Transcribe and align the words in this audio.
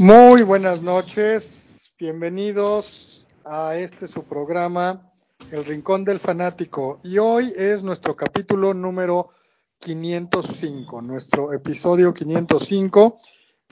Muy 0.00 0.40
buenas 0.44 0.80
noches, 0.80 1.92
bienvenidos 1.98 3.26
a 3.44 3.76
este 3.76 4.06
su 4.06 4.24
programa, 4.24 5.12
El 5.50 5.66
Rincón 5.66 6.06
del 6.06 6.18
Fanático. 6.18 7.00
Y 7.04 7.18
hoy 7.18 7.52
es 7.54 7.82
nuestro 7.82 8.16
capítulo 8.16 8.72
número 8.72 9.28
505, 9.78 11.02
nuestro 11.02 11.52
episodio 11.52 12.14
505. 12.14 13.18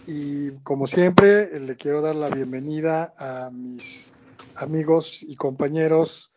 Y 0.06 0.50
como 0.64 0.86
siempre, 0.86 1.58
le 1.60 1.76
quiero 1.76 2.02
dar 2.02 2.14
la 2.14 2.28
bienvenida 2.28 3.14
a 3.16 3.48
mis 3.50 4.12
amigos 4.54 5.22
y 5.22 5.34
compañeros 5.34 6.30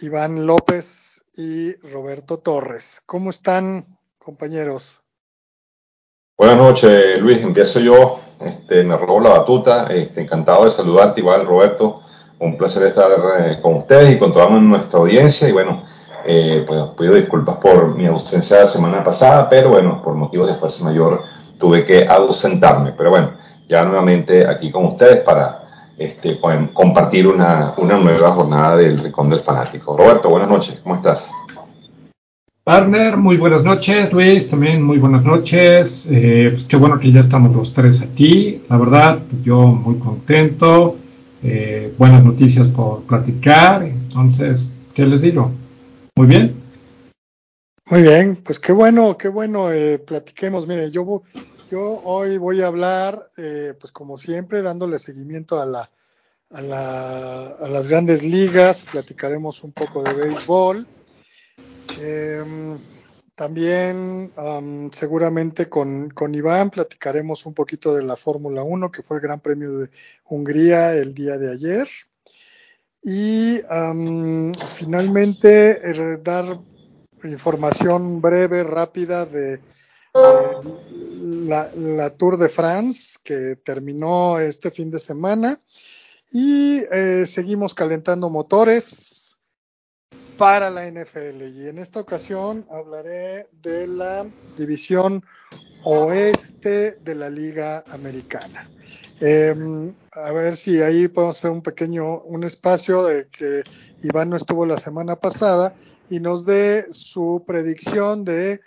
Iván 0.00 0.46
López 0.46 1.24
y 1.34 1.72
Roberto 1.76 2.40
Torres. 2.40 3.00
¿Cómo 3.06 3.30
están, 3.30 3.86
compañeros? 4.18 5.00
Buenas 6.36 6.56
noches, 6.56 7.20
Luis. 7.20 7.40
Empiezo 7.42 7.78
yo. 7.78 8.18
Este, 8.40 8.82
me 8.82 8.96
robo 8.96 9.20
la 9.20 9.30
batuta. 9.30 9.86
Este, 9.86 10.22
encantado 10.22 10.64
de 10.64 10.70
saludarte, 10.70 11.20
igual, 11.20 11.46
Roberto. 11.46 11.94
Un 12.40 12.56
placer 12.56 12.82
estar 12.82 13.08
eh, 13.38 13.60
con 13.62 13.76
ustedes 13.76 14.16
y 14.16 14.18
con 14.18 14.32
toda 14.32 14.48
nuestra 14.48 14.98
audiencia. 14.98 15.48
Y 15.48 15.52
bueno, 15.52 15.84
eh, 16.26 16.64
pues 16.66 16.86
pido 16.98 17.14
disculpas 17.14 17.58
por 17.58 17.94
mi 17.94 18.06
ausencia 18.06 18.58
la 18.62 18.66
semana 18.66 19.04
pasada, 19.04 19.48
pero 19.48 19.68
bueno, 19.68 20.02
por 20.02 20.14
motivos 20.14 20.48
de 20.48 20.56
fuerza 20.56 20.82
mayor 20.82 21.22
tuve 21.56 21.84
que 21.84 22.04
ausentarme. 22.04 22.94
Pero 22.96 23.10
bueno, 23.10 23.34
ya 23.68 23.84
nuevamente 23.84 24.44
aquí 24.44 24.72
con 24.72 24.86
ustedes 24.86 25.20
para 25.20 25.68
este, 25.96 26.40
compartir 26.72 27.28
una, 27.28 27.74
una 27.76 27.96
nueva 27.96 28.32
jornada 28.32 28.76
del 28.76 28.98
Rincón 28.98 29.30
del 29.30 29.38
Fanático. 29.38 29.96
Roberto, 29.96 30.30
buenas 30.30 30.48
noches. 30.48 30.80
¿Cómo 30.82 30.96
estás? 30.96 31.30
Partner, 32.64 33.18
muy 33.18 33.36
buenas 33.36 33.62
noches. 33.62 34.10
Luis, 34.10 34.48
también 34.48 34.82
muy 34.82 34.96
buenas 34.96 35.22
noches. 35.22 36.08
Eh, 36.10 36.48
pues 36.50 36.64
qué 36.64 36.76
bueno 36.76 36.98
que 36.98 37.12
ya 37.12 37.20
estamos 37.20 37.54
los 37.54 37.74
tres 37.74 38.00
aquí. 38.00 38.62
La 38.70 38.78
verdad, 38.78 39.18
yo 39.42 39.66
muy 39.66 39.98
contento. 39.98 40.96
Eh, 41.42 41.92
buenas 41.98 42.24
noticias 42.24 42.66
por 42.68 43.02
platicar. 43.02 43.82
Entonces, 43.82 44.70
¿qué 44.94 45.04
les 45.04 45.20
digo? 45.20 45.52
Muy 46.16 46.26
bien. 46.26 46.54
Muy 47.90 48.00
bien, 48.00 48.36
pues 48.36 48.58
qué 48.58 48.72
bueno, 48.72 49.18
qué 49.18 49.28
bueno. 49.28 49.70
Eh, 49.70 49.98
platiquemos. 49.98 50.66
Mire, 50.66 50.90
yo, 50.90 51.22
yo 51.70 52.00
hoy 52.02 52.38
voy 52.38 52.62
a 52.62 52.68
hablar, 52.68 53.28
eh, 53.36 53.74
pues 53.78 53.92
como 53.92 54.16
siempre, 54.16 54.62
dándole 54.62 54.98
seguimiento 54.98 55.60
a 55.60 55.66
la, 55.66 55.90
a, 56.48 56.62
la, 56.62 57.46
a 57.60 57.68
las 57.68 57.88
grandes 57.88 58.22
ligas. 58.22 58.86
Platicaremos 58.90 59.62
un 59.64 59.72
poco 59.72 60.02
de 60.02 60.14
béisbol 60.14 60.86
Em, 62.00 62.78
también 63.34 64.32
seguramente 64.92 65.68
con, 65.68 66.12
Iván 66.34 66.70
platicaremos 66.70 67.46
un 67.46 67.54
poquito 67.54 67.94
de 67.94 68.04
la 68.04 68.16
Fórmula 68.16 68.62
1, 68.62 68.92
que 68.92 69.02
fue 69.02 69.16
el 69.16 69.22
Gran 69.22 69.40
Premio 69.40 69.76
de 69.76 69.90
Hungría 70.24 70.94
el 70.94 71.14
día 71.14 71.36
de 71.36 71.52
ayer. 71.52 71.88
Y 73.02 73.60
finalmente 74.74 75.80
er, 75.82 76.22
dar 76.22 76.58
información 77.24 78.20
breve, 78.20 78.62
rápida 78.62 79.26
de, 79.26 79.60
la, 80.14 82.10
Tour 82.10 82.36
de 82.36 82.48
France, 82.48 83.18
que 83.22 83.56
terminó 83.56 84.38
este 84.38 84.70
fin 84.70 84.90
de 84.90 84.98
semana. 84.98 85.60
Y 86.30 86.82
eh, 86.90 87.24
seguimos 87.26 87.74
calentando 87.74 88.28
motores 88.28 89.13
para 90.36 90.70
la 90.70 90.86
NFL. 90.86 91.42
Y 91.54 91.68
en 91.68 91.78
esta 91.78 92.00
ocasión 92.00 92.66
hablaré 92.70 93.48
de 93.62 93.86
la 93.86 94.26
división 94.56 95.24
oeste 95.84 96.98
de 97.02 97.14
la 97.14 97.30
Liga 97.30 97.84
Americana. 97.88 98.68
Em, 99.20 99.94
a 100.12 100.32
ver 100.32 100.56
si 100.56 100.82
ahí 100.82 101.08
podemos 101.08 101.38
hacer 101.38 101.50
un 101.50 101.62
pequeño, 101.62 102.20
un 102.20 102.44
espacio 102.44 103.04
de 103.04 103.28
que 103.28 103.62
Iván 104.02 104.30
no 104.30 104.36
estuvo 104.36 104.66
la 104.66 104.78
semana 104.78 105.16
pasada 105.16 105.74
y 106.10 106.20
nos 106.20 106.44
dé 106.44 106.86
su 106.90 107.44
predicción 107.46 108.24
de 108.24 108.60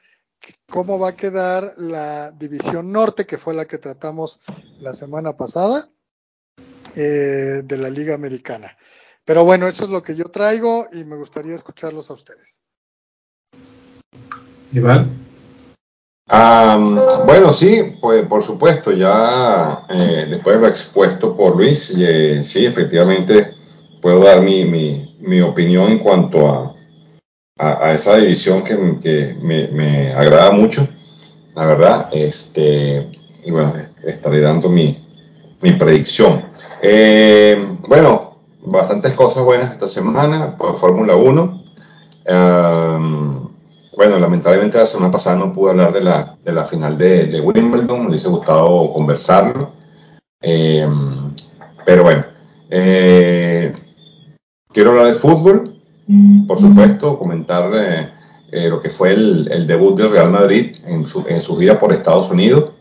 cómo 0.69 0.99
va 0.99 1.09
a 1.09 1.15
quedar 1.15 1.73
la 1.77 2.31
división 2.31 2.91
norte, 2.91 3.25
que 3.25 3.37
fue 3.37 3.53
la 3.53 3.65
que 3.65 3.77
tratamos 3.77 4.39
la 4.79 4.93
semana 4.93 5.35
pasada, 5.35 5.89
eh, 6.95 7.61
de 7.63 7.77
la 7.77 7.89
Liga 7.89 8.15
Americana. 8.15 8.77
Pero 9.27 9.43
bueno, 9.43 9.67
eso 9.67 9.83
es 9.83 9.89
lo 9.89 10.01
que 10.01 10.15
yo 10.15 10.29
traigo 10.29 10.87
y 10.93 11.03
me 11.03 11.17
gustaría 11.17 11.53
escucharlos 11.53 12.09
a 12.09 12.13
ustedes. 12.13 12.61
Iván. 14.71 15.09
bueno, 17.25 17.51
sí, 17.51 17.97
pues 17.99 18.25
por 18.25 18.41
supuesto, 18.41 18.93
ya 18.93 19.85
eh, 19.89 20.27
después 20.29 20.55
de 20.55 20.61
lo 20.61 20.67
expuesto 20.69 21.35
por 21.35 21.57
Luis, 21.57 21.93
eh, 21.97 22.41
sí, 22.41 22.65
efectivamente 22.65 23.53
puedo 24.01 24.23
dar 24.23 24.41
mi, 24.41 24.63
mi, 24.63 25.41
opinión 25.41 25.91
en 25.91 25.99
cuanto 25.99 26.47
a, 26.47 26.75
a, 27.57 27.93
esa 27.93 28.15
división 28.15 28.63
que, 28.63 28.77
que 29.01 29.37
me, 29.41 29.67
me, 29.67 30.13
agrada 30.13 30.51
mucho, 30.51 30.87
la 31.53 31.65
verdad, 31.65 32.09
este, 32.13 33.11
y 33.43 33.51
bueno, 33.51 33.73
estaré 34.05 34.39
dando 34.39 34.69
mi, 34.69 35.05
mi 35.61 35.73
predicción. 35.73 36.45
Eh, 36.81 37.75
bueno, 37.87 38.26
bastantes 38.69 39.13
cosas 39.13 39.43
buenas 39.43 39.71
esta 39.71 39.87
semana 39.87 40.57
por 40.57 40.77
Fórmula 40.77 41.15
1. 41.15 41.63
bueno, 43.95 44.19
lamentablemente 44.19 44.77
la 44.77 44.85
semana 44.85 45.11
pasada 45.11 45.37
no 45.37 45.53
pude 45.53 45.71
hablar 45.71 45.93
de 45.93 46.01
la, 46.01 46.35
de 46.43 46.51
la 46.51 46.65
final 46.65 46.97
de, 46.97 47.25
de, 47.27 47.41
Wimbledon, 47.41 48.01
me 48.01 48.09
hubiese 48.09 48.27
gustado 48.27 48.93
conversarlo. 48.93 49.71
Em, 50.41 51.33
pero 51.85 52.03
bueno, 52.03 52.25
eh, 52.69 53.73
quiero 54.71 54.91
hablar 54.91 55.07
de 55.07 55.13
fútbol, 55.13 55.81
por 56.47 56.59
supuesto, 56.59 57.17
comentar 57.17 57.71
eh, 57.73 58.09
eh, 58.51 58.69
lo 58.69 58.81
que 58.81 58.89
fue 58.89 59.11
el, 59.11 59.49
el, 59.51 59.65
debut 59.65 59.97
del 59.97 60.11
Real 60.11 60.29
Madrid 60.29 60.75
en 60.85 61.07
su, 61.07 61.25
en 61.27 61.41
su 61.41 61.57
gira 61.57 61.79
por 61.79 61.93
Estados 61.93 62.29
Unidos. 62.29 62.73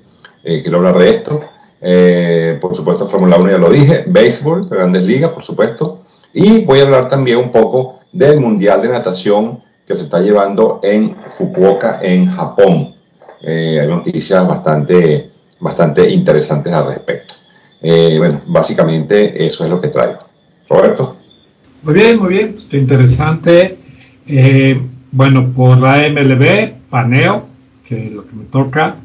quiero 0.43 0.79
hablar 0.79 0.99
de 0.99 1.11
esto. 1.11 1.41
Eh, 1.81 2.59
por 2.61 2.75
supuesto, 2.75 3.09
Fórmula 3.09 3.37
1 3.37 3.51
ya 3.51 3.59
lo 3.59 3.71
dije, 3.71 4.05
béisbol, 4.07 4.69
grandes 4.69 5.03
ligas, 5.03 5.31
por 5.31 5.43
supuesto, 5.43 6.03
y 6.33 6.65
voy 6.65 6.81
a 6.81 6.85
hablar 6.85 7.09
también 7.09 7.39
un 7.39 7.53
poco 7.53 8.01
del 8.13 8.41
Mundial 8.41 8.83
de 8.83 8.89
Natación 8.89 9.61
que 9.87 9.95
se 9.95 10.05
está 10.05 10.21
llevando 10.21 10.81
en 10.83 11.17
Fukuoka, 11.37 12.01
en 12.03 12.27
Japón. 12.27 12.95
Eh, 13.43 13.79
hay 13.81 13.89
noticias 13.89 14.47
bastante, 14.47 15.31
bastante 15.61 16.11
interesantes 16.11 16.73
al 16.73 16.89
respecto. 16.89 17.35
Eh, 17.83 18.17
bueno, 18.19 18.41
básicamente 18.47 19.47
eso 19.47 19.65
es 19.65 19.71
lo 19.71 19.81
que 19.81 19.89
traigo. 19.89 20.19
Roberto. 20.69 21.17
Muy 21.83 21.95
bien, 21.95 22.19
muy 22.19 22.31
bien, 22.31 22.55
está 22.57 22.77
interesante. 22.77 23.79
bueno, 25.13 25.53
por 25.55 25.79
la 25.79 26.09
MLB, 26.09 26.73
paneo, 26.91 27.45
que 27.87 28.07
es 28.07 28.13
lo 28.13 28.27
que 28.27 28.35
me 28.35 28.45
toca, 28.47 28.97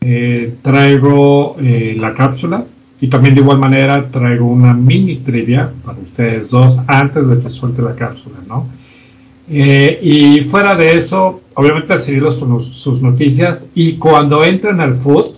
eh, 0.00 0.54
traigo 0.62 1.56
eh, 1.60 1.96
la 1.98 2.14
cápsula 2.14 2.64
y 3.00 3.08
también 3.08 3.34
de 3.34 3.40
igual 3.40 3.58
manera 3.58 4.08
traigo 4.10 4.46
una 4.46 4.72
mini 4.74 5.16
trivia 5.16 5.70
para 5.84 5.98
ustedes 5.98 6.48
dos 6.50 6.80
antes 6.86 7.28
de 7.28 7.40
que 7.40 7.50
suelte 7.50 7.82
la 7.82 7.94
cápsula, 7.94 8.36
¿no? 8.46 8.66
Eh, 9.50 9.98
y 10.02 10.40
fuera 10.42 10.74
de 10.74 10.96
eso, 10.96 11.40
obviamente 11.54 11.98
seguir 11.98 12.24
sus 12.32 13.02
noticias 13.02 13.68
y 13.74 13.94
cuando 13.94 14.44
entren 14.44 14.80
al 14.80 14.94
food, 14.94 15.34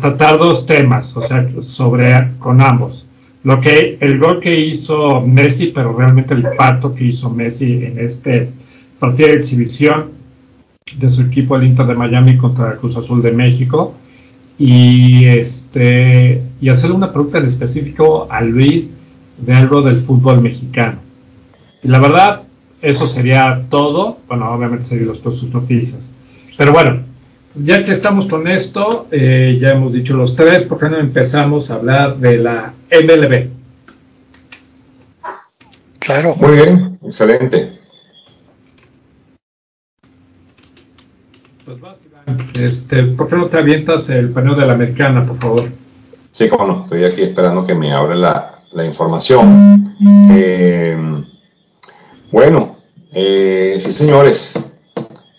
tratar 0.00 0.38
dos 0.38 0.66
temas, 0.66 1.16
o 1.16 1.22
sea, 1.22 1.48
sobre 1.62 2.32
con 2.38 2.60
ambos. 2.60 3.06
Lo 3.44 3.60
que 3.60 3.96
el 4.00 4.18
gol 4.18 4.40
que 4.40 4.58
hizo 4.58 5.20
Messi, 5.20 5.68
pero 5.68 5.96
realmente 5.96 6.34
el 6.34 6.40
impacto 6.40 6.94
que 6.94 7.04
hizo 7.04 7.30
Messi 7.30 7.84
en 7.84 7.98
este 7.98 8.50
partido 8.98 9.28
de 9.28 9.36
exhibición 9.36 10.19
de 10.98 11.08
su 11.08 11.22
equipo 11.22 11.56
el 11.56 11.64
Inter 11.64 11.86
de 11.86 11.94
Miami 11.94 12.36
contra 12.36 12.72
el 12.72 12.78
Cruz 12.78 12.96
Azul 12.96 13.22
de 13.22 13.32
México 13.32 13.94
y 14.58 15.24
este 15.26 16.42
y 16.60 16.68
hacerle 16.68 16.96
una 16.96 17.12
pregunta 17.12 17.38
en 17.38 17.46
específico 17.46 18.28
a 18.30 18.42
Luis 18.42 18.92
de 19.38 19.54
algo 19.54 19.82
del 19.82 19.98
fútbol 19.98 20.40
mexicano. 20.42 20.98
Y 21.82 21.88
la 21.88 21.98
verdad, 21.98 22.42
eso 22.82 23.06
sería 23.06 23.62
todo. 23.70 24.18
Bueno, 24.28 24.52
obviamente 24.52 24.84
serían 24.84 25.08
los, 25.08 25.18
sus 25.18 25.52
noticias. 25.52 26.10
Pero 26.58 26.72
bueno, 26.72 27.00
ya 27.54 27.82
que 27.84 27.92
estamos 27.92 28.26
con 28.26 28.46
esto, 28.48 29.08
eh, 29.10 29.56
ya 29.60 29.70
hemos 29.70 29.92
dicho 29.92 30.14
los 30.16 30.36
tres, 30.36 30.64
¿por 30.64 30.78
qué 30.78 30.90
no 30.90 30.98
empezamos 30.98 31.70
a 31.70 31.76
hablar 31.76 32.18
de 32.18 32.38
la 32.38 32.74
MLB? 32.90 33.48
Claro. 35.98 36.36
Muy 36.36 36.56
bien, 36.56 36.98
excelente. 37.02 37.79
Este, 42.58 43.02
¿Por 43.04 43.28
qué 43.28 43.36
no 43.36 43.46
te 43.46 43.58
avientas 43.58 44.08
el 44.10 44.30
paneo 44.30 44.54
de 44.54 44.66
la 44.66 44.74
americana, 44.74 45.26
por 45.26 45.36
favor? 45.36 45.64
Sí, 46.32 46.48
como 46.48 46.66
no, 46.66 46.84
estoy 46.84 47.04
aquí 47.04 47.22
esperando 47.22 47.66
que 47.66 47.74
me 47.74 47.92
abra 47.92 48.14
la, 48.72 48.84
información. 48.84 49.96
Eh, 50.30 50.96
bueno, 52.30 52.76
eh, 53.12 53.78
sí, 53.80 53.92
señores, 53.92 54.58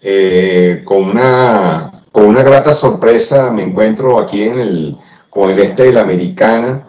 eh, 0.01 0.81
con, 0.83 1.03
una, 1.03 2.03
con 2.11 2.25
una 2.25 2.43
grata 2.43 2.73
sorpresa 2.73 3.49
me 3.51 3.63
encuentro 3.63 4.19
aquí 4.19 4.43
en 4.43 4.59
el 4.59 4.97
con 5.31 5.49
el 5.49 5.59
este 5.59 5.83
de 5.83 5.93
la 5.93 6.01
americana 6.01 6.85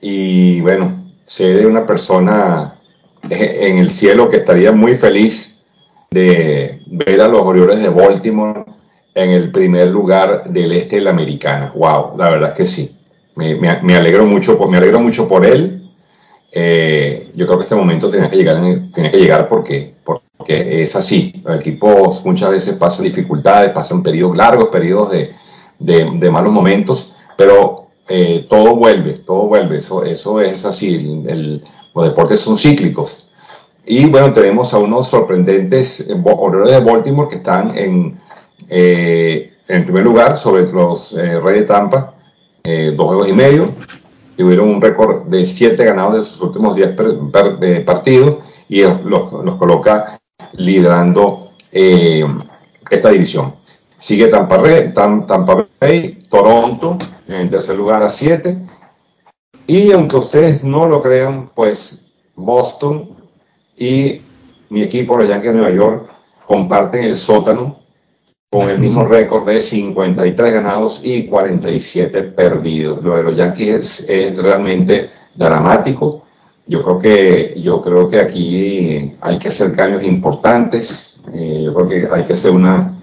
y 0.00 0.62
bueno, 0.62 1.12
sé 1.26 1.52
de 1.52 1.66
una 1.66 1.86
persona 1.86 2.78
en 3.28 3.78
el 3.78 3.90
cielo 3.90 4.30
que 4.30 4.38
estaría 4.38 4.72
muy 4.72 4.96
feliz 4.96 5.45
de 6.10 6.82
ver 6.86 7.20
a 7.20 7.28
los 7.28 7.42
Orioles 7.42 7.80
de 7.80 7.88
Baltimore 7.88 8.64
en 9.14 9.30
el 9.30 9.50
primer 9.50 9.88
lugar 9.88 10.50
del 10.50 10.72
este 10.72 10.96
de 10.96 11.02
la 11.02 11.10
americana. 11.10 11.72
Wow, 11.74 12.16
la 12.16 12.30
verdad 12.30 12.50
es 12.50 12.56
que 12.56 12.66
sí. 12.66 12.96
Me, 13.34 13.54
me, 13.54 13.96
alegro 13.96 14.26
mucho, 14.26 14.58
me 14.68 14.78
alegro 14.78 15.00
mucho 15.00 15.28
por 15.28 15.44
él. 15.44 15.90
Eh, 16.52 17.30
yo 17.34 17.46
creo 17.46 17.58
que 17.58 17.64
este 17.64 17.74
momento 17.74 18.10
tenía 18.10 18.30
que 18.30 18.36
llegar, 18.36 18.60
tenía 18.92 19.10
que 19.10 19.18
llegar 19.18 19.48
porque, 19.48 19.94
porque 20.04 20.82
es 20.82 20.96
así. 20.96 21.42
Los 21.44 21.60
equipos 21.60 22.24
muchas 22.24 22.50
veces 22.50 22.76
pasan 22.76 23.04
dificultades, 23.04 23.72
pasan 23.72 24.02
periodos 24.02 24.36
largos, 24.36 24.68
periodos 24.70 25.12
de, 25.12 25.30
de, 25.78 26.10
de 26.18 26.30
malos 26.30 26.52
momentos, 26.52 27.12
pero 27.36 27.86
eh, 28.08 28.46
todo 28.48 28.76
vuelve, 28.76 29.14
todo 29.14 29.46
vuelve, 29.48 29.78
eso, 29.78 30.04
eso 30.04 30.40
es 30.40 30.64
así, 30.64 30.94
el, 31.26 31.64
los 31.94 32.04
deportes 32.04 32.40
son 32.40 32.56
cíclicos. 32.56 33.25
Y 33.86 34.06
bueno, 34.06 34.32
tenemos 34.32 34.74
a 34.74 34.78
unos 34.78 35.08
sorprendentes 35.08 36.08
Orioles 36.24 36.72
de 36.72 36.80
Baltimore 36.80 37.28
que 37.28 37.36
están 37.36 37.76
en, 37.78 38.18
eh, 38.68 39.52
en 39.68 39.84
primer 39.84 40.02
lugar 40.02 40.36
sobre 40.36 40.70
los 40.70 41.12
eh, 41.12 41.38
Reyes 41.38 41.62
de 41.62 41.66
Tampa, 41.66 42.14
dos 42.64 43.06
juegos 43.06 43.28
y 43.28 43.32
medio. 43.32 43.68
Tuvieron 44.36 44.70
un 44.70 44.82
récord 44.82 45.26
de 45.26 45.46
siete 45.46 45.84
ganados 45.84 46.16
de 46.16 46.22
sus 46.22 46.40
últimos 46.40 46.74
10 46.74 47.84
partidos 47.84 48.38
y 48.68 48.82
los, 48.82 49.32
los 49.44 49.54
coloca 49.56 50.20
liderando 50.54 51.52
esta 51.70 53.10
división. 53.10 53.54
Sigue 53.98 54.26
Tampa, 54.26 54.62
Tampa 54.94 55.66
Bay, 55.80 56.18
Toronto 56.28 56.98
en 57.28 57.50
tercer 57.50 57.76
lugar 57.76 58.02
a 58.02 58.08
7. 58.08 58.58
Y 59.66 59.92
aunque 59.92 60.16
ustedes 60.16 60.62
no 60.62 60.86
lo 60.86 61.02
crean, 61.02 61.50
pues 61.54 62.04
Boston 62.34 63.25
y 63.76 64.20
mi 64.70 64.82
equipo, 64.82 65.16
los 65.16 65.28
Yankees 65.28 65.52
de 65.52 65.58
Nueva 65.58 65.74
York, 65.76 66.10
comparten 66.46 67.04
el 67.04 67.16
sótano 67.16 67.80
con 68.50 68.70
el 68.70 68.78
mismo 68.78 69.04
récord 69.04 69.46
de 69.46 69.60
53 69.60 70.52
ganados 70.54 71.00
y 71.02 71.26
47 71.26 72.22
perdidos. 72.22 73.02
Lo 73.02 73.16
de 73.16 73.22
los 73.22 73.36
Yankees 73.36 74.06
es, 74.08 74.36
realmente 74.36 75.10
dramático. 75.34 76.22
Yo 76.66 76.82
creo 76.82 76.98
que 76.98 77.60
yo 77.60 77.82
creo 77.82 78.08
que 78.08 78.18
aquí 78.18 79.14
hay 79.20 79.38
que 79.38 79.48
hacer 79.48 79.74
cambios 79.74 80.02
importantes. 80.02 81.20
Eh, 81.32 81.62
yo 81.64 81.74
creo 81.74 81.88
que 81.88 82.08
hay 82.12 82.24
que 82.24 82.32
hacer 82.32 82.50
una 82.50 82.96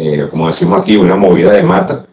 eh, 0.00 0.28
como 0.30 0.46
decimos 0.46 0.80
aquí, 0.80 0.96
una 0.96 1.16
movida 1.16 1.52
de 1.52 1.64
mata. 1.64 2.06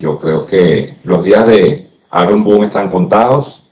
Yo 0.00 0.18
creo 0.18 0.44
que 0.44 0.96
los 1.04 1.22
días 1.22 1.46
de 1.46 1.88
Aaron 2.10 2.42
Boone 2.42 2.66
están 2.66 2.90
contados, 2.90 3.62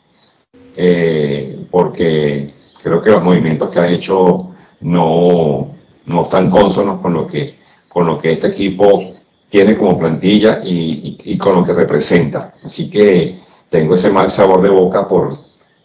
eh, 0.77 1.67
porque 1.73 2.53
creo 2.87 3.03
que 3.03 3.11
los 3.11 3.25
movimientos 3.25 3.69
que 3.71 3.81
ha 3.81 3.89
hecho 3.89 4.51
no, 4.83 5.69
no 6.07 6.23
están 6.23 6.49
consonos 6.51 7.01
con 7.01 7.15
lo 7.15 7.27
que, 7.27 7.57
con 7.89 8.07
lo 8.07 8.17
que 8.17 8.35
este 8.35 8.47
equipo 8.47 9.13
tiene 9.51 9.77
como 9.77 9.99
plantilla 9.99 10.61
y, 10.63 11.17
y, 11.25 11.37
con 11.37 11.57
lo 11.57 11.65
que 11.65 11.73
representa. 11.73 12.55
Así 12.63 12.89
que 12.89 13.41
tengo 13.69 13.97
ese 13.97 14.11
mal 14.11 14.31
sabor 14.31 14.63
de 14.63 14.69
boca 14.69 15.09
por, 15.09 15.37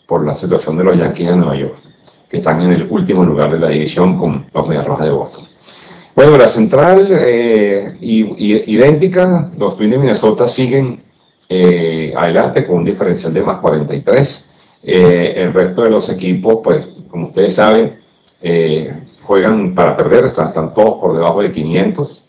por 0.05 0.23
la 0.23 0.35
situación 0.35 0.77
de 0.77 0.83
los 0.83 0.95
Yankees 0.95 1.29
de 1.29 1.35
Nueva 1.35 1.55
York, 1.55 1.79
que 2.29 2.37
están 2.37 2.61
en 2.61 2.71
el 2.71 2.87
último 2.87 3.25
lugar 3.25 3.51
de 3.51 3.59
la 3.59 3.69
división 3.69 4.19
con 4.19 4.45
los 4.53 4.67
Medias 4.67 4.85
Rojas 4.85 5.07
de 5.07 5.11
Boston. 5.11 5.47
Bueno, 6.15 6.37
la 6.37 6.49
central 6.49 7.07
eh, 7.09 7.97
idéntica, 7.99 9.49
los 9.57 9.75
Twins 9.75 9.91
de 9.91 9.97
Minnesota 9.97 10.47
siguen 10.47 11.01
eh, 11.49 12.13
adelante 12.15 12.67
con 12.67 12.77
un 12.77 12.85
diferencial 12.85 13.33
de 13.33 13.41
más 13.41 13.57
43. 13.59 14.50
Eh, 14.83 15.33
el 15.37 15.53
resto 15.53 15.83
de 15.83 15.89
los 15.89 16.09
equipos, 16.09 16.59
pues, 16.63 16.87
como 17.09 17.27
ustedes 17.27 17.55
saben, 17.55 17.99
juegan 19.23 19.75
para 19.75 19.95
perder, 19.95 20.25
están, 20.25 20.73
todos 20.73 20.99
por 20.99 21.15
debajo 21.15 21.41
de 21.41 21.51
500, 21.51 22.23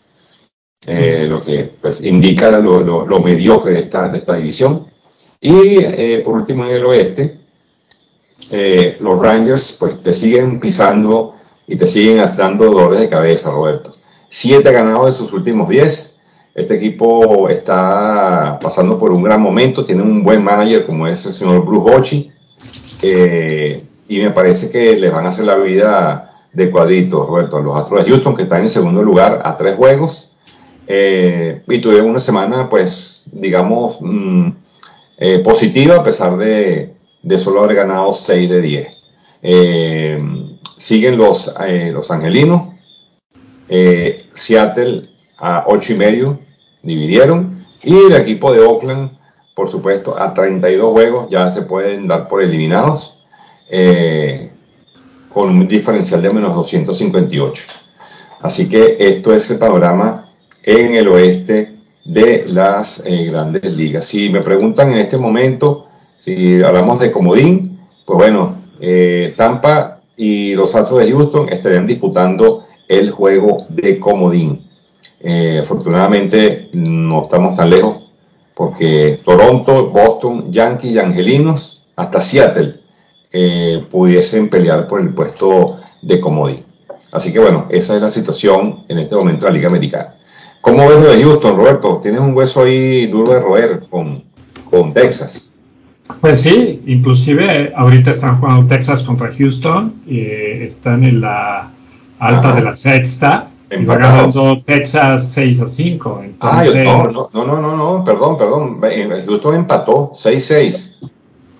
lo 1.29 1.41
que 1.41 1.71
pues, 1.81 2.03
indica 2.03 2.51
lo, 2.59 3.19
mediocre 3.19 3.73
de 3.73 3.79
esta, 3.79 4.09
de 4.09 4.19
esta 4.19 4.35
división. 4.35 4.87
Y 5.41 6.17
por 6.17 6.35
último, 6.35 6.65
en 6.65 6.71
el 6.71 6.85
oeste, 6.85 7.39
los 8.99 9.19
Rangers, 9.19 9.75
pues, 9.79 10.03
te 10.03 10.13
siguen 10.13 10.59
pisando 10.59 11.33
y 11.67 11.75
te 11.75 11.87
siguen 11.87 12.23
dando 12.37 12.65
dolores 12.65 12.99
de 12.99 13.09
cabeza, 13.09 13.51
Roberto. 13.51 13.95
Siete 14.29 14.71
ganados 14.71 15.05
de 15.05 15.11
sus 15.11 15.33
últimos 15.33 15.69
diez. 15.69 16.17
Este 16.53 16.75
equipo 16.75 17.49
está 17.49 18.59
pasando 18.61 18.99
por 18.99 19.11
un 19.11 19.23
gran 19.23 19.41
momento, 19.41 19.83
tiene 19.83 20.03
un 20.03 20.23
buen 20.23 20.43
manager 20.43 20.85
como 20.85 21.07
es 21.07 21.25
el 21.25 21.33
señor 21.33 21.65
Bruce 21.65 21.91
Bochy, 21.91 22.31
eh, 23.03 23.83
y 24.07 24.19
me 24.19 24.31
parece 24.31 24.69
que 24.69 24.95
le 24.95 25.09
van 25.09 25.25
a 25.25 25.29
hacer 25.29 25.45
la 25.45 25.57
vida 25.57 26.31
de 26.53 26.71
cuadrito, 26.71 27.25
Roberto, 27.25 27.57
a 27.57 27.61
los 27.61 27.77
Astros 27.77 28.05
de 28.05 28.11
Houston, 28.11 28.35
que 28.35 28.43
están 28.43 28.61
en 28.61 28.69
segundo 28.69 29.03
lugar 29.03 29.41
a 29.43 29.57
tres 29.57 29.75
juegos, 29.75 30.31
eh, 30.87 31.61
y 31.67 31.79
tuvieron 31.79 32.09
una 32.09 32.19
semana, 32.19 32.69
pues, 32.69 33.23
digamos, 33.31 33.97
mm, 33.99 34.49
eh, 35.17 35.39
positiva, 35.39 35.97
a 35.97 36.03
pesar 36.03 36.37
de, 36.37 36.93
de, 37.21 37.39
solo 37.39 37.63
haber 37.63 37.77
ganado 37.77 38.13
6 38.13 38.49
de 38.49 38.61
10. 38.61 38.87
Siguen 40.77 41.17
los, 41.17 41.53
los 41.91 42.11
angelinos. 42.11 42.69
Seattle 44.33 45.09
a 45.37 45.65
8 45.67 45.93
y 45.93 45.95
medio 45.95 46.39
dividieron. 46.81 47.65
Y 47.81 47.95
el 47.95 48.13
equipo 48.13 48.53
de 48.53 48.61
Oakland, 48.61 49.11
por 49.53 49.69
supuesto, 49.69 50.19
a 50.19 50.33
32 50.33 50.91
juegos 50.91 51.27
ya 51.29 51.49
se 51.51 51.63
pueden 51.63 52.07
dar 52.07 52.27
por 52.27 52.41
eliminados. 52.41 53.17
Eh, 53.69 54.49
con 55.33 55.49
un 55.49 55.67
diferencial 55.67 56.21
de 56.21 56.31
menos 56.31 56.53
258. 56.55 57.63
Así 58.41 58.69
que 58.69 58.97
esto 58.99 59.33
es 59.33 59.49
el 59.49 59.57
panorama 59.57 60.29
en 60.61 60.93
el 60.93 61.07
oeste 61.07 61.73
de 62.05 62.45
las 62.47 63.03
grandes 63.03 63.75
ligas. 63.75 64.05
Si 64.05 64.29
me 64.29 64.41
preguntan 64.41 64.91
en 64.91 64.99
este 64.99 65.17
momento 65.17 65.87
si 66.17 66.61
hablamos 66.61 66.99
de 66.99 67.11
comodín, 67.11 67.79
pues 68.05 68.17
bueno, 68.17 68.57
Tampa 69.35 70.01
y 70.15 70.53
los 70.53 70.75
Astros 70.75 70.99
de 70.99 71.11
Houston 71.11 71.49
estarían 71.49 71.87
disputando 71.87 72.65
el 72.87 73.11
juego 73.11 73.65
de 73.69 73.99
comodín. 73.99 74.69
Eh, 75.19 75.59
afortunadamente 75.63 76.69
no 76.73 77.23
estamos 77.23 77.57
tan 77.57 77.69
lejos 77.69 78.02
porque 78.55 79.21
Toronto, 79.23 79.89
Boston, 79.89 80.51
Yankees 80.51 80.91
y 80.91 80.99
Angelinos, 80.99 81.85
hasta 81.95 82.21
Seattle, 82.21 82.75
eh, 83.31 83.83
pudiesen 83.91 84.49
pelear 84.49 84.87
por 84.87 85.01
el 85.01 85.13
puesto 85.13 85.79
de 86.01 86.19
comodín. 86.19 86.63
Así 87.11 87.31
que 87.31 87.39
bueno, 87.39 87.67
esa 87.69 87.95
es 87.95 88.01
la 88.01 88.11
situación 88.11 88.85
en 88.87 88.99
este 88.99 89.15
momento 89.15 89.45
de 89.45 89.51
la 89.51 89.57
Liga 89.57 89.69
Americana. 89.69 90.15
¿Cómo 90.61 90.87
ves 90.87 90.99
lo 90.99 91.11
de 91.11 91.21
Houston, 91.21 91.57
Roberto? 91.57 91.99
Tienes 92.01 92.21
un 92.21 92.35
hueso 92.35 92.63
ahí 92.63 93.07
duro 93.07 93.33
de 93.33 93.39
roer 93.39 93.83
con, 93.89 94.23
con 94.69 94.93
Texas. 94.93 95.49
Pues 96.21 96.41
sí, 96.41 96.81
inclusive 96.85 97.73
ahorita 97.75 98.11
están 98.11 98.39
jugando 98.39 98.67
Texas 98.67 99.03
contra 99.03 99.33
Houston, 99.37 99.93
y 100.07 100.21
están 100.21 101.03
en 101.03 101.21
la 101.21 101.69
alta 102.19 102.53
de 102.53 102.61
la 102.61 102.73
sexta, 102.73 103.47
y 103.79 103.85
ganando 103.85 104.61
Texas 104.63 105.31
6 105.33 105.61
a 105.61 105.67
5. 105.67 106.21
Entonces... 106.23 106.85
Ah, 106.87 107.09
no, 107.33 107.45
no, 107.45 107.61
no, 107.61 107.77
no, 107.77 108.03
perdón, 108.03 108.37
perdón, 108.37 108.81
Houston 109.25 109.55
empató 109.55 110.11
6-6. 110.13 111.11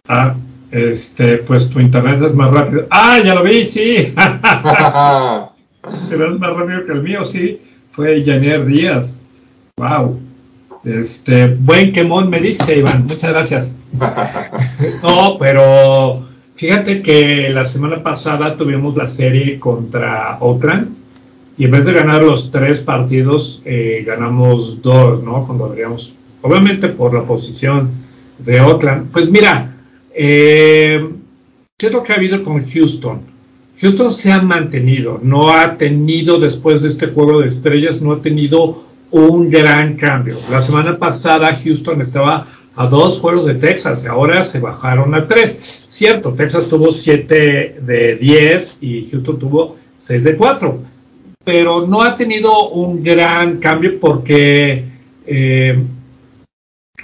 Ah, 0.07 0.35
este, 0.71 1.37
pues 1.37 1.69
tu 1.69 1.79
internet 1.79 2.21
es 2.21 2.33
más 2.35 2.51
rápido. 2.51 2.87
Ah, 2.89 3.19
ya 3.23 3.35
lo 3.35 3.43
vi, 3.43 3.65
sí. 3.65 4.13
Será 6.07 6.29
más 6.39 6.55
rápido 6.55 6.85
que 6.85 6.91
el 6.91 7.03
mío, 7.03 7.25
sí. 7.25 7.61
Fue 7.91 8.23
Janer 8.25 8.65
Díaz. 8.65 9.23
Wow. 9.77 10.19
Este, 10.83 11.47
buen 11.47 11.93
quemón 11.93 12.29
me 12.29 12.39
dice, 12.39 12.77
Iván. 12.77 13.05
Muchas 13.05 13.31
gracias. 13.31 13.79
no, 15.03 15.37
pero 15.39 16.21
fíjate 16.55 17.01
que 17.01 17.49
la 17.49 17.65
semana 17.65 18.01
pasada 18.03 18.57
tuvimos 18.57 18.95
la 18.95 19.07
serie 19.07 19.59
contra 19.59 20.37
Oakland 20.39 21.02
y 21.57 21.65
en 21.65 21.71
vez 21.71 21.85
de 21.85 21.93
ganar 21.93 22.23
los 22.23 22.51
tres 22.51 22.79
partidos, 22.79 23.61
eh, 23.65 24.03
ganamos 24.05 24.81
dos, 24.81 25.23
¿no? 25.23 25.45
Cuando 25.45 25.65
deberíamos, 25.65 26.13
obviamente 26.41 26.89
por 26.89 27.13
la 27.13 27.23
posición 27.23 27.91
de 28.39 28.59
Oakland. 28.59 29.11
Pues 29.11 29.29
mira, 29.29 29.75
eh, 30.13 31.09
¿qué 31.77 31.87
es 31.87 31.93
lo 31.93 32.03
que 32.03 32.13
ha 32.13 32.15
habido 32.15 32.41
con 32.43 32.63
Houston? 32.63 33.21
Houston 33.79 34.11
se 34.11 34.31
ha 34.31 34.41
mantenido, 34.41 35.19
no 35.21 35.49
ha 35.49 35.77
tenido 35.77 36.39
después 36.39 36.81
de 36.81 36.87
este 36.87 37.07
juego 37.07 37.41
de 37.41 37.47
estrellas, 37.47 38.01
no 38.01 38.13
ha 38.13 38.21
tenido 38.21 38.83
un 39.11 39.49
gran 39.49 39.95
cambio. 39.95 40.37
La 40.49 40.61
semana 40.61 40.97
pasada 40.97 41.53
Houston 41.53 42.01
estaba 42.01 42.47
a 42.75 42.87
dos 42.87 43.19
juegos 43.19 43.45
de 43.45 43.55
Texas, 43.55 44.05
ahora 44.05 44.43
se 44.43 44.59
bajaron 44.59 45.13
a 45.13 45.27
tres. 45.27 45.59
Cierto, 45.85 46.33
Texas 46.33 46.67
tuvo 46.67 46.91
7 46.91 47.77
de 47.81 48.15
10 48.15 48.77
y 48.81 49.07
Houston 49.09 49.37
tuvo 49.37 49.75
6 49.97 50.23
de 50.23 50.35
4, 50.35 50.79
pero 51.43 51.85
no 51.85 52.01
ha 52.01 52.15
tenido 52.17 52.69
un 52.69 53.03
gran 53.03 53.57
cambio 53.57 53.99
porque 53.99 54.85
eh, 55.25 55.77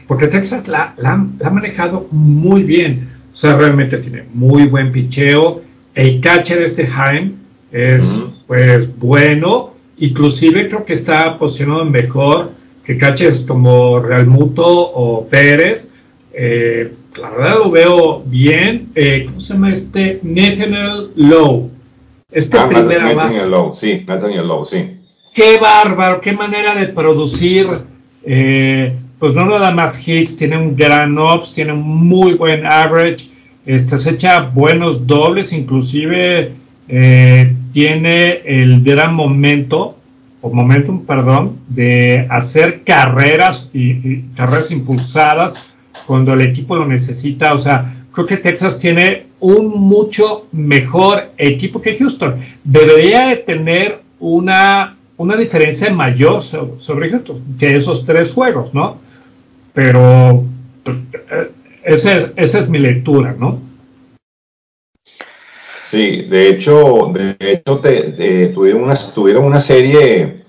porque 0.07 0.27
Texas 0.27 0.67
la, 0.67 0.93
la, 0.97 1.11
ha 1.13 1.49
manejado 1.49 2.07
muy 2.11 2.63
bien. 2.63 3.09
O 3.31 3.35
sea, 3.35 3.55
realmente 3.55 3.97
tiene 3.97 4.23
muy 4.33 4.65
buen 4.65 4.91
picheo. 4.91 5.61
El 5.93 6.19
catcher 6.19 6.63
este 6.63 6.87
Jaime 6.87 7.33
es 7.71 8.21
pues 8.47 8.97
bueno. 8.97 9.73
Inclusive 9.97 10.67
creo 10.67 10.85
que 10.85 10.93
está 10.93 11.37
posicionado 11.37 11.85
mejor 11.85 12.51
que 12.83 12.97
catchers 12.97 13.41
como 13.41 13.99
Realmuto 13.99 14.65
o 14.65 15.27
Pérez. 15.27 15.91
Eh, 16.33 16.91
la 17.21 17.29
verdad 17.29 17.57
lo 17.59 17.71
veo 17.71 18.23
bien. 18.25 18.89
Eh, 18.95 19.25
¿Cómo 19.27 19.39
se 19.39 19.53
llama 19.53 19.73
este? 19.73 20.19
Nathaniel 20.23 21.11
Lowe. 21.15 21.69
Este 22.31 22.57
ah, 22.57 22.67
primera 22.67 23.13
Nathaniel 23.13 23.51
Lowe, 23.51 23.75
sí, 23.75 24.03
Nathaniel 24.07 24.47
Lowe, 24.47 24.65
sí. 24.65 24.97
Qué 25.33 25.57
bárbaro, 25.57 26.21
qué 26.21 26.33
manera 26.33 26.75
de 26.75 26.87
producir. 26.87 27.67
Eh, 28.23 28.93
pues 29.19 29.33
no 29.33 29.45
nada 29.45 29.71
más 29.71 30.07
hits, 30.07 30.37
tiene 30.37 30.57
un 30.57 30.75
gran 30.75 31.17
ops, 31.17 31.53
tiene 31.53 31.73
un 31.73 32.07
muy 32.07 32.33
buen 32.33 32.65
average, 32.65 33.29
este, 33.65 33.99
se 33.99 34.11
echa 34.11 34.39
buenos 34.39 35.05
dobles, 35.05 35.51
inclusive 35.51 36.53
eh, 36.87 37.55
tiene 37.73 38.41
el 38.45 38.81
gran 38.81 39.13
momento, 39.13 39.97
o 40.41 40.49
momentum, 40.53 41.05
perdón, 41.05 41.57
de 41.67 42.25
hacer 42.29 42.83
carreras 42.83 43.69
y, 43.73 44.21
carreras 44.35 44.71
impulsadas 44.71 45.55
cuando 46.05 46.33
el 46.33 46.41
equipo 46.41 46.77
lo 46.77 46.85
necesita. 46.85 47.53
O 47.53 47.59
sea, 47.59 47.93
creo 48.13 48.25
que 48.25 48.37
Texas 48.37 48.79
tiene 48.79 49.25
un 49.39 49.69
mucho 49.79 50.47
mejor 50.51 51.29
equipo 51.37 51.81
que 51.81 51.97
Houston. 51.97 52.39
Debería 52.63 53.27
de 53.27 53.37
tener 53.37 53.99
una, 54.19 54.97
una 55.17 55.35
diferencia 55.35 55.93
mayor 55.93 56.43
sobre, 56.43 57.09
Houston 57.09 57.41
que 57.57 57.75
esos 57.75 58.05
tres 58.05 58.31
juegos, 58.31 58.73
¿no? 58.73 58.97
Pero 59.73 60.43
pues, 60.83 60.97
eh, 61.31 61.49
esa, 61.83 62.31
esa 62.35 62.59
es 62.59 62.69
mi 62.69 62.79
lectura, 62.79 63.35
¿no? 63.37 63.69
Sí, 65.89 66.21
de 66.21 66.49
hecho, 66.49 67.11
de 67.11 67.35
hecho 67.39 67.79
te, 67.79 68.49
tuvieron, 68.53 68.83
una, 68.83 68.93
tuvieron 69.15 69.43
una 69.43 69.59
serie, 69.59 70.43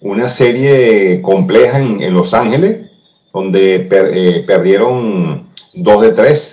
una 0.00 0.30
serie 0.30 1.20
compleja 1.20 1.78
en, 1.78 2.14
Los 2.14 2.32
Ángeles, 2.32 2.90
donde 3.34 3.86
eh, 3.90 4.44
perdieron 4.46 5.48
dos 5.74 6.00
de 6.00 6.12
tres, 6.12 6.47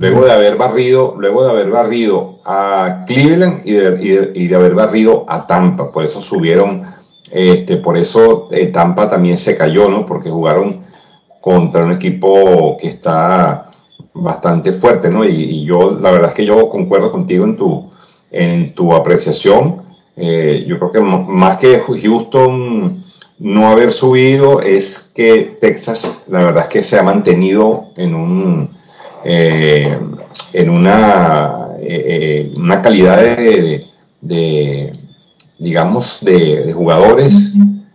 luego 0.00 0.24
de 0.24 0.32
haber 0.32 0.56
barrido, 0.56 1.14
luego 1.18 1.44
de 1.44 1.50
haber 1.50 1.70
barrido 1.70 2.38
a 2.46 3.04
Cleveland 3.06 3.60
y 3.66 3.72
de, 3.72 4.30
y 4.34 4.48
de, 4.48 4.56
haber 4.56 4.74
barrido 4.74 5.26
a 5.28 5.46
Tampa, 5.46 5.92
por 5.92 6.04
eso 6.04 6.22
subieron, 6.22 6.82
este, 7.30 7.76
por 7.76 7.98
eso 7.98 8.48
eh, 8.50 8.68
Tampa 8.68 9.10
también 9.10 9.36
se 9.36 9.58
cayó, 9.58 9.90
¿no? 9.90 10.06
Porque 10.06 10.30
jugaron 10.30 10.86
contra 11.42 11.84
un 11.84 11.92
equipo 11.92 12.78
que 12.80 12.88
está 12.88 13.70
bastante 14.14 14.72
fuerte, 14.72 15.10
¿no? 15.10 15.22
Y, 15.22 15.66
yo, 15.66 15.98
la 16.00 16.12
verdad 16.12 16.30
es 16.30 16.34
que 16.34 16.46
yo 16.46 16.70
concuerdo 16.70 17.12
contigo 17.12 17.44
en 17.44 17.56
tu, 17.58 17.90
en 18.30 18.74
tu 18.74 18.94
apreciación. 18.94 19.82
Eh, 20.16 20.64
yo 20.66 20.78
creo 20.78 20.92
que 20.92 21.00
más 21.00 21.58
que 21.58 21.78
Houston 21.78 23.04
no 23.38 23.68
haber 23.68 23.92
subido 23.92 24.62
es 24.62 25.10
que 25.14 25.56
Texas, 25.60 26.22
la 26.26 26.38
verdad 26.38 26.64
es 26.64 26.68
que 26.68 26.82
se 26.82 26.98
ha 26.98 27.02
mantenido 27.02 27.88
en 27.96 28.14
un, 28.14 28.79
eh, 29.24 29.98
en 30.52 30.70
una, 30.70 31.68
eh, 31.80 32.52
una 32.56 32.82
calidad 32.82 33.36
de, 34.20 34.92
digamos, 35.58 36.18
de, 36.22 36.64
de 36.66 36.72
jugadores 36.72 37.52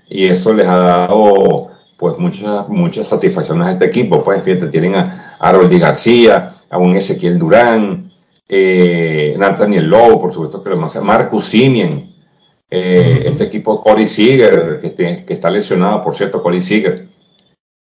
y 0.07 0.25
eso 0.25 0.53
les 0.53 0.67
ha 0.67 0.77
dado 0.77 1.69
pues 1.97 2.17
muchas, 2.19 2.67
muchas 2.69 3.07
satisfacciones 3.07 3.67
a 3.67 3.71
este 3.73 3.85
equipo. 3.85 4.23
Pues 4.23 4.43
fíjate, 4.43 4.67
tienen 4.67 4.95
a 4.95 5.37
Harold 5.39 5.73
García, 5.79 6.57
a 6.69 6.77
un 6.77 6.95
Ezequiel 6.95 7.39
Durán, 7.39 8.11
eh, 8.47 9.35
Nathaniel 9.37 9.85
Lowe, 9.85 10.19
por 10.19 10.31
supuesto 10.31 10.63
que 10.63 10.69
lo 10.69 10.77
más, 10.77 10.95
Marcus 11.01 11.45
Simien, 11.45 12.13
eh, 12.69 13.23
este 13.25 13.45
equipo 13.45 13.81
Corey 13.81 14.05
Seager, 14.05 14.79
que, 14.81 14.93
que, 15.25 15.33
está 15.33 15.49
lesionado, 15.49 16.03
por 16.03 16.15
cierto, 16.15 16.43
Corey 16.43 16.61
Seager, 16.61 17.07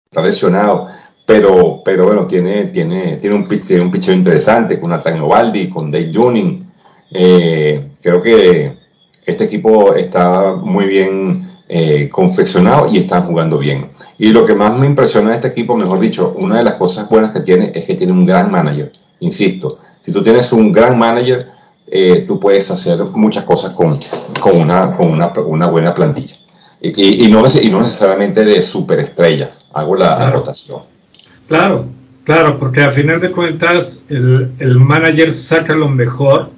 está 0.10 0.22
lesionado, 0.22 0.88
pero, 1.26 1.82
pero 1.84 2.06
bueno, 2.06 2.28
tiene, 2.28 2.66
tiene, 2.66 3.18
tiene, 3.18 3.36
un, 3.36 3.48
tiene 3.48 3.84
un 3.84 3.92
picheo 3.92 4.14
interesante 4.14 4.80
con 4.80 4.90
Nathaniel 4.90 5.24
Ovaldi, 5.24 5.70
con 5.70 5.92
Dave 5.92 6.12
Juning. 6.14 6.72
Eh, 7.12 7.92
creo 8.02 8.22
que 8.22 8.78
este 9.26 9.44
equipo 9.44 9.94
está 9.94 10.56
muy 10.56 10.86
bien 10.86 11.52
eh, 11.68 12.10
confeccionado 12.10 12.88
y 12.92 12.98
están 12.98 13.28
jugando 13.28 13.58
bien. 13.58 13.92
Y 14.18 14.30
lo 14.30 14.46
que 14.46 14.56
más 14.56 14.78
me 14.78 14.86
impresiona 14.88 15.30
de 15.30 15.36
este 15.36 15.48
equipo, 15.48 15.78
mejor 15.78 16.00
dicho, 16.00 16.34
una 16.38 16.58
de 16.58 16.64
las 16.64 16.76
cosas 16.76 17.08
buenas 17.10 17.32
que 17.32 17.42
tiene 17.42 17.72
es 17.74 17.86
que 17.86 17.96
tiene 17.96 18.12
un 18.12 18.26
gran 18.26 18.52
manager. 18.52 18.92
Insisto, 19.20 19.80
si 20.02 20.12
tú 20.12 20.22
tienes 20.22 20.52
un 20.52 20.72
gran 20.72 20.98
manager, 20.98 21.48
eh, 21.88 22.26
tú 22.28 22.40
puedes 22.40 22.70
hacer 22.72 23.04
muchas 23.14 23.44
cosas 23.46 23.74
con, 23.74 24.00
con, 24.42 24.60
una, 24.60 24.96
con 24.98 25.12
una, 25.12 25.32
una 25.46 25.68
buena 25.68 25.94
plantilla. 25.94 26.36
Y, 26.82 27.26
y, 27.26 27.32
no, 27.32 27.44
y 27.48 27.70
no 27.70 27.80
necesariamente 27.80 28.44
de 28.44 28.62
superestrellas. 28.64 29.64
Hago 29.72 29.96
la, 29.96 30.32
rotación. 30.32 30.91
Claro, 31.52 31.86
claro, 32.24 32.58
porque 32.58 32.82
a 32.82 32.92
final 32.92 33.20
de 33.20 33.30
cuentas 33.30 34.06
el, 34.08 34.52
el 34.60 34.80
manager 34.80 35.34
saca 35.34 35.76
lo 35.76 35.90
mejor 35.90 36.50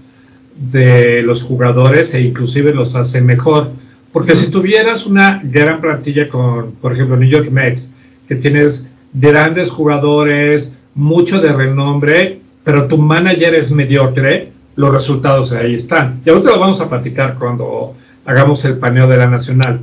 de 0.56 1.24
los 1.24 1.42
jugadores 1.42 2.14
e 2.14 2.22
inclusive 2.22 2.76
los 2.76 2.94
hace 2.94 3.20
mejor. 3.20 3.72
Porque 4.12 4.36
si 4.36 4.52
tuvieras 4.52 5.08
una 5.08 5.42
gran 5.44 5.82
plantilla 5.82 6.30
con, 6.30 6.74
por 6.74 6.94
ejemplo, 6.94 7.18
New 7.18 7.28
York 7.28 7.50
Mets, 7.50 7.96
que 8.28 8.36
tienes 8.36 8.92
grandes 9.16 9.72
jugadores, 9.72 10.78
mucho 10.94 11.42
de 11.42 11.52
renombre, 11.54 12.42
pero 12.64 12.86
tu 12.86 13.00
manager 13.00 13.56
es 13.56 13.72
mediocre, 13.72 14.52
los 14.76 14.94
resultados 14.94 15.54
ahí 15.54 15.74
están. 15.74 16.22
Y 16.24 16.30
ahorita 16.30 16.52
lo 16.52 16.60
vamos 16.60 16.82
a 16.82 16.90
platicar 16.90 17.40
cuando 17.40 17.96
hagamos 18.26 18.64
el 18.66 18.78
paneo 18.78 19.08
de 19.08 19.18
la 19.18 19.26
nacional. 19.26 19.80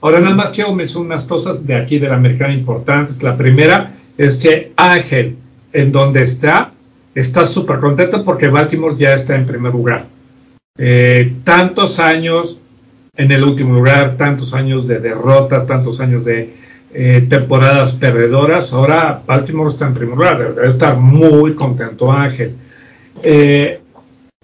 Ahora 0.00 0.20
nada 0.20 0.34
más 0.34 0.52
quiero 0.52 0.74
mencionar 0.74 1.08
unas 1.08 1.24
cosas 1.24 1.66
de 1.66 1.74
aquí 1.74 1.98
de 1.98 2.08
la 2.08 2.14
americana 2.14 2.54
importantes. 2.54 3.22
La 3.22 3.36
primera 3.36 3.90
es 4.16 4.36
que 4.36 4.72
Ángel, 4.76 5.36
en 5.72 5.92
donde 5.92 6.22
está, 6.22 6.72
está 7.14 7.44
súper 7.44 7.78
contento 7.78 8.24
porque 8.24 8.48
Baltimore 8.48 8.96
ya 8.96 9.14
está 9.14 9.36
en 9.36 9.46
primer 9.46 9.72
lugar. 9.72 10.06
Eh, 10.78 11.34
tantos 11.44 11.98
años 11.98 12.58
en 13.16 13.30
el 13.30 13.44
último 13.44 13.74
lugar, 13.74 14.16
tantos 14.16 14.54
años 14.54 14.86
de 14.88 14.98
derrotas, 14.98 15.66
tantos 15.66 16.00
años 16.00 16.24
de 16.24 16.50
eh, 16.92 17.26
temporadas 17.28 17.92
perdedoras. 17.92 18.72
Ahora 18.72 19.22
Baltimore 19.26 19.70
está 19.70 19.86
en 19.86 19.94
primer 19.94 20.16
lugar, 20.16 20.54
debe 20.54 20.68
estar 20.68 20.96
muy 20.96 21.54
contento 21.54 22.10
Ángel. 22.10 22.54
Eh, 23.22 23.80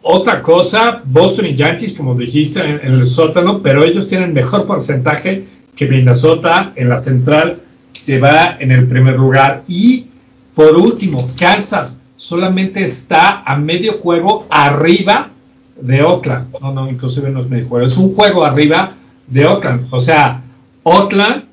otra 0.02 0.40
cosa, 0.40 1.02
Boston 1.04 1.46
y 1.46 1.56
Yankees, 1.56 1.92
como 1.92 2.14
dijiste, 2.14 2.60
en, 2.60 2.80
el 2.80 3.06
sótano, 3.06 3.60
pero 3.62 3.84
ellos 3.84 4.08
tienen 4.08 4.32
mejor 4.32 4.66
porcentaje 4.66 5.44
que 5.76 5.86
Minnesota 5.86 6.72
en 6.74 6.88
la 6.88 6.98
central, 6.98 7.60
que 8.04 8.18
va 8.18 8.56
en 8.58 8.72
el 8.72 8.86
primer 8.86 9.16
lugar. 9.16 9.62
Y 9.68 10.06
por 10.54 10.76
último, 10.76 11.18
Kansas 11.38 12.00
solamente 12.16 12.84
está 12.84 13.42
a 13.42 13.56
medio 13.56 13.94
juego 13.94 14.46
arriba 14.50 15.30
de 15.80 16.02
Oakland. 16.02 16.54
No, 16.60 16.72
no, 16.72 16.88
inclusive 16.88 17.30
no 17.30 17.40
es 17.40 17.48
medio 17.48 17.66
juego, 17.68 17.86
es 17.86 17.96
un 17.96 18.14
juego 18.14 18.44
arriba 18.44 18.94
de 19.26 19.46
Oakland. 19.46 19.88
O 19.90 20.00
sea, 20.00 20.42
Oakland, 20.82 21.44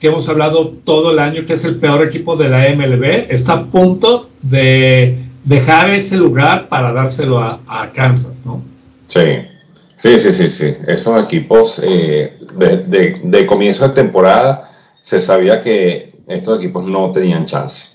que 0.00 0.08
hemos 0.08 0.28
hablado 0.28 0.68
todo 0.84 1.12
el 1.12 1.18
año, 1.18 1.46
que 1.46 1.54
es 1.54 1.64
el 1.64 1.76
peor 1.76 2.02
equipo 2.02 2.36
de 2.36 2.48
la 2.48 2.68
MLB, 2.74 3.30
está 3.30 3.52
a 3.52 3.64
punto 3.64 4.30
de 4.42 5.18
dejar 5.44 5.90
ese 5.90 6.16
lugar 6.16 6.68
para 6.68 6.92
dárselo 6.92 7.38
a, 7.38 7.90
Kansas, 7.94 8.42
¿no? 8.44 8.62
Sí, 9.08 9.42
sí, 9.96 10.18
sí, 10.18 10.32
sí, 10.32 10.50
sí. 10.50 10.74
Esos 10.88 11.22
equipos 11.22 11.80
eh, 11.82 12.36
de, 12.56 13.46
comienzo 13.46 13.86
de 13.86 13.94
temporada 13.94 14.65
se 15.06 15.20
sabía 15.20 15.62
que 15.62 16.20
estos 16.26 16.58
equipos 16.58 16.84
no 16.84 17.12
tenían 17.12 17.46
chance. 17.46 17.86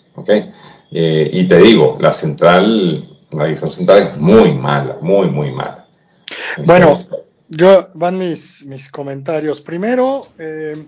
Eh, 0.92 1.30
y 1.34 1.46
te 1.46 1.58
digo, 1.58 1.98
la 2.00 2.14
central, 2.14 3.18
la 3.32 3.46
división 3.46 3.70
central 3.70 3.98
es 4.08 4.18
muy 4.18 4.54
mala, 4.54 4.98
muy, 5.02 5.30
muy 5.30 5.52
mala. 5.52 5.90
Bueno, 6.66 7.06
yo 7.50 7.90
van 7.96 8.18
mis, 8.18 8.66
mis 8.66 8.90
comentarios. 8.90 9.60
Primero, 9.60 10.28
eh, 10.40 10.82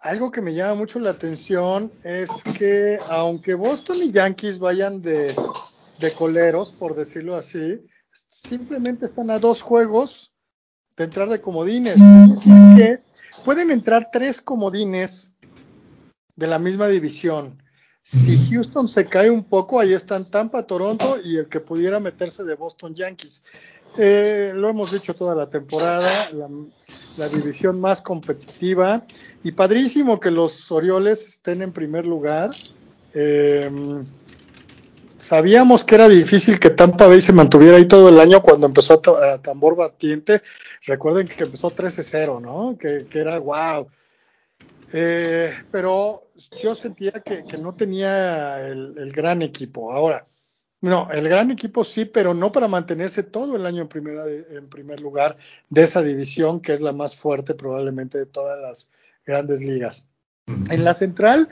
algo 0.00 0.30
que 0.30 0.42
me 0.42 0.52
llama 0.52 0.74
mucho 0.74 1.00
la 1.00 1.12
atención 1.12 1.90
es 2.04 2.44
que 2.58 2.98
aunque 3.08 3.54
Boston 3.54 3.96
y 4.02 4.12
Yankees 4.12 4.58
vayan 4.58 5.00
de, 5.00 5.34
de 6.00 6.12
coleros, 6.12 6.72
por 6.72 6.94
decirlo 6.94 7.34
así, 7.34 7.80
simplemente 8.28 9.06
están 9.06 9.30
a 9.30 9.38
dos 9.38 9.62
juegos 9.62 10.34
de 10.98 11.04
entrar 11.04 11.30
de 11.30 11.40
comodines. 11.40 11.96
Es 11.96 12.28
decir, 12.28 12.52
que 12.76 13.09
pueden 13.44 13.70
entrar 13.70 14.08
tres 14.12 14.40
comodines 14.40 15.34
de 16.36 16.46
la 16.46 16.58
misma 16.58 16.88
división. 16.88 17.62
Si 18.02 18.38
Houston 18.50 18.88
se 18.88 19.06
cae 19.06 19.30
un 19.30 19.44
poco, 19.44 19.78
ahí 19.78 19.92
están 19.92 20.30
Tampa, 20.30 20.62
Toronto 20.62 21.18
y 21.22 21.36
el 21.36 21.48
que 21.48 21.60
pudiera 21.60 22.00
meterse 22.00 22.44
de 22.44 22.54
Boston 22.54 22.94
Yankees. 22.94 23.44
Eh, 23.98 24.52
lo 24.54 24.68
hemos 24.68 24.92
dicho 24.92 25.14
toda 25.14 25.34
la 25.34 25.50
temporada, 25.50 26.30
la, 27.16 27.28
división 27.28 27.80
más 27.80 28.00
competitiva 28.00 29.04
y 29.42 29.52
padrísimo 29.52 30.20
que 30.20 30.30
los 30.30 30.70
Orioles 30.70 31.26
estén 31.26 31.60
en 31.62 31.72
primer 31.72 32.06
lugar 32.06 32.52
Em, 33.12 34.04
sabíamos 35.16 35.84
que 35.84 35.96
era 35.96 36.08
difícil 36.08 36.58
que 36.58 36.70
Tampa 36.70 37.06
Bay 37.06 37.20
se 37.20 37.32
mantuviera 37.32 37.76
ahí 37.76 37.86
todo 37.86 38.08
el 38.08 38.20
año 38.20 38.40
cuando 38.42 38.66
empezó 38.66 39.02
a, 39.16 39.38
tambor 39.38 39.76
batiente. 39.76 40.42
Recuerden 40.82 41.28
que 41.28 41.44
empezó 41.44 41.70
13-0, 41.70 42.40
¿no? 42.40 42.76
Que, 42.78 43.06
era 43.12 43.38
wow. 43.38 43.88
Eh, 44.92 45.52
pero 45.70 46.30
yo 46.62 46.74
sentía 46.74 47.12
que, 47.12 47.44
no 47.58 47.74
tenía 47.74 48.66
el, 48.66 49.12
gran 49.12 49.42
equipo. 49.42 49.92
Ahora, 49.92 50.26
no, 50.80 51.10
el 51.12 51.28
gran 51.28 51.50
equipo 51.50 51.84
sí, 51.84 52.06
pero 52.06 52.32
no 52.32 52.50
para 52.50 52.66
mantenerse 52.66 53.22
todo 53.22 53.56
el 53.56 53.66
año 53.66 53.82
en, 53.82 53.88
primera, 53.88 54.26
en 54.26 54.68
primer 54.68 55.00
lugar 55.00 55.36
de 55.68 55.82
esa 55.82 56.02
división, 56.02 56.60
que 56.60 56.72
es 56.72 56.80
la 56.80 56.92
más 56.92 57.14
fuerte 57.14 57.54
probablemente 57.54 58.18
de 58.18 58.26
todas 58.26 58.58
las 58.60 58.90
grandes 59.26 59.60
ligas. 59.60 60.08
En 60.46 60.82
la 60.82 60.94
central, 60.94 61.48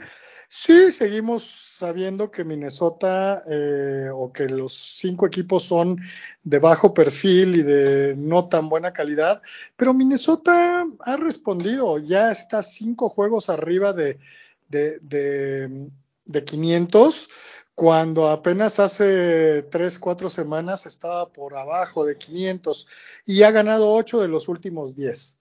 sí, 0.49 0.91
seguimos 0.91 1.68
sabiendo 1.79 2.29
que 2.29 2.43
Minnesota 2.43 3.43
eh, 3.49 4.09
o 4.13 4.33
que 4.33 4.49
los 4.49 4.73
cinco 4.73 5.25
equipos 5.25 5.63
son 5.63 5.97
de 6.43 6.59
bajo 6.59 6.93
perfil 6.93 7.55
y 7.55 7.61
de 7.63 8.15
no 8.17 8.49
tan 8.49 8.67
buena 8.67 8.91
calidad, 8.91 9.41
pero 9.77 9.93
Minnesota 9.93 10.85
ha 10.99 11.15
respondido, 11.15 11.97
ya 11.97 12.31
está 12.31 12.61
cinco 12.63 13.07
juegos 13.07 13.49
arriba 13.49 13.93
de, 13.93 14.19
de, 14.67 14.99
de, 14.99 15.89
de 16.25 16.43
500 16.43 17.29
cuando 17.75 18.27
apenas 18.27 18.77
hace 18.81 19.63
tres, 19.71 19.97
cuatro 19.99 20.29
semanas 20.29 20.85
estaba 20.85 21.29
por 21.29 21.55
abajo 21.55 22.05
de 22.05 22.17
500 22.17 22.87
y 23.25 23.43
ha 23.43 23.51
ganado 23.51 23.93
ocho 23.93 24.19
de 24.19 24.27
los 24.27 24.49
últimos 24.49 24.97
10. 24.97 25.37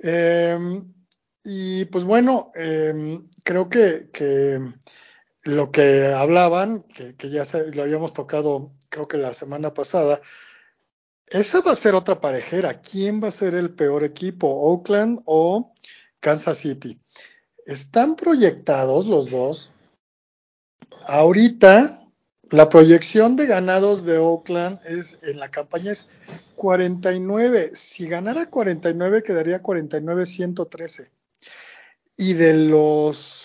Em, 0.00 0.92
y 1.42 1.86
pues 1.86 2.04
bueno, 2.04 2.52
em, 2.54 3.26
creo 3.42 3.70
que, 3.70 4.10
lo 5.44 5.70
que 5.70 6.06
hablaban, 6.06 6.82
que, 6.82 7.14
ya 7.30 7.44
lo 7.72 7.82
habíamos 7.82 8.12
tocado 8.12 8.72
creo 8.88 9.08
que 9.08 9.18
la 9.18 9.34
semana 9.34 9.74
pasada, 9.74 10.20
esa 11.26 11.60
va 11.60 11.72
a 11.72 11.76
ser 11.76 11.94
otra 11.94 12.20
parejera. 12.20 12.80
¿Quién 12.80 13.22
va 13.22 13.28
a 13.28 13.32
ser 13.32 13.54
el 13.54 13.74
peor 13.74 14.04
equipo, 14.04 14.48
Oakland 14.48 15.22
o 15.24 15.72
Kansas 16.20 16.58
City? 16.58 17.00
Están 17.66 18.14
proyectados 18.14 19.06
los 19.06 19.30
dos 19.30 19.74
Ahorita 21.06 22.00
la 22.50 22.68
proyección 22.68 23.36
de 23.36 23.46
ganados 23.46 24.04
de 24.04 24.16
Oakland 24.16 24.80
es 24.86 25.18
en 25.22 25.38
la 25.38 25.50
campaña 25.50 25.92
es 25.92 26.08
49. 26.56 27.72
Si 27.74 28.06
ganara 28.06 28.48
49 28.48 29.22
quedaría 29.22 29.62
49-113. 29.62 31.10
Y 32.16 32.34
de 32.34 32.54
los 32.54 33.43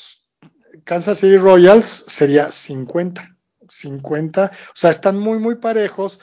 Kansas 0.83 1.19
City 1.19 1.38
Royals 1.38 1.86
sería 2.07 2.51
50. 2.51 3.36
50. 3.67 4.45
O 4.45 4.75
sea, 4.75 4.89
están 4.89 5.17
muy, 5.17 5.39
muy 5.39 5.55
parejos. 5.55 6.19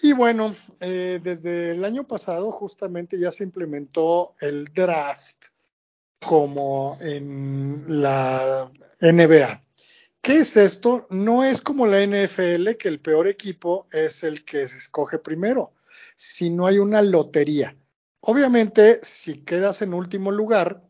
Y 0.00 0.12
bueno, 0.12 0.54
eh, 0.80 1.20
desde 1.22 1.70
el 1.70 1.84
año 1.84 2.06
pasado 2.06 2.50
justamente 2.50 3.18
ya 3.18 3.30
se 3.30 3.44
implementó 3.44 4.34
el 4.40 4.64
draft 4.74 5.36
como 6.20 6.98
en 7.00 7.84
la 8.02 8.70
NBA. 9.00 9.62
¿Qué 10.20 10.38
es 10.38 10.56
esto? 10.56 11.06
No 11.10 11.44
es 11.44 11.60
como 11.60 11.86
la 11.86 12.00
NFL, 12.04 12.76
que 12.78 12.88
el 12.88 13.00
peor 13.00 13.26
equipo 13.26 13.88
es 13.92 14.22
el 14.22 14.44
que 14.44 14.68
se 14.68 14.78
escoge 14.78 15.18
primero, 15.18 15.72
sino 16.16 16.66
hay 16.66 16.78
una 16.78 17.02
lotería. 17.02 17.76
Obviamente, 18.20 19.00
si 19.02 19.44
quedas 19.44 19.82
en 19.82 19.94
último 19.94 20.30
lugar, 20.30 20.84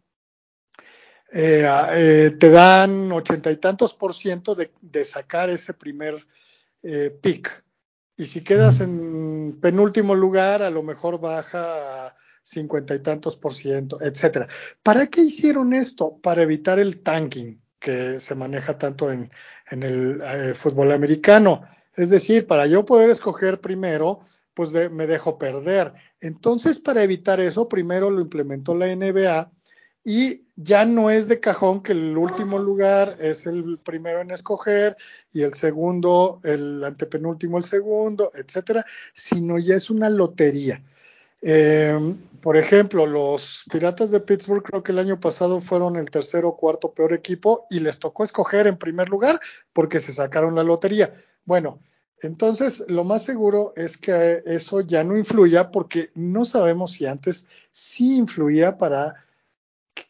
eh, 1.33 1.67
eh, 1.93 2.37
te 2.39 2.51
dan 2.51 3.11
ochenta 3.11 3.51
y 3.51 3.57
tantos 3.57 3.95
por 3.95 4.15
ciento 4.15 4.55
de, 4.55 5.05
sacar 5.05 5.49
ese 5.49 5.73
primer 5.73 6.27
eh, 6.83 7.11
pick. 7.23 7.65
Y 8.17 8.27
si 8.27 8.45
quedas 8.45 8.81
en 8.81 9.59
penúltimo 9.61 10.15
lugar, 10.15 10.63
a 10.63 10.71
lo 10.71 10.83
mejor 10.83 11.19
baja 11.19 12.07
a 12.07 12.17
cincuenta 12.43 12.95
y 12.95 12.99
tantos 12.99 13.37
por 13.37 13.55
ciento, 13.55 13.99
etcétera. 14.01 14.47
¿Para 14.83 15.07
qué 15.07 15.23
hicieron 15.23 15.73
esto? 15.73 16.19
Para 16.23 16.43
evitar 16.43 16.79
el 16.79 17.03
tanking 17.03 17.63
que 17.79 18.21
se 18.21 18.35
maneja 18.35 18.79
tanto 18.79 19.11
en, 19.11 19.31
el 19.71 20.21
eh, 20.23 20.55
fútbol 20.55 20.93
americano. 20.93 21.63
Es 21.95 22.11
decir, 22.11 22.47
para 22.47 22.67
yo 22.67 22.85
poder 22.85 23.11
escoger 23.11 23.61
primero, 23.61 24.21
pues 24.55 24.73
me 24.91 25.07
dejo 25.07 25.39
perder. 25.39 25.95
Entonces, 26.21 26.79
para 26.79 27.03
evitar 27.03 27.41
eso, 27.41 27.69
primero 27.69 28.11
lo 28.11 28.21
implementó 28.21 28.75
la 28.75 28.95
NBA 28.95 29.51
y 30.05 30.42
ya 30.63 30.85
no 30.85 31.11
es 31.11 31.29
de 31.29 31.41
cajón 31.41 31.83
que 31.83 31.93
el 31.93 32.17
último 32.17 32.59
lugar 32.59 33.17
es 33.21 33.47
el 33.47 33.79
primero 33.79 34.21
en 34.21 34.31
escoger 34.31 34.97
y 35.33 35.43
el 35.43 35.55
segundo, 35.55 36.41
el 36.45 36.83
antepenúltimo, 36.85 37.59
el 37.59 37.65
segundo, 37.65 38.33
etcétera, 38.35 38.85
sino 39.13 39.59
ya 39.59 39.77
es 39.77 39.91
una 39.91 40.11
lotería. 40.11 40.83
Eh, 41.41 42.17
por 42.41 42.57
ejemplo, 42.57 43.07
los 43.07 43.65
Piratas 43.71 44.11
de 44.11 44.21
Pittsburgh 44.21 44.63
creo 44.63 44.83
que 44.83 44.93
el 44.93 44.99
año 44.99 45.19
pasado 45.19 45.61
fueron 45.61 45.97
el 45.97 46.11
tercer 46.11 46.45
o 46.45 46.57
cuarto 46.57 46.93
peor 46.93 47.13
equipo 47.13 47.67
y 47.71 47.81
les 47.81 47.99
tocó 47.99 48.25
escoger 48.25 48.67
en 48.67 48.77
primer 48.77 49.09
lugar 49.09 49.41
porque 49.73 50.01
se 50.01 50.13
sacaron 50.13 50.55
la 50.55 50.63
lotería. 50.63 51.15
Bueno, 51.45 51.81
entonces 52.21 52.85
lo 52.89 53.05
más 53.05 53.25
seguro 53.25 53.73
es 53.77 53.97
que 53.97 54.43
eso 54.47 54.81
ya 54.81 55.03
no 55.03 55.17
influya 55.17 55.71
porque 55.71 56.11
no 56.15 56.45
sabemos 56.45 56.93
si 56.93 57.07
antes 57.07 57.47
sí 57.73 58.17
influía 58.17 58.79
para 58.79 59.25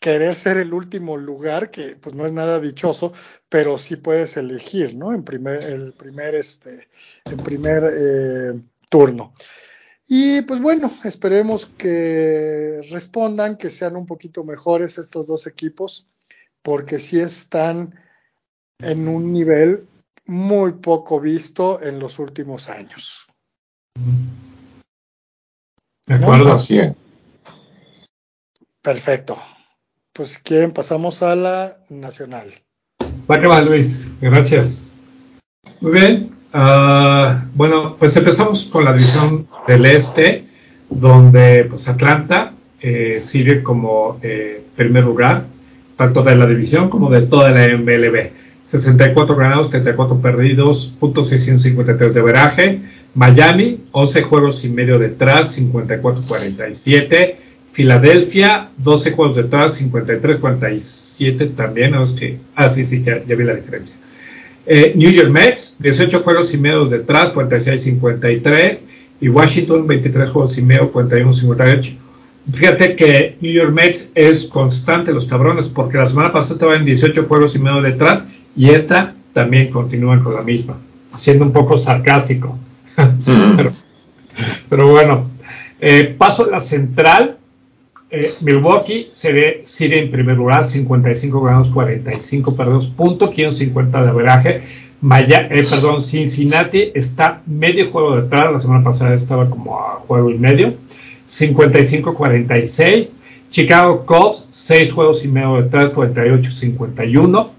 querer 0.03 0.35
ser 0.35 0.57
el 0.57 0.75
último 0.75 1.17
lugar, 1.17 1.71
que 1.71 1.95
pues 1.95 2.15
no 2.17 2.27
es 2.27 2.33
nada 2.33 2.59
dichoso, 2.59 3.13
pero 3.49 3.79
sí 3.79 3.95
puedes 3.95 4.37
elegir, 4.37 4.97
¿no? 4.97 5.15
En 5.15 5.23
primer, 5.23 5.63
el 5.63 5.93
primer, 5.93 6.35
este, 6.35 6.89
en 7.25 7.37
primer 7.37 7.85
eh, 7.97 8.61
turno. 8.91 9.33
Y 10.09 10.43
pues 10.43 10.61
bueno, 10.61 10.91
esperemos 11.05 11.67
que 11.67 12.81
respondan, 12.91 13.57
que 13.57 13.71
sean 13.71 13.95
un 13.95 14.05
poquito 14.05 14.43
mejores 14.43 14.99
estos 14.99 15.29
dos 15.29 15.47
equipos, 15.47 16.09
porque 16.63 16.99
sí 16.99 17.21
están 17.21 17.95
en 18.81 19.07
un 19.07 19.33
nivel 19.33 19.87
muy 20.27 20.73
poco 20.73 21.21
visto 21.21 21.81
en 21.81 22.01
los 22.01 22.19
últimos 22.19 22.69
años. 22.69 23.29
De 26.07 26.17
acuerdo, 26.17 26.55
así 26.55 26.81
Perfecto. 28.83 29.41
Pues 30.13 30.29
si 30.29 30.41
quieren 30.43 30.73
pasamos 30.73 31.23
a 31.23 31.35
la 31.35 31.79
nacional. 31.89 32.53
Va 33.31 33.63
Luis. 33.63 34.03
Gracias. 34.21 34.91
Muy 35.81 35.93
bien. 35.93 36.31
Uh, 36.53 37.47
bueno, 37.55 37.97
pues 37.99 38.15
empezamos 38.17 38.67
con 38.67 38.85
la 38.85 38.93
división 38.93 39.49
del 39.67 39.87
este, 39.87 40.45
donde 40.91 41.65
pues 41.65 41.89
Atlanta 41.89 42.53
eh, 42.81 43.19
sigue 43.23 43.63
como 43.63 44.19
eh, 44.23 44.63
primer 44.77 45.05
lugar, 45.05 45.45
tanto 45.97 46.23
de 46.23 46.37
la 46.37 46.47
división 46.47 46.91
como 46.91 47.09
de 47.09 47.23
toda 47.23 47.51
la 47.51 47.69
MLB. 47.77 48.33
64 48.65 49.35
ganados, 49.35 49.71
34 49.71 50.19
perdidos, 50.21 50.95
.653 51.01 52.13
de 52.13 52.23
veraje. 52.23 52.81
Miami, 53.15 53.81
11 53.93 54.23
juegos 54.23 54.65
y 54.65 54.69
medio 54.69 54.99
detrás, 54.99 55.59
54-47. 55.59 57.37
Filadelfia, 57.73 58.69
12 58.77 59.13
juegos 59.13 59.37
detrás, 59.37 59.81
53-47 59.81 61.55
también. 61.55 61.95
Ah, 62.55 62.69
sí, 62.69 62.85
sí, 62.85 63.03
ya 63.03 63.19
vi 63.35 63.45
la 63.45 63.55
diferencia. 63.55 63.97
Eh, 64.67 64.93
New 64.95 65.11
York 65.11 65.31
Mets, 65.31 65.77
18 65.81 66.21
juegos 66.21 66.55
y 66.55 66.59
medio 66.59 66.85
detrás, 66.87 67.33
46-53. 67.35 68.85
Y 69.21 69.29
Washington, 69.29 69.87
23 69.87 70.31
juegos 70.31 70.59
y 70.59 70.63
medio, 70.63 70.93
41-58. 70.93 71.97
Fíjate 72.53 72.97
que 72.97 73.37
New 73.41 73.53
York 73.53 73.73
Mets 73.73 74.11
es 74.15 74.47
constante 74.47 75.13
los 75.13 75.27
cabrones, 75.27 75.69
porque 75.69 75.99
la 75.99 76.07
semana 76.07 76.33
pasada 76.33 76.55
estaba 76.55 76.75
en 76.75 76.85
18 76.85 77.25
juegos 77.25 77.55
y 77.55 77.61
medio 77.61 77.81
detrás 77.83 78.27
y 78.57 78.71
esta 78.71 79.15
también 79.33 79.71
continúa 79.71 80.19
con 80.21 80.35
la 80.35 80.43
misma, 80.43 80.77
siendo 81.15 81.45
un 81.45 81.53
poco 81.53 81.79
sarcástico. 81.79 82.59
pero, 84.69 84.89
bueno, 84.89 85.31
eh, 85.81 86.15
paso 86.19 86.45
a 86.45 86.51
la 86.51 86.61
central. 86.61 87.39
Eh, 88.15 88.35
Milwaukee 88.43 89.09
se 89.11 89.33
ve, 89.33 89.63
sigue 89.65 89.99
en 89.99 90.11
primer 90.11 90.37
lugar, 90.37 90.67
55 90.67 91.41
grados, 91.41 91.71
45 91.71 92.55
perdidos, 92.55 92.87
punto 92.89 93.33
50 93.33 94.03
de 94.03 94.09
averaje. 94.11 94.63
Maya, 95.01 95.49
eh, 95.51 95.65
perdón, 95.69 96.03
Cincinnati 96.03 96.93
está 96.95 97.41
medio 97.47 97.91
juego 97.91 98.21
detrás, 98.21 98.53
la 98.53 98.61
semana 98.61 98.85
pasada 98.85 99.15
estaba 99.15 99.49
como 99.49 99.79
a 99.79 99.95
juego 100.07 100.29
y 100.29 100.37
medio, 100.37 100.75
55-46. 101.27 103.17
Chicago 103.51 104.05
Cubs, 104.05 104.47
6 104.51 104.93
juegos 104.93 105.25
y 105.25 105.29
medio 105.29 105.63
detrás, 105.63 105.91
48-51. 105.93 107.51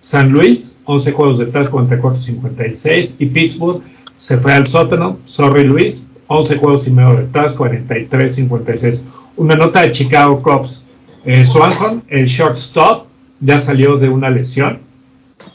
San 0.00 0.30
Luis, 0.30 0.78
11 0.84 1.10
juegos 1.10 1.38
detrás, 1.38 1.68
44-56. 1.70 3.16
Y 3.18 3.26
Pittsburgh 3.26 3.82
se 4.14 4.38
fue 4.38 4.52
al 4.52 4.66
sótano, 4.68 5.18
sorry 5.24 5.64
Luis, 5.64 6.07
11 6.28 6.56
juegos 6.58 6.86
y 6.86 6.92
medio 6.92 7.16
detrás, 7.16 7.56
43-56 7.56 9.02
una 9.38 9.54
nota 9.54 9.82
de 9.82 9.92
Chicago 9.92 10.42
Cubs. 10.42 10.84
Eh, 11.24 11.44
Swanson, 11.44 12.02
el 12.08 12.26
shortstop, 12.26 13.06
ya 13.40 13.58
salió 13.58 13.96
de 13.96 14.08
una 14.08 14.30
lesión. 14.30 14.80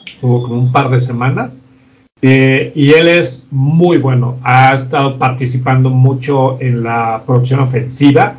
estuvo 0.05 0.43
como 0.43 0.55
un 0.55 0.71
par 0.71 0.89
de 0.89 0.99
semanas. 0.99 1.59
Eh, 2.21 2.71
y 2.73 2.93
él 2.93 3.07
es 3.07 3.47
muy 3.51 3.97
bueno, 3.97 4.37
ha 4.43 4.73
estado 4.73 5.17
participando 5.17 5.89
mucho 5.89 6.57
en 6.61 6.83
la 6.83 7.21
producción 7.25 7.59
ofensiva. 7.59 8.35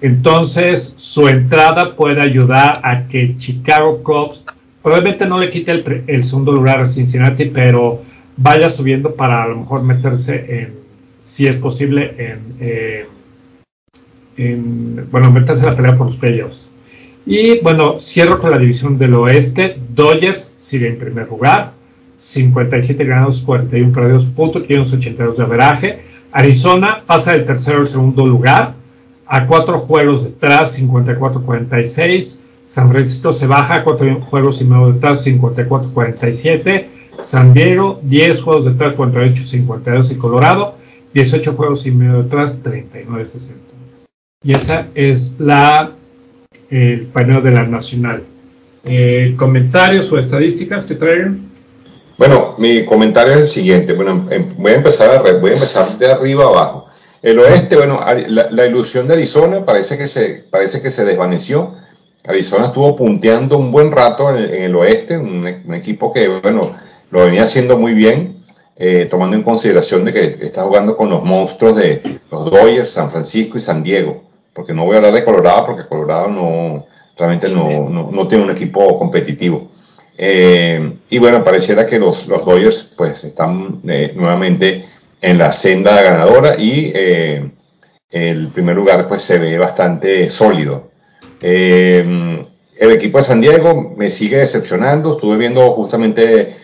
Entonces, 0.00 0.94
su 0.96 1.28
entrada 1.28 1.94
puede 1.96 2.22
ayudar 2.22 2.80
a 2.82 3.06
que 3.08 3.36
Chicago 3.36 4.02
Cubs 4.02 4.42
probablemente 4.82 5.26
no 5.26 5.38
le 5.38 5.50
quite 5.50 5.72
el, 6.06 6.24
segundo 6.24 6.52
lugar 6.52 6.80
a 6.80 6.86
Cincinnati, 6.86 7.46
pero 7.46 8.02
vaya 8.36 8.70
subiendo 8.70 9.14
para 9.14 9.42
a 9.42 9.48
lo 9.48 9.56
mejor 9.56 9.82
meterse 9.82 10.62
en, 10.62 10.85
si 11.26 11.48
es 11.48 11.56
posible, 11.56 12.14
en, 12.18 12.38
eh, 12.60 13.06
en 14.36 15.10
bueno, 15.10 15.32
meterse 15.32 15.64
en 15.64 15.70
la 15.70 15.76
pelea 15.76 15.96
por 15.96 16.06
los 16.06 16.16
playoffs. 16.16 16.68
Y 17.26 17.58
bueno, 17.58 17.98
cierro 17.98 18.38
con 18.38 18.52
la 18.52 18.58
división 18.58 18.96
del 18.96 19.14
oeste. 19.14 19.76
Dodgers 19.92 20.54
sigue 20.58 20.86
en 20.86 20.98
primer 20.98 21.26
lugar, 21.26 21.72
57 22.18 23.04
ganados, 23.04 23.40
41 23.40 23.92
perdidos, 23.92 24.24
punto, 24.24 24.62
582 24.62 25.36
de 25.36 25.42
averaje. 25.42 25.98
Arizona 26.30 27.02
pasa 27.04 27.32
del 27.32 27.44
tercero 27.44 27.80
al 27.80 27.88
segundo 27.88 28.24
lugar, 28.24 28.74
a 29.26 29.46
cuatro 29.46 29.78
juegos 29.78 30.22
detrás, 30.22 30.78
54-46. 30.80 32.36
San 32.66 32.88
Francisco 32.88 33.32
se 33.32 33.48
baja 33.48 33.82
cuatro 33.82 34.14
juegos 34.20 34.60
y 34.60 34.64
medio 34.64 34.92
detrás, 34.92 35.26
54-47. 35.26 36.86
San 37.18 37.52
Diego, 37.52 37.98
10 38.04 38.42
juegos 38.42 38.64
detrás, 38.64 38.94
48-52. 38.94 40.12
Y 40.12 40.14
Colorado, 40.14 40.76
18 41.16 41.54
juegos 41.54 41.86
y 41.86 41.92
medio 41.92 42.22
detrás, 42.22 42.62
39-60. 42.62 43.54
Y 44.44 44.52
esa 44.52 44.86
es 44.94 45.40
la 45.40 45.92
el 46.70 47.06
panel 47.06 47.42
de 47.42 47.52
la 47.52 47.62
Nacional. 47.62 48.22
Eh, 48.84 49.34
¿Comentarios 49.38 50.12
o 50.12 50.18
estadísticas 50.18 50.84
que 50.84 50.94
traen? 50.94 51.48
Bueno, 52.18 52.54
mi 52.58 52.84
comentario 52.84 53.32
es 53.32 53.40
el 53.40 53.48
siguiente. 53.48 53.94
Bueno, 53.94 54.26
em, 54.30 54.54
voy 54.58 54.72
a 54.72 54.74
empezar, 54.74 55.40
voy 55.40 55.52
a 55.52 55.54
empezar 55.54 55.96
de 55.96 56.06
arriba 56.06 56.44
abajo. 56.44 56.86
El 57.22 57.38
oeste, 57.38 57.76
bueno, 57.76 58.04
la, 58.28 58.66
ilusión 58.66 59.08
de 59.08 59.14
Arizona 59.14 59.64
parece 59.64 59.96
que 59.96 60.06
se, 60.06 60.44
parece 60.50 60.82
que 60.82 60.90
se 60.90 61.06
desvaneció. 61.06 61.76
Arizona 62.24 62.66
estuvo 62.66 62.94
punteando 62.94 63.56
un 63.56 63.72
buen 63.72 63.90
rato 63.90 64.28
en 64.36 64.36
el, 64.36 64.76
oeste, 64.76 65.16
un, 65.16 65.46
equipo 65.74 66.12
que, 66.12 66.28
bueno, 66.28 66.60
lo 67.10 67.24
venía 67.24 67.44
haciendo 67.44 67.78
muy 67.78 67.94
bien, 67.94 68.35
eh, 68.76 69.06
tomando 69.06 69.36
en 69.36 69.42
consideración 69.42 70.04
de 70.04 70.12
que 70.12 70.46
está 70.46 70.62
jugando 70.64 70.96
con 70.96 71.08
los 71.08 71.22
monstruos 71.24 71.76
de 71.76 72.20
los 72.30 72.44
Dodgers, 72.50 72.90
San 72.90 73.10
Francisco 73.10 73.56
y 73.56 73.62
San 73.62 73.82
Diego 73.82 74.26
porque 74.56 74.72
no 74.72 74.86
voy 74.86 74.94
a 74.94 74.96
hablar 74.96 75.12
de 75.12 75.24
Colorado, 75.24 75.66
porque 75.66 75.86
Colorado 75.86 76.28
no, 76.28 76.86
realmente 77.16 77.48
no, 77.50 77.90
no, 77.90 78.26
tiene 78.26 78.44
un 78.44 78.50
equipo 78.50 78.98
competitivo. 78.98 79.70
Eh, 80.16 80.94
y 81.10 81.18
bueno, 81.18 81.44
pareciera 81.44 81.86
que 81.86 81.98
los, 81.98 82.26
los 82.26 82.42
Dodgers 82.42 82.94
pues 82.96 83.22
están 83.22 83.82
eh, 83.86 84.12
nuevamente 84.16 84.86
en 85.20 85.36
la 85.36 85.52
senda 85.52 86.00
ganadora 86.00 86.58
y 86.58 86.90
el 88.10 88.48
primer 88.48 88.76
lugar 88.76 89.06
pues 89.06 89.22
se 89.22 89.38
ve 89.38 89.58
bastante 89.58 90.30
sólido. 90.30 90.90
el 91.42 92.40
equipo 92.78 93.18
de 93.18 93.24
San 93.24 93.42
Diego 93.42 93.94
me 93.94 94.08
sigue 94.08 94.38
decepcionando, 94.38 95.16
estuve 95.16 95.36
viendo 95.36 95.70
justamente 95.72 96.56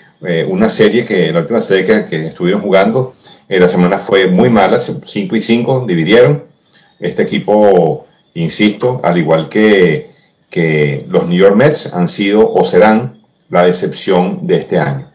una 0.48 0.68
serie 0.68 1.04
que, 1.04 1.32
la 1.32 1.40
última 1.40 1.60
serie 1.60 1.84
que, 1.84 2.06
que 2.06 2.26
estuvieron 2.28 2.62
jugando, 2.62 3.14
la 3.48 3.68
semana 3.68 3.98
fue 3.98 4.26
muy 4.26 4.48
mala, 4.48 4.78
5 4.80 5.36
y 5.36 5.40
5 5.40 5.84
dividieron, 5.86 6.44
este 7.02 7.22
equipo, 7.22 8.06
insisto, 8.34 9.00
al 9.02 9.18
igual 9.18 9.48
que, 9.48 10.10
que 10.48 11.04
los 11.08 11.26
New 11.26 11.38
York 11.38 11.56
Mets, 11.56 11.92
han 11.92 12.08
sido 12.08 12.48
o 12.50 12.64
serán 12.64 13.22
la 13.50 13.64
decepción 13.64 14.46
de 14.46 14.58
este 14.58 14.78
año. 14.78 15.10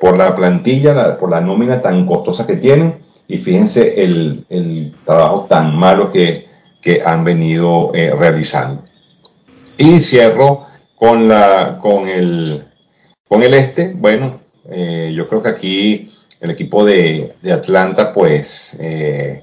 Por 0.00 0.16
la 0.16 0.34
plantilla, 0.34 1.16
por 1.18 1.30
la 1.30 1.40
nómina 1.40 1.80
tan 1.80 2.06
costosa 2.06 2.46
que 2.46 2.56
tienen 2.56 2.98
y 3.26 3.38
fíjense 3.38 4.02
el, 4.02 4.44
el 4.48 4.92
trabajo 5.04 5.46
tan 5.48 5.76
malo 5.76 6.10
que, 6.10 6.46
que 6.80 7.00
han 7.04 7.24
venido 7.24 7.92
eh, 7.94 8.12
realizando. 8.18 8.82
Y 9.76 10.00
cierro 10.00 10.66
con, 10.96 11.28
la, 11.28 11.78
con, 11.80 12.08
el, 12.08 12.64
con 13.28 13.42
el 13.42 13.54
este. 13.54 13.94
Bueno, 13.94 14.37
eh, 14.70 15.12
yo 15.14 15.28
creo 15.28 15.42
que 15.42 15.48
aquí 15.48 16.12
el 16.40 16.50
equipo 16.50 16.84
de, 16.84 17.34
de 17.40 17.52
Atlanta, 17.52 18.12
pues 18.12 18.76
eh, 18.78 19.42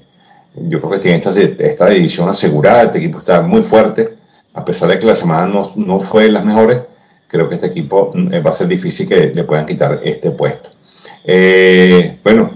yo 0.54 0.80
creo 0.80 0.92
que 0.92 0.98
tiene 0.98 1.18
esta, 1.18 1.30
esta 1.64 1.88
división 1.88 2.28
asegurada, 2.28 2.84
este 2.84 2.98
equipo 2.98 3.18
está 3.18 3.42
muy 3.42 3.62
fuerte, 3.62 4.16
a 4.54 4.64
pesar 4.64 4.88
de 4.88 4.98
que 4.98 5.06
la 5.06 5.14
semana 5.14 5.46
no, 5.46 5.72
no 5.74 6.00
fue 6.00 6.30
las 6.30 6.44
mejores, 6.44 6.82
creo 7.26 7.48
que 7.48 7.56
este 7.56 7.66
equipo 7.66 8.12
eh, 8.30 8.40
va 8.40 8.50
a 8.50 8.54
ser 8.54 8.68
difícil 8.68 9.08
que 9.08 9.32
le 9.34 9.44
puedan 9.44 9.66
quitar 9.66 10.00
este 10.04 10.30
puesto. 10.30 10.70
Bueno, 12.22 12.52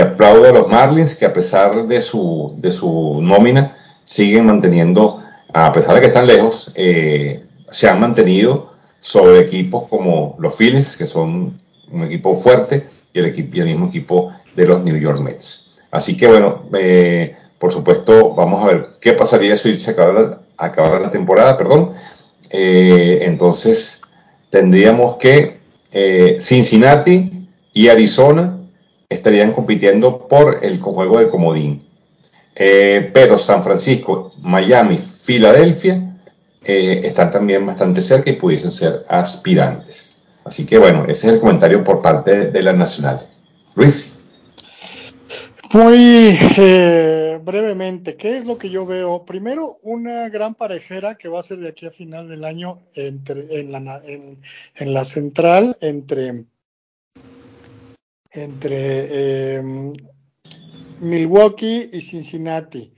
aplaudo 0.00 0.48
a 0.48 0.52
los 0.52 0.68
Marlins 0.68 1.16
que 1.16 1.26
a 1.26 1.32
pesar 1.32 1.86
de 1.86 2.00
su, 2.00 2.54
de 2.58 2.70
su 2.70 3.20
nómina 3.20 3.76
siguen 4.04 4.46
manteniendo, 4.46 5.20
a 5.52 5.72
pesar 5.72 5.94
de 5.94 6.00
que 6.00 6.06
están 6.06 6.26
lejos, 6.26 6.72
se 6.74 7.88
han 7.88 8.00
mantenido 8.00 8.72
sobre 9.00 9.40
equipos 9.40 9.88
como 9.88 10.36
los 10.38 10.54
Phillies, 10.54 10.96
que 10.96 11.06
son 11.06 11.58
un 11.90 12.04
equipo 12.04 12.40
fuerte, 12.40 12.86
y 13.16 13.60
el, 13.60 13.66
mismo 13.66 13.86
equipo 13.86 14.32
de 14.54 14.66
los 14.66 14.82
New 14.84 14.96
York 14.96 15.20
Mets. 15.20 15.64
Así 15.90 16.16
que 16.16 16.26
bueno, 16.26 16.64
eh, 16.78 17.34
por 17.58 17.72
supuesto, 17.72 18.34
vamos 18.34 18.62
a 18.62 18.66
ver 18.66 18.88
qué 19.00 19.14
pasaría 19.14 19.56
si 19.56 19.78
se 19.78 19.90
acabara, 19.90 21.00
la 21.00 21.10
temporada, 21.10 21.56
perdón. 21.56 21.92
Eh, 22.50 23.20
entonces, 23.22 24.02
tendríamos 24.50 25.16
que 25.16 25.58
eh, 25.90 26.36
Cincinnati 26.40 27.48
y 27.72 27.88
Arizona 27.88 28.58
estarían 29.08 29.52
compitiendo 29.52 30.28
por 30.28 30.62
el 30.62 30.80
juego 30.80 31.18
de 31.18 31.28
comodín. 31.28 31.86
pero 32.54 33.38
San 33.38 33.62
Francisco, 33.62 34.32
Miami, 34.40 34.98
Filadelfia 34.98 36.02
están 36.62 37.30
también 37.30 37.64
bastante 37.64 38.02
cerca 38.02 38.30
y 38.30 38.34
pudiesen 38.34 38.72
ser 38.72 39.04
aspirantes. 39.08 40.05
Así 40.46 40.64
que 40.64 40.78
bueno, 40.78 41.04
ese 41.08 41.26
es 41.26 41.34
el 41.34 41.40
comentario 41.40 41.82
por 41.82 42.00
parte 42.00 42.52
de, 42.52 42.62
la 42.62 42.72
Nacional. 42.72 43.28
Luis. 43.74 44.16
Muy 45.72 46.38
eh, 46.56 47.40
brevemente, 47.42 48.16
¿qué 48.16 48.38
es 48.38 48.46
lo 48.46 48.56
que 48.56 48.70
yo 48.70 48.86
veo? 48.86 49.24
Primero, 49.24 49.80
una 49.82 50.28
gran 50.28 50.54
parejera 50.54 51.16
que 51.16 51.28
va 51.28 51.40
a 51.40 51.42
ser 51.42 51.58
de 51.58 51.70
aquí 51.70 51.86
a 51.86 51.90
final 51.90 52.28
del 52.28 52.44
año 52.44 52.78
entre, 52.94 53.58
en, 53.58 53.72
la, 53.72 54.00
en, 54.06 54.94
la 54.94 55.04
central 55.04 55.76
entre, 55.80 56.44
entre 58.30 59.56
em, 59.56 59.94
Milwaukee 61.00 61.90
y 61.92 62.00
Cincinnati. 62.02 62.94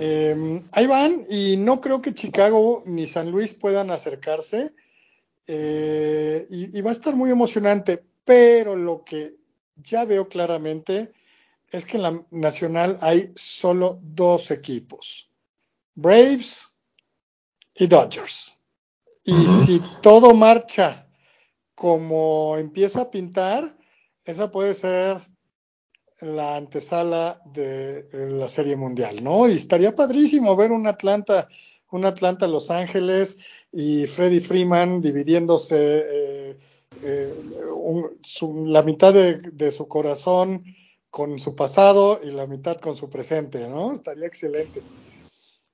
Em, 0.00 0.64
ahí 0.72 0.88
van 0.88 1.26
y 1.30 1.56
no 1.58 1.80
creo 1.80 2.02
que 2.02 2.12
Chicago 2.12 2.82
ni 2.86 3.06
San 3.06 3.30
Luis 3.30 3.54
puedan 3.54 3.92
acercarse 3.92 4.72
eh, 5.46 6.46
y 6.48 6.80
va 6.80 6.90
a 6.90 6.92
estar 6.92 7.14
muy 7.14 7.30
emocionante, 7.30 8.04
pero 8.24 8.76
lo 8.76 9.04
que 9.04 9.36
ya 9.76 10.04
veo 10.04 10.28
claramente 10.28 11.12
es 11.70 11.84
que 11.84 11.96
en 11.96 12.02
la 12.02 12.24
nacional 12.30 12.98
hay 13.00 13.32
solo 13.34 13.98
dos 14.02 14.50
equipos, 14.50 15.28
Braves 15.94 16.68
y 17.74 17.86
Dodgers. 17.86 18.56
Y 19.24 19.46
si 19.48 19.82
todo 20.02 20.34
marcha 20.34 21.08
como 21.74 22.56
empieza 22.56 23.02
a 23.02 23.10
pintar, 23.10 23.76
esa 24.24 24.50
puede 24.50 24.72
ser 24.74 25.28
la 26.20 26.56
antesala 26.56 27.40
de 27.44 28.08
la 28.12 28.48
Serie 28.48 28.76
Mundial, 28.76 29.22
¿no? 29.22 29.48
Y 29.48 29.56
estaría 29.56 29.94
padrísimo 29.94 30.56
ver 30.56 30.70
un 30.72 30.86
Atlanta, 30.86 31.48
un 31.90 32.04
Atlanta 32.04 32.46
Los 32.46 32.70
Ángeles 32.70 33.38
y 33.78 34.06
Freddie 34.06 34.40
Freeman 34.40 35.02
dividiéndose 35.02 35.76
eh, 35.78 36.58
eh, 37.02 37.34
la 38.64 38.82
mitad 38.82 39.12
de, 39.12 39.70
su 39.70 39.86
corazón 39.86 40.64
con 41.10 41.38
su 41.38 41.54
pasado 41.54 42.18
y 42.24 42.30
la 42.30 42.46
mitad 42.46 42.78
con 42.78 42.96
su 42.96 43.10
presente, 43.10 43.68
¿no? 43.68 43.92
Estaría 43.92 44.26
excelente. 44.26 44.82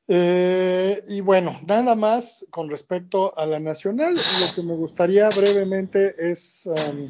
Eh, 0.09 1.05
y 1.11 1.21
bueno, 1.21 1.61
nada 1.65 1.95
más 1.95 2.45
con 2.51 2.69
respecto 2.69 3.39
a 3.39 3.47
la 3.47 3.61
nacional, 3.61 4.17
lo 4.17 4.53
que 4.53 4.65
me 4.65 4.75
gustaría 4.75 5.29
brevemente 5.29 6.17
es 6.19 6.67
um, 6.67 7.09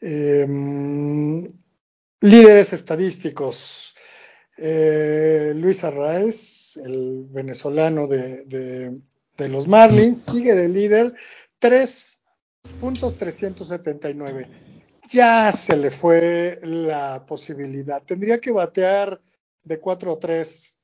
em, 0.00 1.52
líderes 2.20 2.72
estadísticos. 2.72 3.96
Luis 4.56 5.82
Arraez, 5.82 6.76
el 6.76 7.26
venezolano 7.28 8.06
de 8.06 9.02
los 9.38 9.68
Marlins, 9.68 10.24
sigue 10.24 10.54
de 10.54 10.68
líder, 10.68 11.14
3.379 11.60 14.48
ya 15.10 15.52
se 15.52 15.76
le 15.76 15.90
fue 15.90 16.58
la 16.62 17.24
posibilidad. 17.26 18.02
Tendría 18.02 18.38
que 18.38 18.52
batear 18.52 19.20
de 19.62 19.78
4 19.78 20.12
o 20.12 20.18
3. 20.18 20.78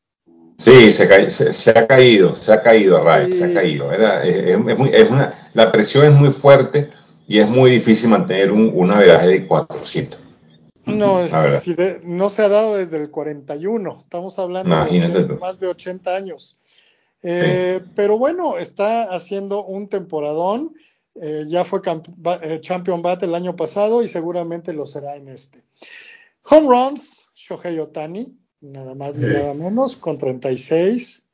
Sí, 0.58 0.92
se, 0.92 1.04
ha 1.04 1.86
caído, 1.86 2.36
se 2.36 2.52
ha 2.52 2.62
caído, 2.62 3.02
Ray, 3.02 3.32
se 3.32 3.44
ha 3.44 3.54
caído. 3.54 3.90
es, 3.92 4.78
muy, 4.78 4.90
es 4.92 5.10
una, 5.10 5.50
la 5.54 5.72
presión 5.72 6.04
es 6.04 6.12
muy 6.12 6.32
fuerte 6.32 6.90
y 7.26 7.40
es 7.40 7.48
muy 7.48 7.70
difícil 7.70 8.10
mantener 8.10 8.52
un, 8.52 8.70
un 8.74 8.88
navegable 8.88 9.32
de 9.32 9.46
400. 9.46 10.20
No, 10.84 11.20
no 12.02 12.30
se 12.30 12.42
ha 12.42 12.48
dado 12.48 12.76
desde 12.76 12.98
el 12.98 13.10
41, 13.10 13.98
estamos 13.98 14.38
hablando 14.38 14.84
de 14.84 15.36
más 15.36 15.60
de 15.60 15.68
80 15.68 16.14
años. 16.14 16.58
Eh, 17.22 17.80
pero 17.94 18.18
bueno, 18.18 18.58
está 18.58 19.12
haciendo 19.12 19.64
un 19.64 19.88
temporadón, 19.88 20.74
eh, 21.14 21.44
ya 21.48 21.64
fue 21.64 21.80
eh, 22.42 22.60
Champion 22.60 23.02
Bat 23.02 23.24
el 23.24 23.34
año 23.34 23.56
pasado 23.56 24.02
y 24.02 24.08
seguramente 24.08 24.72
lo 24.72 24.86
será 24.86 25.16
en 25.16 25.28
este. 25.28 25.62
Home 26.44 26.68
runs, 26.68 27.26
Shohei 27.34 27.78
Otani, 27.78 28.36
nada 28.60 28.94
más 28.94 29.14
ni 29.14 29.26
nada 29.26 29.54
menos, 29.54 29.96
con 29.96 30.18
36. 30.18 31.26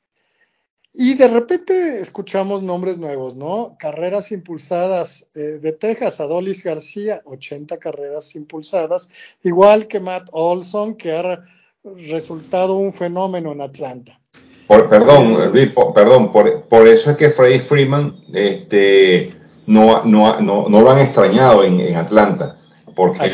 Y 0.99 1.14
de 1.14 1.29
repente 1.29 2.01
escuchamos 2.01 2.62
nombres 2.62 2.96
nuevos, 2.96 3.37
¿no? 3.37 3.77
Carreras 3.79 4.33
impulsadas 4.33 5.29
eh, 5.35 5.59
de 5.61 5.72
Texas, 5.72 6.20
Adolis 6.20 6.64
García, 6.64 7.20
80 7.27 7.77
carreras 7.77 8.35
impulsadas, 8.35 9.11
igual 9.42 9.88
que 9.88 10.01
Matt 10.01 10.29
Olson, 10.33 10.94
que 10.96 11.12
ha 11.12 11.44
resultado 11.85 12.77
un 12.77 12.94
fenómeno 12.94 13.53
en 13.53 13.61
Atlanta. 13.61 14.18
Perdón, 14.66 15.37
eh, 15.55 15.72
perdón, 15.94 16.33
por, 16.33 16.88
eso 16.88 17.11
es 17.11 17.16
que 17.16 17.31
Freddie 17.31 17.61
Freeman 17.61 18.16
este, 18.33 19.31
no, 19.66 20.05
no, 20.05 20.40
no, 20.40 20.68
lo 20.68 20.90
han 20.90 20.98
extrañado 20.98 21.64
en, 21.64 21.96
Atlanta, 21.96 22.57
porque 22.94 23.29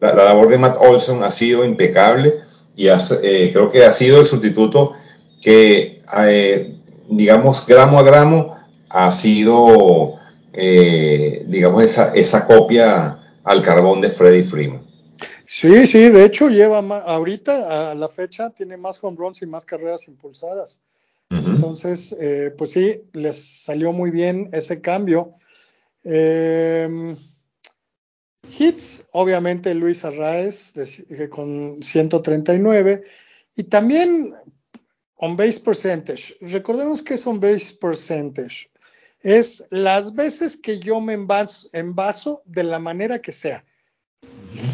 la, 0.00 0.14
labor 0.14 0.48
de 0.48 0.58
Matt 0.58 0.76
Olson 0.80 1.24
ha 1.24 1.30
sido 1.30 1.64
impecable 1.64 2.34
y 2.76 2.88
eh, 2.88 3.50
creo 3.52 3.70
que 3.70 3.84
ha 3.84 3.92
sido 3.92 4.20
el 4.20 4.26
sustituto 4.26 4.92
que 5.40 5.98
digamos, 7.08 7.66
gramo 7.66 7.98
a 7.98 8.02
gramo, 8.02 8.56
ha 8.90 9.10
sido, 9.10 10.14
eh, 10.52 11.44
digamos, 11.46 11.82
esa, 11.82 12.12
esa 12.14 12.46
copia 12.46 13.18
al 13.44 13.62
carbón 13.62 14.00
de 14.00 14.10
Freddy 14.10 14.42
Freeman. 14.44 14.82
Sí, 15.48 15.86
sí, 15.86 16.10
de 16.10 16.24
hecho 16.24 16.48
lleva 16.48 16.78
ahorita 16.78 17.90
a 17.90 17.94
la 17.94 18.08
fecha 18.08 18.50
tiene 18.50 18.76
más 18.76 19.02
home 19.02 19.16
runs 19.16 19.40
y 19.40 19.46
más 19.46 19.64
carreras 19.64 20.06
impulsadas. 20.06 20.80
Entonces, 21.30 22.14
eh, 22.20 22.54
pues 22.56 22.72
sí, 22.72 23.02
les 23.12 23.62
salió 23.64 23.92
muy 23.92 24.10
bien 24.10 24.50
ese 24.52 24.80
cambio. 24.80 25.34
Em, 26.04 27.16
hits, 28.58 29.06
obviamente 29.12 29.74
Luis 29.74 30.04
Arraez 30.04 30.74
con 31.30 31.82
139 31.82 33.04
y 33.56 33.64
también 33.64 34.34
On 35.20 35.36
base 35.36 35.58
percentage. 35.60 36.36
Recordemos 36.40 37.02
que 37.02 37.14
es 37.14 37.26
on 37.26 37.40
base 37.40 37.74
percentage. 37.74 38.70
Es 39.20 39.66
las 39.70 40.14
veces 40.14 40.56
que 40.56 40.78
yo 40.78 41.00
me 41.00 41.14
envaso, 41.14 42.42
de 42.44 42.62
la 42.62 42.78
manera 42.78 43.20
que 43.20 43.32
sea. 43.32 43.64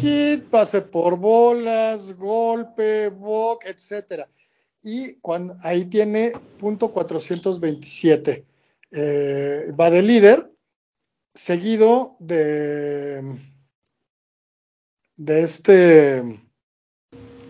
Hit, 0.01 0.45
pase 0.49 0.81
por 0.81 1.17
bolas, 1.17 2.17
golpe, 2.17 3.07
walk, 3.07 3.65
etc. 3.65 4.27
Y 4.83 5.17
ahí 5.61 5.85
tiene 5.85 6.31
punto 6.59 6.91
427. 6.91 8.45
Eh, 8.91 9.71
va 9.79 9.89
de 9.89 10.01
líder, 10.01 10.51
seguido 11.33 12.15
de, 12.19 13.39
de 15.17 15.41
este 15.43 16.23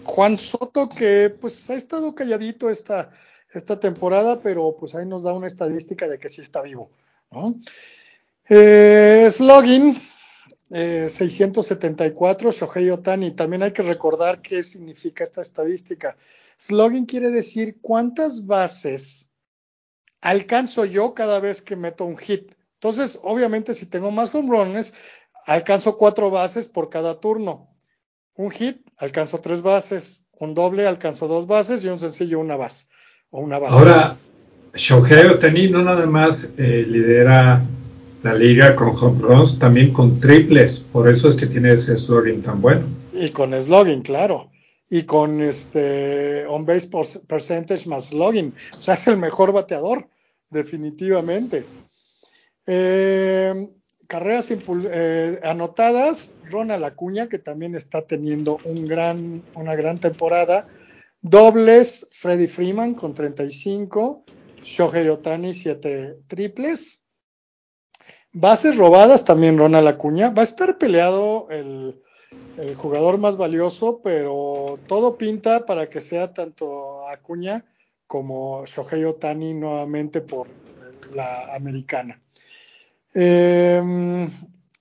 Juan 0.03 0.37
Soto, 0.37 0.89
que 0.89 1.29
pues 1.29 1.69
ha 1.69 1.75
estado 1.75 2.15
calladito 2.15 2.69
esta, 2.69 3.11
esta 3.53 3.79
temporada, 3.79 4.41
pero 4.41 4.75
pues 4.77 4.95
ahí 4.95 5.05
nos 5.05 5.23
da 5.23 5.33
una 5.33 5.47
estadística 5.47 6.07
de 6.07 6.19
que 6.19 6.29
sí 6.29 6.41
está 6.41 6.61
vivo. 6.61 6.89
¿no? 7.31 7.55
Eh, 8.49 9.29
674, 10.69 12.49
eh, 12.49 12.53
Shohei 12.53 12.89
Otani. 12.89 13.31
También 13.31 13.63
hay 13.63 13.71
que 13.71 13.81
recordar 13.81 14.41
qué 14.41 14.63
significa 14.63 15.23
esta 15.23 15.41
estadística. 15.41 16.17
Slogging 16.57 17.05
quiere 17.05 17.29
decir 17.29 17.77
cuántas 17.81 18.45
bases 18.45 19.29
alcanzo 20.21 20.85
yo 20.85 21.13
cada 21.13 21.39
vez 21.39 21.61
que 21.61 21.75
meto 21.75 22.05
un 22.05 22.17
hit. 22.17 22.51
Entonces, 22.75 23.19
obviamente, 23.23 23.75
si 23.75 23.85
tengo 23.85 24.11
más 24.11 24.33
home 24.33 24.49
runs, 24.49 24.93
alcanzo 25.45 25.97
cuatro 25.97 26.29
bases 26.29 26.67
por 26.67 26.89
cada 26.89 27.19
turno. 27.19 27.69
Un 28.35 28.51
hit, 28.51 28.81
alcanzó 28.97 29.39
tres 29.39 29.61
bases. 29.61 30.23
Un 30.39 30.53
doble, 30.53 30.87
alcanzó 30.87 31.27
dos 31.27 31.47
bases. 31.47 31.83
Y 31.83 31.87
un 31.87 31.99
sencillo, 31.99 32.39
una 32.39 32.57
base. 32.57 32.87
O 33.29 33.39
una 33.41 33.59
base. 33.59 33.75
Ahora, 33.75 34.17
Shohei 34.73 35.27
Otani 35.27 35.69
no 35.69 35.83
nada 35.83 36.05
más 36.05 36.51
eh, 36.57 36.85
lidera 36.87 37.61
la 38.25 38.33
liga 38.33 38.75
con 38.75 38.95
home 38.99 39.21
runs, 39.21 39.59
también 39.59 39.93
con 39.93 40.19
triples. 40.19 40.79
Por 40.79 41.07
eso 41.07 41.29
es 41.29 41.35
que 41.35 41.45
tiene 41.45 41.73
ese 41.73 41.95
slogan 41.95 42.41
tan 42.41 42.59
bueno. 42.59 42.87
Y 43.13 43.29
con 43.29 43.53
slogan, 43.53 44.01
claro. 44.01 44.49
Y 44.89 45.03
con 45.03 45.41
este 45.41 46.43
on 46.47 46.65
base 46.65 46.89
percentage 47.27 47.87
más 47.87 48.05
slogan. 48.05 48.55
O 48.75 48.81
sea, 48.81 48.93
es 48.95 49.05
el 49.05 49.17
mejor 49.17 49.51
bateador, 49.51 50.07
definitivamente. 50.49 51.65
Eh, 52.65 53.69
carreras 54.07 54.49
eh, 54.49 55.39
anotadas, 55.43 56.33
Ronald 56.49 56.83
Acuña, 56.83 57.29
que 57.29 57.37
también 57.37 57.75
está 57.75 58.07
teniendo 58.07 58.57
un 58.63 58.87
gran, 58.87 59.43
una 59.53 59.75
gran 59.75 59.99
temporada. 59.99 60.67
Dobles, 61.21 62.07
Freddy 62.11 62.47
Freeman 62.47 62.95
con 62.95 63.13
35, 63.13 64.25
Shohei 64.63 65.09
Otani 65.09 65.53
7 65.53 66.21
triples. 66.25 67.04
Bases 68.37 68.75
robadas 68.75 69.23
también 69.23 69.57
Ronald 69.57 69.87
Acuña. 69.87 70.29
Va 70.29 70.41
a 70.41 70.43
estar 70.43 70.77
peleado 70.77 71.47
el, 71.49 71.95
el 72.57 72.75
jugador 72.75 73.17
más 73.17 73.37
valioso, 73.37 74.01
pero 74.03 74.77
todo 74.87 75.17
pinta 75.17 75.65
para 75.65 75.89
que 75.89 76.01
sea 76.01 76.33
tanto 76.33 77.07
Acuña 77.07 77.63
como 78.07 78.65
Shohei 78.65 79.05
Otani 79.05 79.53
nuevamente 79.53 80.19
por 80.19 80.47
la 81.13 81.55
americana. 81.55 82.19
Em, 83.13 84.29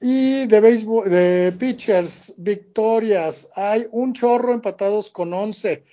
y 0.00 0.48
de 0.48 0.60
béisbol, 0.60 1.08
de 1.08 1.54
pitchers, 1.56 2.34
victorias, 2.36 3.50
hay 3.54 3.86
un 3.92 4.14
chorro 4.14 4.52
empatados 4.52 5.10
con 5.10 5.32
11 5.32 5.84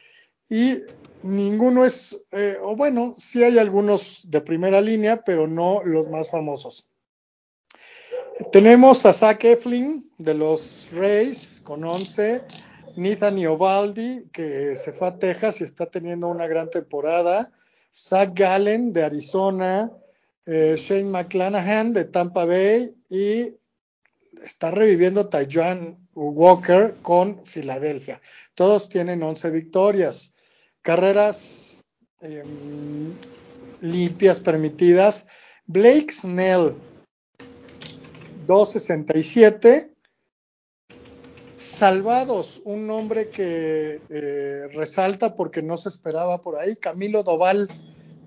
y 0.50 0.80
ninguno 1.22 1.86
es, 1.86 2.20
eh, 2.32 2.58
o 2.60 2.76
bueno, 2.76 3.14
sí 3.20 3.44
hay 3.44 3.60
algunos 3.60 4.32
de 4.32 4.42
primera 4.42 4.82
línea, 4.82 5.24
pero 5.24 5.46
no 5.46 5.84
los 5.84 6.10
más 6.10 6.32
famosos. 6.32 6.88
Tenemos 8.50 9.06
a 9.06 9.14
Zach 9.14 9.44
Eflin 9.44 10.10
de 10.18 10.34
los 10.34 10.90
Rays 10.94 11.62
con 11.64 11.84
11, 11.84 12.42
Nathan 12.96 13.38
Iovaldi 13.38 14.30
que 14.32 14.76
se 14.76 14.94
fue 14.94 15.10
a 15.10 15.20
Texas 15.20 15.62
y 15.62 15.66
está 15.66 15.86
teniendo 15.86 16.28
una 16.28 16.48
gran 16.48 16.70
temporada, 16.70 17.52
Zach 17.94 18.32
Gallen 18.34 18.94
de 18.94 19.04
Arizona, 19.04 19.92
eh, 20.46 20.76
Shane 20.78 21.04
McClanahan 21.04 21.94
de 21.94 22.06
Tampa 22.06 22.46
Bay 22.46 22.96
y 23.10 23.54
está 24.44 24.72
reviviendo 24.72 25.28
Taijuan 25.28 25.98
Walker 26.16 26.96
con 27.02 27.46
Filadelfia. 27.46 28.22
Todos 28.56 28.90
tienen 28.90 29.24
11 29.24 29.50
victorias. 29.50 30.34
Carreras 30.82 31.86
em, 32.22 33.14
limpias 33.82 34.40
permitidas. 34.40 35.28
Blake 35.68 36.12
Snell, 36.12 36.76
267. 38.52 39.94
Salvados, 41.56 42.62
un 42.66 42.86
nombre 42.86 43.30
que 43.30 44.02
eh, 44.10 44.68
resalta 44.74 45.36
porque 45.36 45.62
no 45.62 45.78
se 45.78 45.88
esperaba 45.88 46.42
por 46.42 46.58
ahí. 46.58 46.76
Camilo 46.76 47.24
Doval 47.24 47.70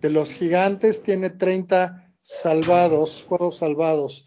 de 0.00 0.08
los 0.08 0.32
Gigantes 0.32 1.02
tiene 1.02 1.28
30 1.28 2.10
salvados, 2.22 3.22
juegos 3.28 3.58
salvados. 3.58 4.26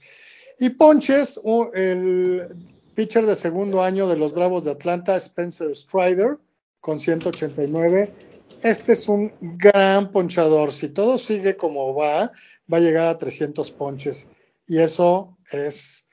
Y 0.60 0.70
ponches, 0.70 1.40
el 1.74 2.48
pitcher 2.94 3.26
de 3.26 3.36
segundo 3.36 3.82
año 3.82 4.08
de 4.08 4.18
los 4.18 4.34
Bravos 4.34 4.66
de 4.66 4.72
Atlanta, 4.72 5.16
Spencer 5.16 5.76
Strider, 5.76 6.38
con 6.80 7.00
189. 7.00 8.14
Este 8.62 8.94
es 8.94 9.08
un 9.08 9.32
gran 9.40 10.12
ponchador. 10.12 10.72
Si 10.72 10.90
todo 10.90 11.18
sigue 11.18 11.58
como 11.58 11.96
va, 11.96 12.32
va 12.72 12.78
a 12.78 12.82
llegar 12.82 13.08
a 13.08 13.18
300 13.18 13.72
ponches. 13.72 14.30
Y 14.68 14.80
eso 14.80 15.38
es 15.52 16.08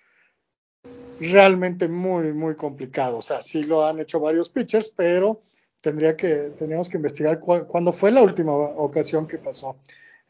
realmente 1.21 1.89
muy, 1.89 2.33
muy 2.33 2.55
complicado. 2.55 3.19
O 3.19 3.23
sea, 3.23 3.43
sí 3.43 3.65
lo 3.65 3.85
han 3.85 4.01
hecho 4.01 4.21
varios 4.21 4.49
pitchers, 4.49 4.89
pero 4.89 5.43
tendría 5.81 6.17
que, 6.17 6.53
tendríamos 6.59 6.89
que 6.89 6.97
investigar 6.97 7.41
cuándo 7.41 7.93
fue 7.93 8.11
la 8.11 8.23
última 8.23 8.53
ocasión 8.53 9.27
que 9.27 9.39
pasó 9.39 9.77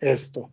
esto. 0.01 0.51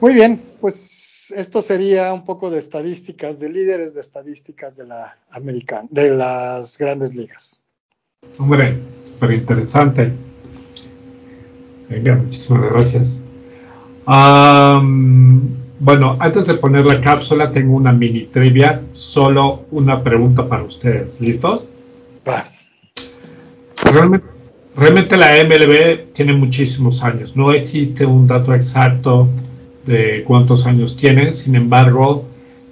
Muy 0.00 0.14
bien, 0.14 0.40
pues 0.60 1.32
esto 1.36 1.62
sería 1.62 2.12
un 2.12 2.24
poco 2.24 2.50
de 2.50 2.58
estadísticas, 2.58 3.38
de 3.38 3.50
líderes 3.50 3.94
de 3.94 4.00
estadísticas 4.00 4.76
de 4.76 4.86
la 4.86 5.16
americana, 5.30 5.86
de 5.90 6.10
las 6.10 6.78
grandes 6.78 7.14
ligas. 7.14 7.62
Hombre, 8.38 8.78
súper 9.12 9.32
interesante. 9.32 10.10
Venga, 11.88 12.16
muchísimas 12.16 12.70
gracias. 12.70 13.20
Bueno, 15.80 16.16
antes 16.20 16.46
de 16.46 16.54
poner 16.54 16.84
la 16.84 17.00
cápsula, 17.00 17.50
tengo 17.50 17.74
una 17.74 17.90
mini 17.90 18.26
trivia, 18.26 18.82
solo 18.92 19.62
una 19.70 20.02
pregunta 20.02 20.46
para 20.46 20.62
ustedes. 20.62 21.18
¿Listos? 21.20 21.68
Va. 22.28 22.44
Realmente, 23.82 24.26
realmente 24.76 25.16
la 25.16 25.42
MLB 25.42 26.12
tiene 26.12 26.34
muchísimos 26.34 27.02
años. 27.02 27.34
No 27.34 27.50
existe 27.52 28.04
un 28.04 28.26
dato 28.26 28.54
exacto 28.54 29.26
de 29.86 30.22
cuántos 30.26 30.66
años 30.66 30.98
tiene. 30.98 31.32
Sin 31.32 31.54
embargo, 31.54 32.26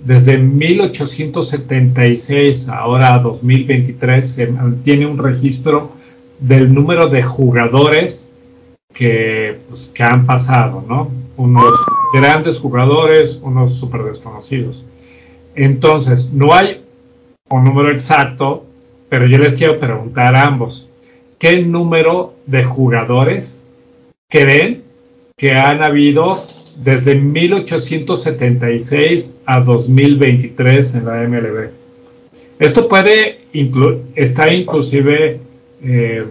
desde 0.04 0.36
1876 0.36 2.68
ahora 2.68 3.14
a 3.14 3.20
2023 3.20 4.30
se 4.30 4.48
mantiene 4.48 5.06
un 5.06 5.16
registro 5.16 5.92
del 6.40 6.74
número 6.74 7.08
de 7.08 7.22
jugadores 7.22 8.30
que, 8.92 9.60
pues, 9.66 9.90
que 9.94 10.02
han 10.02 10.26
pasado, 10.26 10.84
¿no? 10.86 11.10
Unos 11.36 11.72
grandes 12.12 12.58
jugadores, 12.58 13.38
unos 13.42 13.74
súper 13.74 14.02
desconocidos. 14.02 14.84
Entonces, 15.54 16.30
no 16.32 16.54
hay 16.54 16.82
un 17.50 17.64
número 17.64 17.90
exacto, 17.90 18.64
pero 19.08 19.26
yo 19.26 19.38
les 19.38 19.54
quiero 19.54 19.78
preguntar 19.78 20.36
a 20.36 20.42
ambos, 20.42 20.90
¿qué 21.38 21.62
número 21.62 22.34
de 22.46 22.64
jugadores 22.64 23.64
creen 24.28 24.82
que 25.36 25.52
han 25.52 25.82
habido 25.82 26.44
desde 26.76 27.14
1876 27.14 29.34
a 29.46 29.60
2023 29.60 30.94
en 30.94 31.06
la 31.06 31.26
MLB? 31.26 31.70
Esto 32.58 32.86
puede 32.88 33.38
estar 34.14 34.52
inclusive 34.52 35.40
eh, 35.82 36.26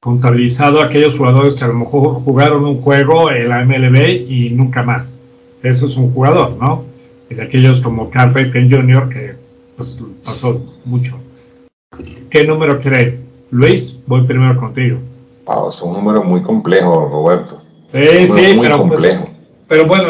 contabilizado 0.00 0.80
aquellos 0.80 1.16
jugadores 1.16 1.54
que 1.54 1.64
a 1.64 1.68
lo 1.68 1.74
mejor 1.74 2.14
jugaron 2.14 2.64
un 2.64 2.80
juego 2.80 3.30
en 3.30 3.48
la 3.48 3.64
MLB 3.64 4.30
y 4.30 4.50
nunca 4.50 4.82
más. 4.82 5.14
Eso 5.62 5.86
es 5.86 5.96
un 5.96 6.12
jugador, 6.12 6.56
¿no? 6.60 6.84
Y 7.30 7.34
de 7.34 7.42
aquellos 7.42 7.80
como 7.80 8.10
Carl 8.10 8.32
Payton 8.32 8.70
Jr., 8.70 9.08
que 9.08 9.34
pues, 9.76 9.98
pasó 10.24 10.60
mucho. 10.84 11.18
¿Qué 12.30 12.44
número 12.44 12.80
cree? 12.80 13.18
Luis, 13.50 13.98
voy 14.06 14.22
primero 14.26 14.56
contigo. 14.56 14.98
Wow, 15.46 15.70
es 15.70 15.80
un 15.80 15.94
número 15.94 16.22
muy 16.22 16.42
complejo, 16.42 17.08
Roberto. 17.08 17.62
Sí, 17.92 18.26
sí, 18.26 18.58
pero, 18.60 18.86
pues, 18.86 19.18
pero 19.68 19.86
bueno, 19.86 20.06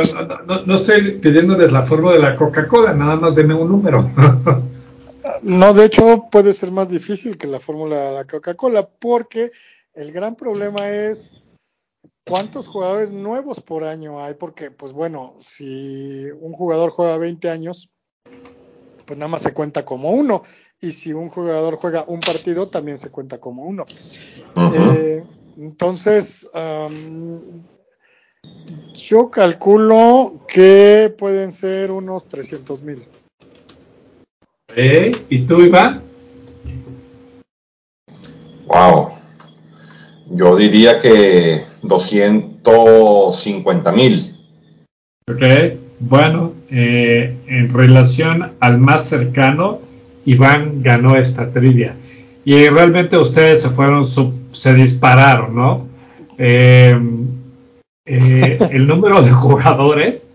no, 0.46 0.62
no, 0.62 0.74
estoy 0.74 1.12
pidiéndoles 1.12 1.72
la 1.72 1.82
forma 1.82 2.12
de 2.12 2.18
la 2.18 2.36
Coca-Cola, 2.36 2.94
nada 2.94 3.16
más 3.16 3.34
denme 3.34 3.54
un 3.54 3.68
número. 3.68 4.10
no, 5.42 5.74
de 5.74 5.84
hecho 5.84 6.24
puede 6.30 6.52
ser 6.52 6.70
más 6.70 6.90
difícil 6.90 7.36
que 7.36 7.46
la 7.46 7.60
fórmula 7.60 7.96
de 7.96 8.12
la 8.12 8.24
Coca-Cola 8.24 8.88
porque 8.98 9.52
el 9.96 10.12
gran 10.12 10.36
problema 10.36 10.90
es 10.90 11.34
cuántos 12.24 12.68
jugadores 12.68 13.12
nuevos 13.12 13.60
por 13.60 13.82
año 13.82 14.22
hay, 14.22 14.34
porque, 14.34 14.70
pues 14.70 14.92
bueno, 14.92 15.36
si 15.40 16.30
un 16.40 16.52
jugador 16.52 16.90
juega 16.90 17.16
20 17.16 17.50
años, 17.50 17.90
pues 19.06 19.18
nada 19.18 19.28
más 19.28 19.42
se 19.42 19.54
cuenta 19.54 19.84
como 19.84 20.10
uno. 20.10 20.42
Y 20.80 20.92
si 20.92 21.14
un 21.14 21.30
jugador 21.30 21.76
juega 21.76 22.04
un 22.06 22.20
partido, 22.20 22.68
también 22.68 22.98
se 22.98 23.10
cuenta 23.10 23.38
como 23.38 23.64
uno. 23.64 23.86
Eh, 24.74 25.24
entonces, 25.56 26.50
yo 28.92 29.30
calculo 29.30 30.44
que 30.46 31.14
pueden 31.16 31.52
ser 31.52 31.90
unos 31.90 32.26
300 32.28 32.82
mil. 32.82 33.02
¿Eh? 34.74 35.12
¿Y 35.30 35.46
tú, 35.46 35.62
Iván? 35.62 36.02
Wow. 38.66 39.15
Yo 40.28 40.56
diría 40.56 40.98
que 40.98 41.62
250 41.82 43.92
mil. 43.92 44.36
Ok, 45.30 45.42
bueno, 46.00 46.52
eh, 46.70 47.36
en 47.46 47.72
relación 47.72 48.52
al 48.60 48.78
más 48.78 49.08
cercano, 49.08 49.78
Iván 50.24 50.82
ganó 50.82 51.16
esta 51.16 51.52
trivia. 51.52 51.94
Y 52.44 52.68
realmente 52.68 53.16
ustedes 53.16 53.62
se 53.62 53.70
fueron, 53.70 54.04
se 54.04 54.74
dispararon, 54.74 55.54
¿no? 55.54 55.86
Em, 56.38 57.28
eh, 58.04 58.58
el 58.70 58.86
número 58.86 59.22
de 59.22 59.30
jugadores 59.30 60.28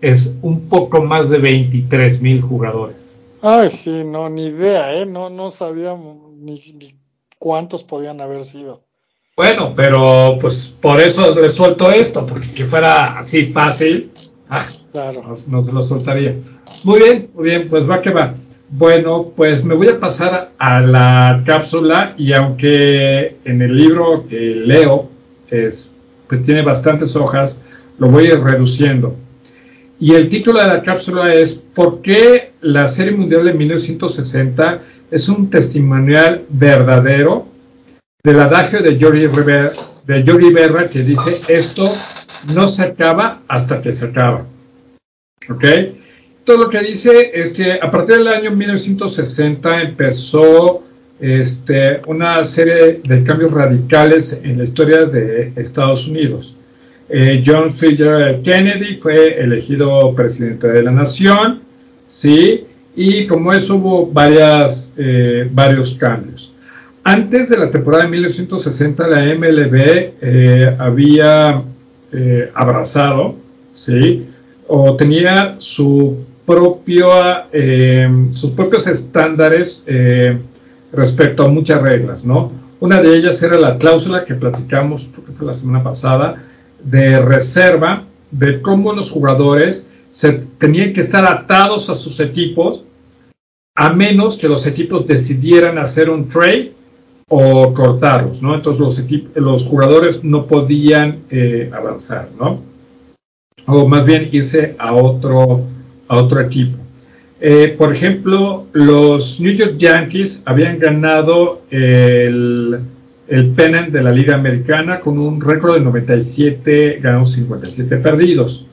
es 0.00 0.36
un 0.42 0.68
poco 0.68 1.02
más 1.02 1.30
de 1.30 1.38
23 1.38 2.22
mil 2.22 2.40
jugadores. 2.40 3.18
Ay, 3.42 3.70
sí, 3.70 4.02
no, 4.04 4.28
ni 4.28 4.46
idea, 4.46 4.94
¿eh? 4.94 5.06
No, 5.06 5.30
no 5.30 5.50
sabíamos 5.50 6.32
ni 6.36 6.94
cuántos 7.38 7.84
podían 7.84 8.20
haber 8.20 8.44
sido. 8.44 8.82
Bueno, 9.40 9.72
pero 9.74 10.36
pues 10.38 10.76
por 10.82 11.00
eso 11.00 11.34
les 11.40 11.54
suelto 11.54 11.90
esto, 11.90 12.26
porque 12.26 12.44
si 12.44 12.64
fuera 12.64 13.18
así 13.18 13.46
fácil, 13.46 14.10
ah, 14.50 14.66
claro. 14.92 15.38
no, 15.46 15.62
se 15.62 15.72
lo 15.72 15.82
soltaría. 15.82 16.34
Muy 16.84 17.00
bien, 17.00 17.30
muy 17.32 17.44
bien, 17.44 17.66
pues 17.66 17.88
va 17.88 18.02
que 18.02 18.10
va. 18.10 18.34
Bueno, 18.68 19.32
pues 19.34 19.64
me 19.64 19.74
voy 19.74 19.88
a 19.88 19.98
pasar 19.98 20.50
a 20.58 20.80
la 20.80 21.42
cápsula 21.46 22.14
y 22.18 22.34
aunque 22.34 23.36
en 23.46 23.62
el 23.62 23.74
libro 23.74 24.26
que 24.28 24.36
leo 24.36 25.08
es 25.48 25.96
que 26.28 26.36
tiene 26.36 26.60
bastantes 26.60 27.16
hojas, 27.16 27.62
lo 27.98 28.08
voy 28.08 28.26
a 28.26 28.34
ir 28.34 28.40
reduciendo. 28.40 29.16
Y 29.98 30.16
el 30.16 30.28
título 30.28 30.60
de 30.60 30.66
la 30.66 30.82
cápsula 30.82 31.32
es 31.32 31.54
¿Por 31.54 32.02
qué 32.02 32.52
la 32.60 32.86
Serie 32.88 33.16
Mundial 33.16 33.46
de 33.46 33.54
1960 33.54 34.82
es 35.10 35.30
un 35.30 35.48
testimonial 35.48 36.42
verdadero 36.50 37.49
del 38.22 38.40
adagio 38.40 38.82
de 38.82 38.98
Jordi 39.00 39.26
Rivera, 39.26 39.72
de 40.06 40.50
Berra 40.52 40.88
que 40.90 41.00
dice 41.00 41.40
esto 41.48 41.94
no 42.52 42.68
se 42.68 42.82
acaba 42.82 43.42
hasta 43.48 43.80
que 43.80 43.92
se 43.92 44.06
acaba. 44.06 44.46
¿Ok? 45.48 45.64
Todo 46.44 46.64
lo 46.64 46.70
que 46.70 46.80
dice 46.80 47.30
es 47.34 47.52
que 47.52 47.74
a 47.74 47.90
partir 47.90 48.16
del 48.16 48.28
año 48.28 48.50
1960 48.50 49.82
empezó 49.82 50.82
este, 51.20 52.00
una 52.06 52.44
serie 52.44 53.00
de 53.04 53.22
cambios 53.22 53.52
radicales 53.52 54.40
en 54.42 54.58
la 54.58 54.64
historia 54.64 55.04
de 55.04 55.52
Estados 55.56 56.08
Unidos. 56.08 56.56
Eh, 57.08 57.42
John 57.44 57.68
F. 57.68 57.96
Kennedy 58.42 58.96
fue 58.96 59.40
elegido 59.40 60.14
presidente 60.14 60.68
de 60.68 60.82
la 60.82 60.90
nación, 60.90 61.60
¿sí? 62.08 62.64
Y 62.96 63.26
como 63.26 63.52
eso 63.52 63.76
hubo 63.76 64.06
varias, 64.06 64.94
eh, 64.96 65.48
varios 65.52 65.94
cambios. 65.96 66.54
Antes 67.02 67.48
de 67.48 67.56
la 67.56 67.70
temporada 67.70 68.04
de 68.04 68.10
1960, 68.10 69.08
la 69.08 69.34
MLB 69.34 69.74
eh, 70.20 70.76
había 70.78 71.62
eh, 72.12 72.50
abrazado, 72.54 73.36
¿sí? 73.74 74.26
O 74.68 74.96
tenía 74.96 75.56
su 75.58 76.18
propio, 76.44 77.08
eh, 77.52 78.08
sus 78.32 78.50
propios 78.50 78.86
estándares 78.86 79.84
respecto 80.92 81.44
a 81.44 81.48
muchas 81.48 81.80
reglas, 81.80 82.24
¿no? 82.24 82.52
Una 82.80 83.00
de 83.00 83.14
ellas 83.14 83.42
era 83.42 83.58
la 83.58 83.78
cláusula 83.78 84.24
que 84.24 84.34
platicamos, 84.34 85.10
creo 85.12 85.26
que 85.26 85.32
fue 85.32 85.46
la 85.46 85.54
semana 85.54 85.82
pasada, 85.82 86.42
de 86.82 87.20
reserva, 87.20 88.04
de 88.30 88.60
cómo 88.60 88.92
los 88.92 89.10
jugadores 89.10 89.88
se 90.10 90.32
tenían 90.58 90.92
que 90.92 91.00
estar 91.00 91.24
atados 91.24 91.88
a 91.88 91.94
sus 91.94 92.20
equipos, 92.20 92.84
a 93.74 93.92
menos 93.92 94.36
que 94.36 94.48
los 94.48 94.66
equipos 94.66 95.06
decidieran 95.06 95.78
hacer 95.78 96.10
un 96.10 96.28
trade 96.28 96.72
o 97.32 97.72
cortarlos, 97.72 98.42
¿no? 98.42 98.56
Entonces 98.56 98.80
los, 98.80 99.34
los 99.36 99.64
jugadores 99.64 100.24
no 100.24 100.46
podían 100.46 101.20
eh, 101.30 101.70
avanzar, 101.72 102.28
¿no? 102.38 102.60
O 103.66 103.86
más 103.86 104.04
bien 104.04 104.28
irse 104.32 104.74
a 104.78 104.94
otro, 104.94 105.62
a 106.08 106.16
otro 106.16 106.40
equipo. 106.40 106.76
Eh, 107.40 107.76
por 107.78 107.94
ejemplo, 107.94 108.66
los 108.72 109.40
New 109.40 109.52
York 109.54 109.76
Yankees 109.78 110.42
habían 110.44 110.80
ganado 110.80 111.62
el, 111.70 112.80
el 113.28 113.50
pennant 113.50 113.90
de 113.90 114.02
la 114.02 114.10
Liga 114.10 114.34
Americana 114.34 114.98
con 114.98 115.16
un 115.16 115.40
récord 115.40 115.74
de 115.74 115.80
97 115.82 116.98
ganados, 117.00 117.32
57 117.34 117.96
perdidos. 117.98 118.66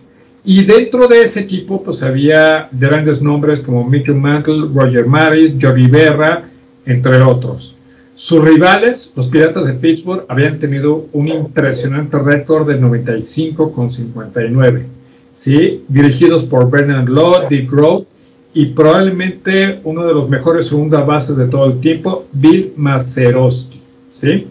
Y 0.43 0.63
dentro 0.63 1.07
de 1.07 1.21
ese 1.21 1.41
equipo, 1.41 1.83
pues 1.83 2.01
había 2.01 2.69
grandes 2.71 3.21
nombres 3.21 3.59
como 3.59 3.87
Mickey 3.87 4.15
Mantle, 4.15 4.67
Roger 4.73 5.05
Maris, 5.05 5.53
Joey 5.61 5.87
Berra, 5.87 6.49
entre 6.87 7.21
otros. 7.21 7.76
Sus 8.17 8.43
rivales, 8.43 9.13
los 9.15 9.27
Piratas 9.27 9.67
de 9.67 9.73
Pittsburgh, 9.73 10.25
habían 10.27 10.57
tenido 10.57 11.05
un 11.13 11.27
impresionante 11.27 12.17
récord 12.17 12.67
de 12.67 12.79
95 12.79 13.71
con 13.71 13.91
59, 13.91 14.87
¿sí? 15.35 15.83
dirigidos 15.87 16.43
por 16.45 16.67
Bernard 16.67 17.07
Law, 17.09 17.47
Dick 17.47 17.69
Grove 17.69 18.07
y 18.55 18.65
probablemente 18.65 19.81
uno 19.83 20.03
de 20.03 20.15
los 20.15 20.27
mejores 20.29 20.65
segundas 20.65 21.05
bases 21.05 21.37
de 21.37 21.45
todo 21.45 21.65
el 21.67 21.79
tiempo, 21.79 22.25
Bill 22.31 22.73
Mazeroski. 22.75 23.79
¿sí? 24.09 24.47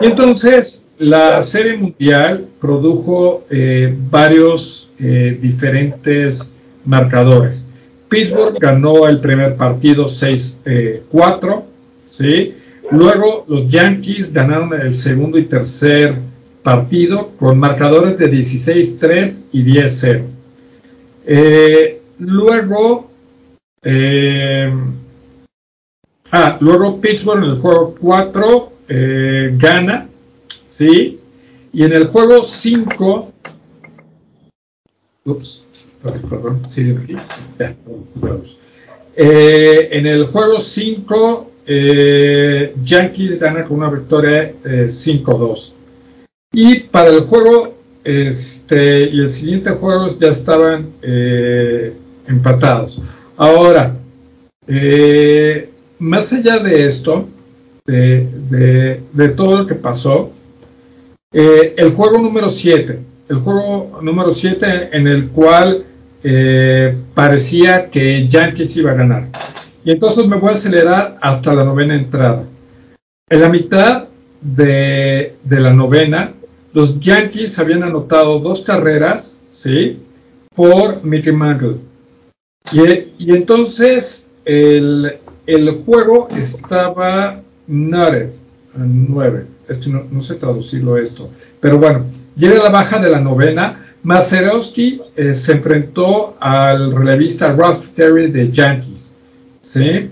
Y 0.00 0.06
entonces 0.06 0.88
la 0.96 1.42
Serie 1.42 1.76
Mundial 1.76 2.46
produjo 2.62 3.44
eh, 3.50 3.94
varios 4.10 4.94
eh, 4.98 5.38
diferentes 5.38 6.54
marcadores. 6.86 7.68
Pittsburgh 8.08 8.58
ganó 8.58 9.06
el 9.06 9.20
primer 9.20 9.54
partido 9.56 10.06
6-4, 10.06 10.62
eh, 10.64 11.02
¿sí? 12.06 12.54
Luego 12.92 13.44
los 13.48 13.68
Yankees 13.68 14.32
ganaron 14.32 14.72
el 14.80 14.94
segundo 14.94 15.38
y 15.38 15.44
tercer 15.44 16.16
partido 16.62 17.30
con 17.38 17.58
marcadores 17.58 18.18
de 18.18 18.30
16-3 18.30 19.46
y 19.52 19.64
10-0. 19.64 20.22
Eh, 21.26 22.00
luego, 22.18 23.10
ah, 26.32 26.56
luego 26.60 27.00
Pittsburgh 27.00 27.42
en 27.42 27.50
el 27.50 27.58
juego 27.58 27.94
4 27.98 28.72
gana, 29.56 30.08
¿sí? 30.66 31.18
Y 31.72 31.84
en 31.84 31.92
el 31.94 32.06
juego 32.08 32.42
5, 32.42 33.32
ups, 35.24 35.64
perdón, 36.28 36.62
sí, 36.68 36.94
ya, 37.58 37.74
eh, 39.16 39.88
en 39.92 40.06
el 40.06 40.26
juego 40.26 40.60
5, 40.60 41.51
eh, 41.66 42.74
Yankees 42.82 43.38
gana 43.38 43.64
con 43.64 43.78
una 43.78 43.90
victoria 43.90 44.52
5-2. 44.64 45.72
Eh, 45.72 45.74
y 46.54 46.80
para 46.80 47.10
el 47.10 47.20
juego, 47.20 47.74
este, 48.04 49.08
y 49.08 49.20
el 49.20 49.32
siguiente 49.32 49.70
juego 49.70 50.08
ya 50.08 50.28
estaban 50.28 50.88
empatados. 52.26 53.00
Ahora, 53.36 53.96
más 55.98 56.32
allá 56.32 56.58
de 56.58 56.86
esto, 56.86 57.26
de, 57.86 59.00
de 59.12 59.28
todo 59.30 59.58
lo 59.58 59.66
que 59.66 59.74
pasó, 59.74 60.30
el 61.32 61.90
juego 61.92 62.18
número 62.18 62.48
7, 62.48 62.98
el 63.28 63.36
juego 63.38 63.98
número 64.02 64.32
7 64.32 64.90
en 64.92 65.06
el 65.06 65.28
cual 65.28 65.84
eh, 66.24 66.96
parecía 67.14 67.90
que 67.90 68.26
Yankees 68.28 68.76
iba 68.76 68.92
a 68.92 68.94
ganar. 68.94 69.28
Y 69.84 69.90
entonces 69.90 70.26
me 70.26 70.36
voy 70.36 70.50
a 70.50 70.52
acelerar 70.52 71.18
hasta 71.20 71.54
la 71.54 71.64
novena 71.64 71.94
entrada. 71.94 72.44
En 73.28 73.40
la 73.40 73.48
mitad 73.48 74.08
de, 74.40 75.34
la 75.48 75.72
novena, 75.72 76.32
los 76.72 77.00
Yankees 77.00 77.58
habían 77.58 77.82
anotado 77.82 78.38
dos 78.38 78.60
carreras, 78.60 79.40
¿sí? 79.50 79.98
Por 80.54 81.02
Mickey 81.04 81.32
Mantle. 81.32 81.76
Y, 82.70 83.32
entonces 83.32 84.30
el, 84.44 85.18
juego 85.84 86.28
estaba 86.30 87.40
nueve. 87.66 88.32
9. 88.74 89.46
Esto 89.68 89.90
no, 89.90 90.04
no, 90.10 90.20
sé 90.22 90.36
traducirlo 90.36 90.96
esto. 90.96 91.28
Pero 91.60 91.78
bueno, 91.78 92.06
llega 92.36 92.62
la 92.62 92.70
baja 92.70 92.98
de 92.98 93.10
la 93.10 93.20
novena 93.20 93.82
Mazeroski 94.04 95.00
eh, 95.16 95.32
se 95.32 95.52
enfrentó 95.52 96.36
al 96.40 96.92
relevista 96.92 97.54
Ralph 97.54 97.90
Terry 97.94 98.30
de 98.32 98.50
Yankees, 98.50 99.11
¿sí? 99.62 100.10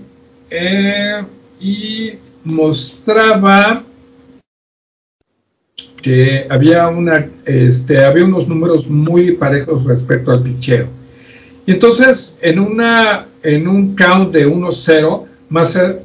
Eh, 0.49 1.23
y 1.59 2.13
mostraba 2.43 3.83
que 6.01 6.47
había, 6.49 6.87
una, 6.87 7.27
este, 7.45 8.03
había 8.03 8.25
unos 8.25 8.47
números 8.47 8.89
muy 8.89 9.33
parejos 9.33 9.83
respecto 9.83 10.31
al 10.31 10.41
picheo. 10.41 10.87
Y 11.65 11.71
entonces, 11.71 12.39
en, 12.41 12.59
una, 12.59 13.27
en 13.43 13.67
un 13.67 13.95
count 13.95 14.33
de 14.33 14.47
1-0, 14.47 15.27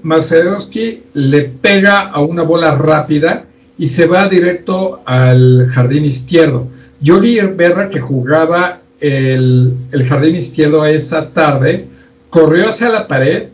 Mazeroski 0.02 1.02
le 1.14 1.42
pega 1.42 2.10
a 2.10 2.20
una 2.20 2.42
bola 2.42 2.74
rápida 2.74 3.46
y 3.78 3.86
se 3.86 4.06
va 4.06 4.28
directo 4.28 5.02
al 5.06 5.68
jardín 5.70 6.04
izquierdo. 6.04 6.68
Yogi 7.00 7.40
Berra, 7.40 7.88
que 7.88 8.00
jugaba 8.00 8.80
el, 9.00 9.74
jardín 10.06 10.36
izquierdo 10.36 10.84
esa 10.84 11.30
tarde, 11.30 11.86
corrió 12.30 12.68
hacia 12.68 12.88
la 12.88 13.08
pared 13.08 13.48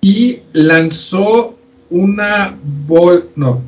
y 0.00 0.40
lanzó 0.52 1.56
una 1.90 2.56
bola. 2.86 3.22
No, 3.36 3.62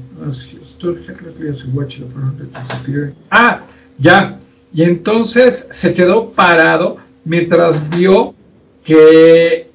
ah, 3.31 3.63
ya. 3.99 4.39
Y 4.73 4.83
entonces 4.83 5.69
se 5.71 5.95
quedó 5.95 6.31
parado 6.31 6.99
mientras 7.25 7.89
vio 7.91 8.35
que 8.85 9.71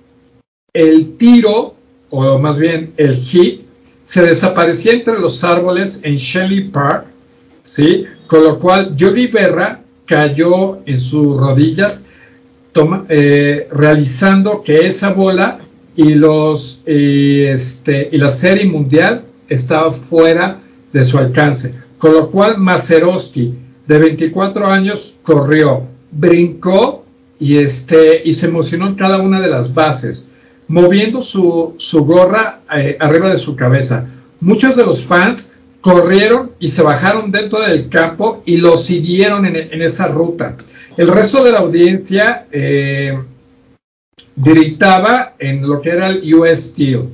el 0.73 1.17
tiro, 1.17 1.75
o 2.09 2.37
más 2.37 2.57
bien 2.57 2.93
el 2.97 3.15
hit, 3.15 3.61
se 4.03 4.23
desaparecía 4.23 4.93
entre 4.93 5.19
los 5.19 5.43
árboles 5.43 6.01
en 6.03 6.15
Shelley 6.15 6.69
Park, 6.69 7.05
¿sí? 7.63 8.05
Con 8.27 8.43
lo 8.43 8.59
cual, 8.59 8.95
Yogi 8.95 9.27
Berra 9.27 9.81
cayó 10.05 10.79
en 10.85 10.99
sus 10.99 11.37
rodillas, 11.37 12.01
eh, 13.09 13.67
realizando 13.71 14.63
que 14.63 14.87
esa 14.87 15.13
bola 15.13 15.59
y, 15.95 16.15
los, 16.15 16.81
este, 16.85 18.09
y 18.11 18.17
la 18.17 18.29
serie 18.29 18.65
mundial 18.65 19.23
estaba 19.49 19.91
fuera 19.91 20.59
de 20.93 21.03
su 21.03 21.17
alcance. 21.17 21.75
Con 21.97 22.13
lo 22.13 22.29
cual, 22.29 22.57
Mazeroski, 22.57 23.53
de 23.87 23.99
24 23.99 24.67
años, 24.67 25.17
corrió, 25.21 25.83
brincó 26.11 27.05
y, 27.39 27.57
este, 27.57 28.21
y 28.23 28.33
se 28.33 28.47
emocionó 28.47 28.87
en 28.87 28.95
cada 28.95 29.17
una 29.17 29.41
de 29.41 29.49
las 29.49 29.73
bases, 29.73 30.29
moviendo 30.67 31.21
su, 31.21 31.75
gorra 32.05 32.61
eh, 32.75 32.97
arriba 32.99 33.29
de 33.29 33.37
su 33.37 33.55
cabeza. 33.55 34.07
Muchos 34.39 34.75
de 34.75 34.85
los 34.85 35.03
fans 35.03 35.51
corrieron 35.81 36.51
y 36.59 36.69
se 36.69 36.83
bajaron 36.83 37.31
dentro 37.31 37.59
del 37.59 37.89
campo 37.89 38.43
y 38.45 38.57
lo 38.57 38.77
siguieron 38.77 39.45
en, 39.45 39.81
esa 39.81 40.07
ruta. 40.07 40.55
El 40.97 41.07
resto 41.07 41.43
de 41.43 41.51
la 41.51 41.59
audiencia 41.59 42.47
eh, 42.51 43.17
gritaba 44.35 45.35
en 45.39 45.67
lo 45.67 45.81
que 45.81 45.89
era 45.89 46.09
el 46.09 46.33
US 46.33 46.71
Steel. 46.71 47.09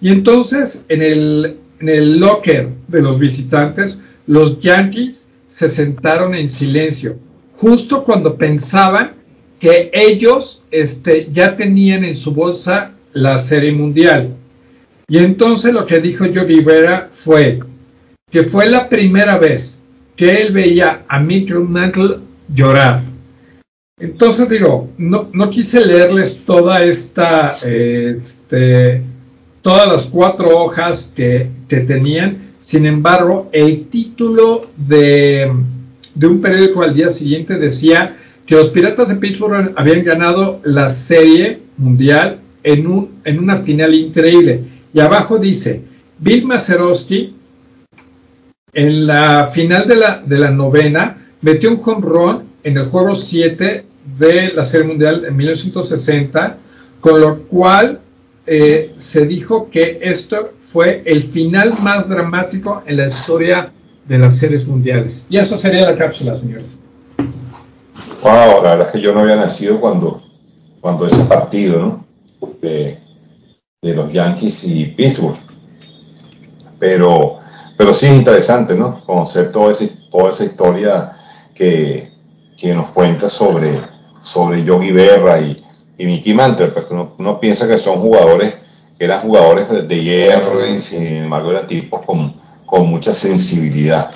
Y 0.00 0.10
entonces 0.10 0.84
en 0.88 1.02
el, 1.02 1.56
en 1.80 1.88
el 1.88 2.18
locker 2.18 2.68
de 2.88 3.00
los 3.00 3.18
visitantes, 3.18 4.00
los 4.26 4.60
Yankees 4.60 5.28
se 5.48 5.68
sentaron 5.68 6.34
en 6.34 6.48
silencio, 6.48 7.18
justo 7.52 8.04
cuando 8.04 8.36
pensaban 8.36 9.12
que 9.60 9.90
ellos 9.92 10.64
este, 10.70 11.28
ya 11.30 11.56
tenían 11.56 12.02
en 12.02 12.16
su 12.16 12.34
bolsa 12.34 12.92
la 13.12 13.38
serie 13.38 13.70
mundial. 13.70 14.34
Y 15.06 15.18
entonces 15.18 15.72
lo 15.72 15.86
que 15.86 16.00
dijo 16.00 16.24
Joe 16.34 16.44
Rivera 16.44 17.08
fue, 17.12 17.60
que 18.30 18.42
fue 18.44 18.68
la 18.68 18.88
primera 18.88 19.38
vez 19.38 19.80
que 20.16 20.40
él 20.40 20.52
veía 20.52 21.04
a 21.06 21.20
Mickey 21.20 21.56
Mantle 21.58 22.16
llorar. 22.52 23.11
Entonces 24.02 24.48
digo, 24.48 24.90
no, 24.98 25.28
no 25.32 25.48
quise 25.48 25.86
leerles 25.86 26.40
toda 26.44 26.82
esta, 26.82 27.58
este, 27.62 29.00
todas 29.62 29.86
las 29.86 30.06
cuatro 30.06 30.58
hojas 30.58 31.12
que, 31.14 31.48
tenían, 31.68 32.36
sin 32.58 32.84
embargo, 32.84 33.48
el 33.52 33.86
título 33.86 34.66
de, 34.76 35.52
de 36.16 36.26
un 36.26 36.40
periódico 36.40 36.82
al 36.82 36.94
día 36.94 37.10
siguiente 37.10 37.56
decía 37.56 38.16
que 38.44 38.56
los 38.56 38.70
Piratas 38.70 39.08
de 39.08 39.14
Pittsburgh 39.14 39.72
habían 39.76 40.02
ganado 40.02 40.60
la 40.64 40.90
serie 40.90 41.60
mundial 41.76 42.40
en, 42.64 42.88
un, 42.88 43.20
en 43.24 43.38
una 43.38 43.58
final 43.58 43.94
increíble. 43.94 44.64
Y 44.92 44.98
abajo 44.98 45.38
dice, 45.38 45.80
Bill 46.18 46.44
Mazeroski 46.44 47.36
en 48.72 49.06
la 49.06 49.46
final 49.46 49.86
de 49.86 49.94
la, 49.94 50.20
de 50.26 50.38
la 50.40 50.50
novena, 50.50 51.18
metió 51.40 51.70
un 51.70 51.80
home 51.84 52.40
en 52.64 52.76
el 52.78 52.86
juego 52.86 53.14
7 53.14 53.91
de 54.18 54.52
la 54.52 54.64
Serie 54.64 54.86
Mundial 54.86 55.24
en 55.24 55.36
1960, 55.36 56.56
con 57.00 57.20
lo 57.20 57.38
cual 57.44 58.00
eh, 58.46 58.92
se 58.96 59.26
dijo 59.26 59.70
que 59.70 59.98
esto 60.02 60.52
fue 60.60 61.02
el 61.04 61.22
final 61.22 61.78
más 61.80 62.08
dramático 62.08 62.82
en 62.86 62.96
la 62.96 63.06
historia 63.06 63.72
de 64.06 64.18
las 64.18 64.38
series 64.38 64.66
mundiales. 64.66 65.26
Y 65.28 65.38
eso 65.38 65.56
sería 65.56 65.90
la 65.90 65.96
cápsula, 65.96 66.34
señores. 66.34 66.88
Wow, 68.22 68.62
la 68.62 68.70
verdad 68.70 68.86
es 68.86 68.92
que 68.92 69.00
yo 69.00 69.12
no 69.12 69.20
había 69.20 69.36
nacido 69.36 69.80
cuando, 69.80 70.22
cuando 70.80 71.06
ese 71.06 71.24
partido, 71.24 71.78
¿no? 71.78 72.06
De, 72.60 72.98
de 73.82 73.94
los 73.94 74.12
Yankees 74.12 74.64
y 74.64 74.86
Pittsburgh. 74.86 75.38
Pero 76.78 77.38
pero 77.82 77.94
sí 77.94 78.06
es 78.06 78.14
interesante, 78.14 78.74
¿no? 78.74 79.04
Conocer 79.04 79.50
toda 79.50 79.72
esa, 79.72 79.84
toda 80.10 80.30
esa 80.30 80.44
historia 80.44 81.12
que, 81.54 82.12
que 82.56 82.74
nos 82.74 82.90
cuenta 82.90 83.28
sobre, 83.28 83.80
sobre 84.22 84.64
Yogi 84.64 84.92
Berra 84.92 85.40
y, 85.40 85.62
y 85.98 86.06
Mickey 86.06 86.32
Mantle, 86.32 86.68
porque 86.68 86.94
uno, 86.94 87.38
piensa 87.38 87.68
que 87.68 87.76
son 87.76 88.00
jugadores, 88.00 88.56
eran 88.98 89.22
jugadores 89.22 89.88
de, 89.88 90.02
hierro 90.02 90.64
y 90.64 90.80
sin 90.80 91.06
embargo 91.06 91.50
eran 91.50 91.66
tipos 91.66 92.06
con, 92.06 92.34
con 92.64 92.86
mucha 92.88 93.14
sensibilidad. 93.14 94.10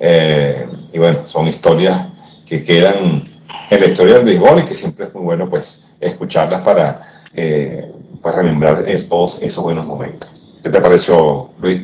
Eh, 0.00 0.66
y 0.92 0.98
bueno, 0.98 1.26
son 1.26 1.46
historias 1.46 2.08
que 2.46 2.62
quedan 2.62 3.22
en 3.70 3.80
la 3.80 3.86
historia 3.86 4.14
del 4.14 4.24
béisbol 4.24 4.60
y 4.60 4.64
que 4.64 4.74
siempre 4.74 5.06
es 5.06 5.14
muy 5.14 5.22
bueno 5.22 5.48
pues 5.48 5.84
escucharlas 6.00 6.62
para 6.62 7.24
eh, 7.34 7.90
pues, 8.20 8.34
remembrar 8.34 8.84
todos 9.08 9.38
esos 9.40 9.62
buenos 9.62 9.86
momentos. 9.86 10.28
¿Qué 10.62 10.70
te 10.70 10.80
pareció, 10.80 11.50
Luis? 11.60 11.82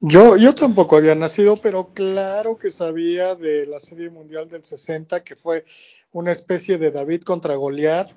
Yo, 0.00 0.36
yo 0.36 0.54
tampoco 0.54 0.96
había 0.96 1.14
nacido, 1.14 1.56
pero 1.56 1.88
claro 1.92 2.56
que 2.56 2.70
sabía 2.70 3.34
de 3.34 3.66
la 3.66 3.80
Serie 3.80 4.10
Mundial 4.10 4.48
del 4.48 4.62
60, 4.62 5.24
que 5.24 5.34
fue 5.34 5.64
una 6.12 6.32
especie 6.32 6.78
de 6.78 6.90
David 6.90 7.22
contra 7.22 7.56
Goliat, 7.56 8.10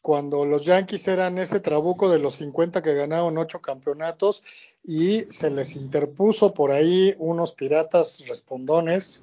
cuando 0.00 0.44
los 0.44 0.64
Yankees 0.64 1.06
eran 1.08 1.38
ese 1.38 1.60
trabuco 1.60 2.10
de 2.10 2.18
los 2.18 2.36
50 2.36 2.82
que 2.82 2.94
ganaron 2.94 3.38
ocho 3.38 3.60
campeonatos 3.60 4.42
y 4.84 5.26
se 5.30 5.50
les 5.50 5.76
interpuso 5.76 6.54
por 6.54 6.72
ahí 6.72 7.14
unos 7.18 7.52
piratas 7.52 8.24
respondones 8.26 9.22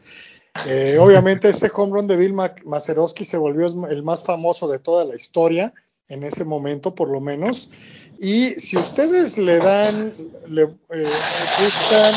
Eh, 0.66 0.98
obviamente 1.00 1.50
ese 1.50 1.72
home 1.74 1.94
run 1.94 2.08
de 2.08 2.18
Bill 2.18 2.34
Mazeroski 2.66 3.24
se 3.24 3.38
volvió 3.38 3.68
el 3.88 4.04
más 4.04 4.24
famoso 4.24 4.68
de 4.68 4.80
toda 4.80 5.06
la 5.06 5.16
historia, 5.16 5.74
en 6.08 6.24
ese 6.24 6.44
momento 6.44 6.96
por 6.96 7.10
lo 7.10 7.22
menos. 7.22 7.70
Y 8.20 8.50
si 8.60 8.78
ustedes 8.78 9.38
le 9.38 9.58
dan, 9.60 10.14
le 10.48 10.64
eh, 10.64 11.12
buscan 11.60 12.14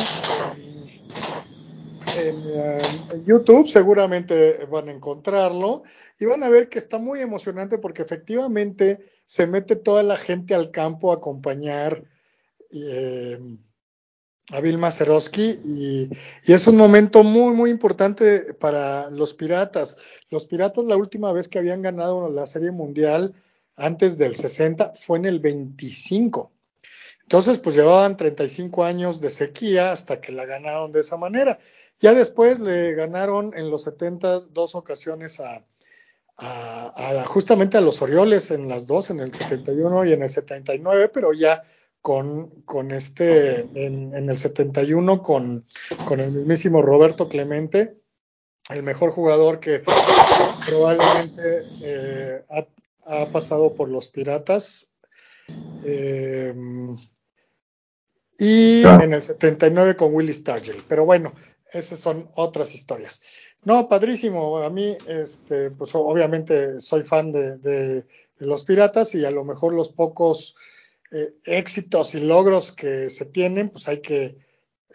en, 2.17 3.25
YouTube, 3.25 3.69
seguramente 3.69 4.65
van 4.67 4.89
a 4.89 4.93
encontrarlo 4.93 5.83
y 6.19 6.25
van 6.25 6.43
a 6.43 6.49
ver 6.49 6.69
que 6.69 6.79
está 6.79 6.99
muy 6.99 7.21
emocionante 7.21 7.79
porque 7.79 8.03
efectivamente 8.03 8.99
se 9.25 9.47
mete 9.47 9.77
toda 9.77 10.03
la 10.03 10.17
gente 10.17 10.55
al 10.55 10.71
campo 10.71 11.13
a 11.13 11.17
acompañar. 11.17 12.05
Eh, 12.71 13.39
a 14.51 14.61
Bill 14.61 14.79
Mazeroski 14.79 15.61
y, 15.65 16.11
es 16.45 16.67
un 16.67 16.77
momento 16.77 17.23
muy, 17.23 17.55
muy 17.55 17.71
importante 17.71 18.55
para 18.55 19.11
los 19.11 19.35
Piratas. 19.35 19.97
Los 20.31 20.45
Piratas 20.45 20.85
la 20.85 20.97
última 20.97 21.33
vez 21.33 21.49
que 21.49 21.59
habían 21.59 21.83
ganado 21.83 22.29
la 22.29 22.47
Serie 22.47 22.71
Mundial 22.71 23.35
antes 23.77 24.19
del 24.19 24.35
60 24.35 24.93
fue 24.95 25.19
en 25.19 25.27
el 25.27 25.39
25. 25.39 26.51
Entonces, 27.23 27.59
pues 27.59 27.77
llevaban 27.77 28.17
35 28.17 28.85
años 28.85 29.21
de 29.21 29.31
sequía 29.31 29.93
hasta 29.93 30.21
que 30.21 30.33
la 30.33 30.45
ganaron 30.45 30.93
de 30.93 31.01
esa 31.01 31.17
manera. 31.17 31.59
Ya 32.03 32.15
después 32.15 32.59
le 32.59 32.95
ganaron 32.95 33.57
en 33.57 33.71
los 33.71 33.85
70 33.85 34.39
dos 34.51 34.75
ocasiones 34.75 35.39
a, 35.39 35.65
a, 36.37 37.25
justamente 37.27 37.79
a 37.79 37.81
los 37.81 38.03
Orioles 38.03 38.51
en 38.51 38.69
las 38.69 38.89
dos, 38.89 39.11
en 39.11 39.21
el 39.21 39.33
71 39.33 40.07
y 40.07 40.13
en 40.13 40.25
el 40.25 40.29
79, 40.29 41.11
pero 41.15 41.33
ya 41.33 41.63
con, 42.01 42.63
con 42.63 42.91
este, 42.91 43.61
en, 43.75 44.15
el 44.15 44.37
71 44.37 45.23
con, 45.23 45.65
con 46.09 46.19
el 46.19 46.33
mismísimo 46.33 46.83
Roberto 46.83 47.29
Clemente, 47.29 47.95
el 48.69 48.83
mejor 48.83 49.13
jugador 49.13 49.61
que 49.61 49.85
probablemente 50.67 51.63
eh, 51.85 52.45
ha, 53.07 53.27
pasado 53.27 53.75
por 53.75 53.89
los 53.89 54.09
Piratas. 54.09 54.91
Eh, 55.85 56.53
y 58.39 58.83
en 58.85 59.15
el 59.15 59.23
79 59.23 59.95
con 59.95 60.13
Willie 60.13 60.35
Stargell. 60.35 60.83
Pero 60.89 61.05
bueno, 61.05 61.33
esas 61.73 61.99
son 61.99 62.29
otras 62.35 62.75
historias. 62.75 63.21
No, 63.65 63.89
padrísimo. 63.89 64.59
A 64.59 64.71
mí, 64.71 64.97
este, 65.07 65.71
pues 65.71 65.95
obviamente 65.95 66.81
soy 66.81 67.03
fan 67.03 67.33
de, 67.33 68.05
los 68.39 68.65
Piratas 68.65 69.15
y 69.15 69.25
a 69.25 69.31
lo 69.31 69.45
mejor 69.45 69.73
los 69.73 69.89
pocos 69.89 70.57
eh, 71.13 71.35
éxitos 71.45 72.15
y 72.17 72.21
logros 72.21 72.73
que 72.73 73.09
se 73.09 73.25
tienen, 73.25 73.69
pues 73.69 73.87
hay 73.87 74.01
que 74.01 74.37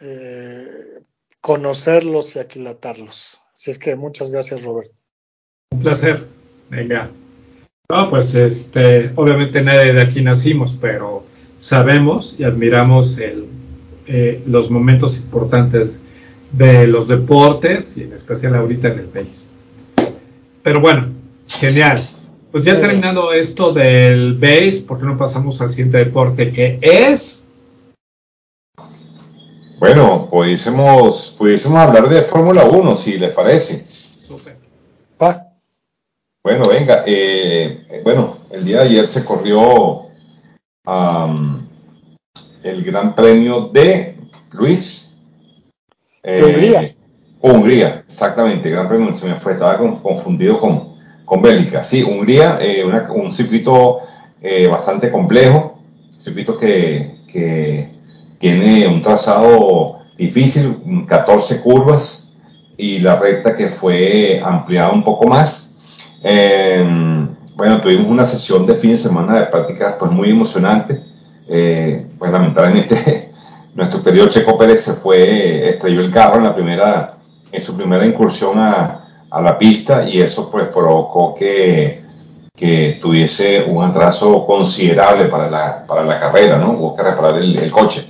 eh, 0.01 0.99
conocerlos 1.39 2.35
y 2.35 2.39
aquilatarlos. 2.39 3.41
Así 3.53 3.71
es 3.71 3.79
que 3.79 3.95
muchas 3.95 4.31
gracias, 4.31 4.63
Robert. 4.63 4.91
Un 5.71 5.79
placer. 5.79 6.25
Venga. 6.69 7.09
No, 7.89 8.09
pues 8.09 8.35
este, 8.35 9.13
obviamente 9.15 9.61
nadie 9.61 9.93
de 9.93 10.01
aquí 10.01 10.21
nacimos, 10.21 10.75
pero 10.79 11.23
sabemos 11.55 12.37
y 12.37 12.43
admiramos 12.43 13.17
eh, 13.19 14.43
los 14.45 14.69
momentos 14.69 15.15
importantes 15.15 16.01
de 16.51 16.87
los 16.87 17.07
deportes 17.07 17.97
y 17.97 18.03
en 18.03 18.13
especial 18.13 18.55
ahorita 18.55 18.89
en 18.89 18.99
el 18.99 19.05
país. 19.05 19.47
Pero 20.63 20.81
bueno, 20.81 21.09
genial. 21.47 21.99
Pues 22.51 22.63
ya 22.63 22.79
terminando 22.79 23.33
esto 23.33 23.73
del 23.73 24.35
base, 24.35 24.83
¿por 24.87 24.99
qué 24.99 25.05
no 25.05 25.17
pasamos 25.17 25.61
al 25.61 25.69
siguiente 25.69 25.97
deporte 25.97 26.51
que 26.51 26.79
es? 26.81 27.47
Bueno, 29.79 30.27
pudiésemos, 30.29 31.35
pudiésemos 31.37 31.77
hablar 31.77 32.09
de 32.09 32.23
Fórmula 32.23 32.65
1, 32.65 32.95
si 32.95 33.17
les 33.17 33.33
parece. 33.35 33.85
Súper. 34.23 34.57
Bueno, 36.43 36.63
venga, 36.69 37.03
eh, 37.05 38.01
bueno, 38.03 38.37
el 38.49 38.65
día 38.65 38.77
de 38.77 38.85
ayer 38.85 39.07
se 39.09 39.23
corrió 39.23 40.07
el 42.63 42.83
Gran 42.83 43.13
Premio 43.13 43.67
de 43.67 44.15
Luis. 44.51 45.06
Eh, 46.27 46.43
Hungría. 46.43 46.95
Hungría, 47.39 48.03
exactamente, 48.05 48.69
Gran 48.69 48.89
Premio, 48.89 49.15
se 49.15 49.25
me 49.25 49.39
fue, 49.39 49.53
estaba 49.53 49.77
confundido 49.77 50.59
con, 50.59 50.97
con 51.23 51.41
Bélgica. 51.41 51.85
Sí, 51.85 52.03
Hungría, 52.03 52.57
eh, 52.59 52.83
un 52.83 53.31
circuito 53.31 53.99
eh, 54.41 54.67
bastante 54.67 55.09
complejo, 55.09 55.79
un 56.15 56.21
circuito 56.21 56.57
que, 56.57 57.15
tiene 58.39 58.87
un 58.87 59.01
trazado 59.01 59.99
difícil, 60.17 61.05
14 61.07 61.61
curvas 61.61 62.33
y 62.75 62.99
la 62.99 63.15
recta 63.15 63.55
que 63.55 63.69
fue 63.69 64.41
ampliada 64.43 64.91
un 64.91 65.03
poco 65.03 65.27
más. 65.27 65.73
Em, 66.23 67.27
bueno, 67.55 67.81
tuvimos 67.81 68.07
una 68.07 68.25
sesión 68.25 68.65
de 68.65 68.75
fin 68.75 68.91
de 68.91 68.97
semana 68.97 69.39
de 69.39 69.45
prácticas 69.47 69.95
pues 69.99 70.11
muy 70.11 70.29
emocionante. 70.31 71.01
Eh, 71.47 72.05
pues 72.17 72.31
lamentablemente 72.31 73.26
nuestro 73.77 74.01
querido 74.01 74.27
Checo 74.27 74.57
Pérez 74.57 74.83
se 74.83 74.93
fue, 74.93 75.69
estrelló 75.69 76.01
el 76.01 76.11
carro 76.11 76.37
en 76.37 76.45
la 76.45 76.55
primera, 76.55 77.15
en 77.51 77.61
su 77.61 77.77
primera 77.77 78.03
incursión 78.07 78.57
a, 78.57 79.25
a 79.29 79.41
la 79.41 79.55
pista 79.55 80.03
y 80.03 80.19
eso 80.19 80.49
pues 80.49 80.67
provocó 80.69 81.35
que, 81.35 82.01
que 82.55 82.97
tuviese 82.99 83.63
un 83.65 83.83
atraso 83.83 84.47
considerable 84.47 85.25
para 85.25 85.47
la, 85.47 85.85
para 85.85 86.03
la 86.03 86.19
carrera, 86.19 86.57
¿no? 86.57 86.71
Hubo 86.71 86.95
que 86.95 87.03
reparar 87.03 87.37
el, 87.37 87.71
coche. 87.71 88.09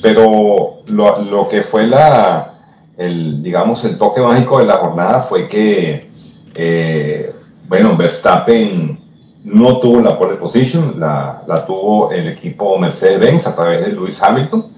pero 0.00 0.78
lo, 0.86 1.22
lo, 1.22 1.46
que 1.46 1.64
fue 1.64 1.86
la, 1.86 2.54
el, 2.96 3.42
digamos, 3.42 3.84
el 3.84 3.98
toque 3.98 4.22
mágico 4.22 4.58
de 4.58 4.64
la 4.64 4.78
jornada 4.78 5.20
fue 5.20 5.48
que, 5.48 6.08
eh, 6.54 7.34
bueno, 7.68 7.94
Verstappen 7.94 9.03
no 9.44 9.78
tuvo 9.78 10.00
la 10.00 10.18
pole 10.18 10.36
position, 10.36 10.98
la, 10.98 11.42
la 11.46 11.66
tuvo 11.66 12.10
el 12.10 12.28
equipo 12.28 12.78
Mercedes-Benz 12.78 13.46
a 13.46 13.54
través 13.54 13.84
de 13.84 13.92
Lewis 13.92 14.20
Hamilton 14.22 14.74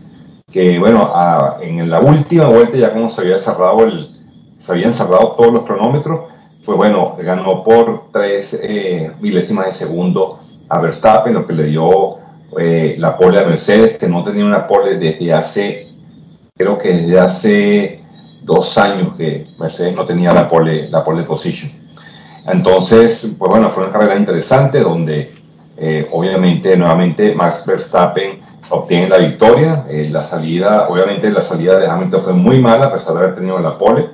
que 0.50 0.78
bueno, 0.78 1.12
en 1.60 1.90
la 1.90 2.00
última 2.00 2.46
vuelta, 2.46 2.76
ya 2.76 2.92
como 2.92 3.08
se 3.08 3.20
había 3.20 3.38
cerrado 3.38 3.84
el, 3.84 4.08
se 4.58 4.72
habían 4.72 4.94
cerrado 4.94 5.32
todos 5.36 5.52
los 5.52 5.64
cronómetros, 5.64 6.32
pues 6.64 6.76
bueno, 6.76 7.16
ganó 7.18 7.62
por 7.62 8.10
tres 8.12 8.58
eh, 8.62 9.12
milésimas 9.20 9.66
de 9.66 9.74
segundo 9.74 10.40
a 10.68 10.80
Verstappen, 10.80 11.34
lo 11.34 11.46
que 11.46 11.52
le 11.52 11.64
dio 11.64 12.16
eh, 12.58 12.96
la 12.98 13.16
pole 13.16 13.38
a 13.38 13.44
Mercedes, 13.44 13.98
que 13.98 14.08
no 14.08 14.22
tenía 14.22 14.44
una 14.44 14.66
pole 14.66 14.96
desde 14.96 15.32
hace, 15.32 15.88
creo 16.56 16.78
que 16.78 16.92
desde 16.92 17.18
hace 17.18 18.00
dos 18.42 18.78
años 18.78 19.14
que 19.16 19.48
Mercedes 19.58 19.94
no 19.94 20.04
tenía 20.04 20.32
la 20.32 20.48
pole, 20.48 20.88
la 20.88 21.04
pole 21.04 21.24
position. 21.24 21.70
Entonces, 22.48 23.34
pues 23.38 23.50
bueno, 23.50 23.70
fue 23.70 23.84
una 23.84 23.92
carrera 23.92 24.16
interesante 24.16 24.80
donde 24.80 25.30
eh, 25.76 26.08
obviamente 26.12 26.76
nuevamente 26.76 27.34
Max 27.34 27.64
Verstappen 27.66 28.40
obtiene 28.70 29.08
la 29.08 29.18
victoria. 29.18 29.84
Eh, 29.88 30.08
la 30.10 30.22
salida, 30.22 30.88
obviamente 30.88 31.30
la 31.30 31.42
salida 31.42 31.78
de 31.78 31.86
Hamilton 31.86 32.22
fue 32.22 32.32
muy 32.32 32.60
mala 32.60 32.86
a 32.86 32.92
pesar 32.92 33.14
de 33.14 33.20
haber 33.20 33.34
tenido 33.34 33.58
la 33.58 33.76
pole, 33.76 34.10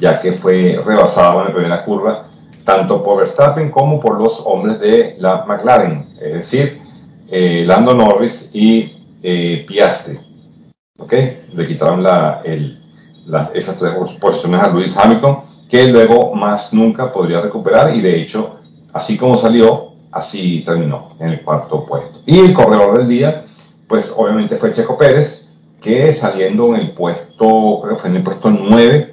ya 0.00 0.20
que 0.20 0.32
fue 0.32 0.80
rebasado 0.84 1.40
en 1.40 1.48
la 1.48 1.54
primera 1.54 1.84
curva 1.84 2.26
tanto 2.64 3.02
por 3.02 3.18
Verstappen 3.18 3.70
como 3.70 3.98
por 3.98 4.20
los 4.20 4.42
hombres 4.44 4.78
de 4.80 5.16
la 5.18 5.44
McLaren, 5.46 6.14
es 6.20 6.34
decir, 6.34 6.80
eh, 7.28 7.64
Lando 7.66 7.94
Norris 7.94 8.50
y 8.52 8.82
Piastri. 9.66 10.18
¿Ok? 10.98 11.14
Le 11.54 11.66
quitaron 11.66 12.02
la, 12.02 12.42
el, 12.44 12.78
esas 13.54 13.78
tres 13.78 13.92
posiciones 14.20 14.60
a 14.62 14.68
Lewis 14.68 14.96
Hamilton, 14.96 15.38
que 15.70 15.86
luego 15.86 16.34
más 16.34 16.74
nunca 16.74 17.12
podría 17.12 17.40
recuperar 17.40 17.94
y 17.94 18.00
de 18.00 18.20
hecho, 18.20 18.56
así 18.92 19.16
como 19.16 19.38
salió, 19.38 19.92
así 20.10 20.62
terminó 20.66 21.14
en 21.20 21.28
el 21.28 21.42
cuarto 21.42 21.86
puesto. 21.86 22.20
Y 22.26 22.40
el 22.40 22.52
corredor 22.52 22.98
del 22.98 23.08
día 23.08 23.44
pues 23.90 24.14
obviamente 24.16 24.56
fue 24.56 24.72
Checo 24.72 24.96
Pérez, 24.96 25.48
que 25.80 26.14
saliendo 26.14 26.68
en 26.74 26.80
el 26.80 26.90
puesto, 26.92 27.80
creo 27.82 27.96
fue 27.96 28.08
en 28.08 28.16
el 28.16 28.22
puesto 28.22 28.48
9, 28.48 29.12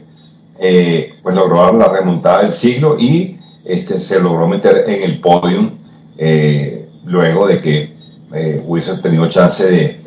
eh, 0.60 1.14
pues 1.24 1.36
logró 1.36 1.62
dar 1.62 1.74
la 1.74 1.88
remontada 1.88 2.43
del 2.43 2.53
siglo 2.53 2.95
y 2.99 3.39
este, 3.66 3.99
se 3.99 4.20
logró 4.20 4.47
meter 4.47 4.88
en 4.88 5.01
el 5.01 5.20
podio 5.20 5.72
eh, 6.16 6.88
luego 7.05 7.47
de 7.47 7.60
que 7.60 7.95
eh, 8.34 8.64
hubiese 8.68 8.95
tenido 8.97 9.28
chance 9.30 9.68
de, 9.68 10.01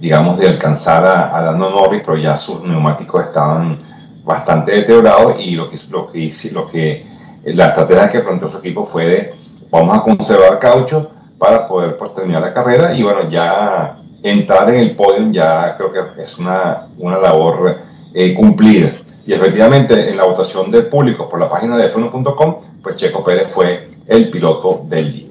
digamos, 0.00 0.38
de 0.38 0.48
alcanzar 0.48 1.04
a, 1.04 1.36
a 1.36 1.42
Lando 1.42 1.68
Norris, 1.68 2.02
pero 2.04 2.16
ya 2.16 2.34
sus 2.34 2.62
neumáticos 2.62 3.26
estaban 3.26 3.78
bastante 4.24 4.72
deteriorados 4.72 5.36
y 5.38 5.52
lo 5.52 5.70
que, 5.70 5.76
lo 5.90 6.10
que, 6.10 6.30
lo 6.52 6.66
que 6.66 7.06
la 7.44 7.66
estrategia 7.66 8.08
que 8.08 8.20
planteó 8.20 8.50
su 8.50 8.58
equipo 8.58 8.86
fue 8.86 9.06
de 9.06 9.34
vamos 9.70 9.98
a 9.98 10.02
conservar 10.02 10.58
caucho 10.58 11.10
para 11.38 11.66
poder 11.66 11.96
pues, 11.96 12.14
terminar 12.14 12.42
la 12.42 12.54
carrera 12.54 12.94
y 12.94 13.02
bueno, 13.02 13.28
ya 13.28 13.98
entrar 14.22 14.70
en 14.70 14.80
el 14.80 14.96
podio 14.96 15.30
ya 15.30 15.76
creo 15.76 15.92
que 15.92 16.22
es 16.22 16.38
una, 16.38 16.88
una 16.98 17.18
labor 17.18 17.76
eh, 18.14 18.34
cumplida. 18.34 18.92
Y 19.26 19.32
efectivamente, 19.32 20.10
en 20.10 20.16
la 20.16 20.24
votación 20.24 20.70
del 20.70 20.86
público 20.86 21.28
por 21.28 21.40
la 21.40 21.48
página 21.48 21.76
de 21.76 21.92
f1.com, 21.92 22.56
pues 22.82 22.96
Checo 22.96 23.24
Pérez 23.24 23.50
fue 23.52 23.88
el 24.06 24.30
piloto 24.30 24.84
del 24.88 25.12
día. 25.12 25.28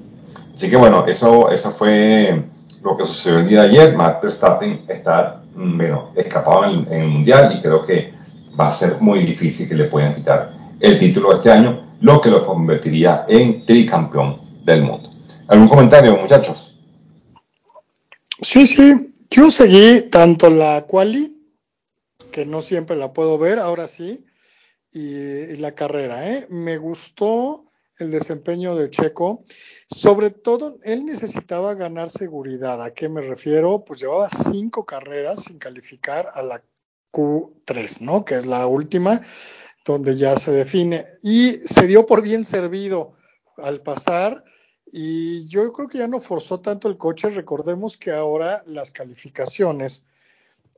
Así 0.53 0.69
que 0.69 0.75
bueno, 0.75 1.05
eso, 1.07 1.49
eso 1.49 1.71
fue 1.71 2.43
lo 2.83 2.97
que 2.97 3.05
sucedió 3.05 3.39
el 3.39 3.47
día 3.47 3.61
de 3.63 3.69
ayer. 3.69 3.95
Matt 3.95 4.21
Verstappen 4.21 4.81
está 4.87 5.41
mm, 5.55 5.77
bueno, 5.77 6.09
escapado 6.15 6.65
en 6.65 6.87
el, 6.91 7.07
Mundial 7.07 7.55
y 7.57 7.61
creo 7.61 7.85
que 7.85 8.12
va 8.59 8.69
a 8.69 8.73
ser 8.73 8.99
muy 9.01 9.25
difícil 9.25 9.67
que 9.67 9.75
le 9.75 9.85
puedan 9.85 10.15
quitar 10.15 10.53
el 10.79 10.99
título 10.99 11.35
este 11.35 11.51
año, 11.51 11.95
lo 12.01 12.19
que 12.19 12.29
lo 12.29 12.45
convertiría 12.45 13.25
en 13.27 13.65
tricampeón 13.65 14.41
del 14.65 14.83
mundo. 14.83 15.09
¿Algún 15.47 15.67
comentario, 15.67 16.17
muchachos? 16.17 16.77
Sí, 18.41 18.67
sí, 18.67 19.13
yo 19.29 19.49
seguí 19.49 20.09
tanto 20.09 20.49
la 20.49 20.85
quali, 20.85 21.37
que 22.31 22.45
no 22.45 22.61
siempre 22.61 22.97
la 22.97 23.13
puedo 23.13 23.37
ver, 23.37 23.59
ahora 23.59 23.87
sí, 23.87 24.25
y, 24.91 25.55
la 25.55 25.73
carrera. 25.73 26.29
¿eh? 26.29 26.47
Me 26.49 26.77
gustó 26.77 27.65
el 27.97 28.11
desempeño 28.11 28.75
de 28.75 28.89
Checo. 28.89 29.43
Sobre 29.87 30.31
todo, 30.31 30.79
él 30.83 31.05
necesitaba 31.05 31.73
ganar 31.75 32.09
seguridad. 32.09 32.83
¿A 32.83 32.93
qué 32.93 33.09
me 33.09 33.21
refiero? 33.21 33.83
Pues 33.85 34.01
llevaba 34.01 34.29
cinco 34.29 34.85
carreras 34.85 35.43
sin 35.43 35.59
calificar 35.59 36.29
a 36.33 36.41
la 36.43 36.61
Q3, 37.13 38.01
¿no? 38.01 38.25
Que 38.25 38.35
es 38.35 38.45
la 38.45 38.67
última, 38.67 39.21
donde 39.85 40.17
ya 40.17 40.35
se 40.35 40.51
define. 40.51 41.07
Y 41.21 41.61
se 41.65 41.87
dio 41.87 42.05
por 42.05 42.21
bien 42.21 42.43
servido 42.43 43.13
al 43.57 43.81
pasar. 43.81 44.43
Y 44.91 45.47
yo 45.47 45.71
creo 45.71 45.87
que 45.87 45.99
ya 45.99 46.07
no 46.07 46.19
forzó 46.19 46.59
tanto 46.59 46.89
el 46.89 46.97
coche. 46.97 47.29
Recordemos 47.29 47.95
que 47.97 48.11
ahora 48.11 48.63
las 48.65 48.91
calificaciones 48.91 50.05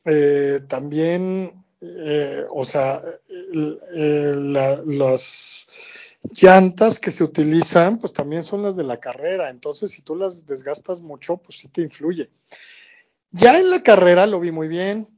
eh, 0.05 0.61
también, 0.67 1.65
eh, 1.81 2.45
o 2.49 2.63
sea, 2.63 3.01
las 4.83 5.67
llantas 6.31 6.99
que 6.99 7.11
se 7.11 7.23
utilizan, 7.23 7.97
pues 7.99 8.13
también 8.13 8.43
son 8.43 8.63
las 8.63 8.75
de 8.75 8.83
la 8.83 8.99
carrera. 8.99 9.49
Entonces, 9.49 9.91
si 9.91 10.01
tú 10.01 10.15
las 10.15 10.45
desgastas 10.45 11.01
mucho, 11.01 11.37
pues 11.37 11.57
sí 11.59 11.67
te 11.67 11.81
influye. 11.81 12.29
Ya 13.31 13.59
en 13.59 13.69
la 13.69 13.83
carrera 13.83 14.25
lo 14.27 14.39
vi 14.39 14.51
muy 14.51 14.67
bien. 14.67 15.14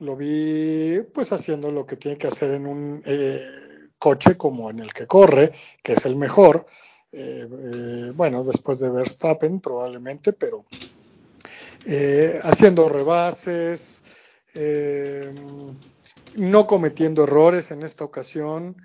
Lo 0.00 0.16
vi 0.16 1.00
pues 1.12 1.32
haciendo 1.32 1.72
lo 1.72 1.84
que 1.84 1.96
tiene 1.96 2.16
que 2.16 2.28
hacer 2.28 2.52
en 2.52 2.66
un 2.66 3.02
eh, 3.04 3.44
coche 3.98 4.36
como 4.36 4.70
en 4.70 4.78
el 4.78 4.92
que 4.92 5.06
corre, 5.06 5.52
que 5.82 5.94
es 5.94 6.06
el 6.06 6.14
mejor. 6.14 6.66
Eh, 7.10 7.48
eh, 7.50 8.12
bueno, 8.14 8.44
después 8.44 8.78
de 8.78 8.90
Verstappen 8.90 9.60
probablemente, 9.60 10.32
pero 10.32 10.64
haciendo 12.42 12.88
rebases, 12.88 14.02
no 16.36 16.66
cometiendo 16.66 17.24
errores 17.24 17.70
en 17.70 17.82
esta 17.82 18.04
ocasión. 18.04 18.76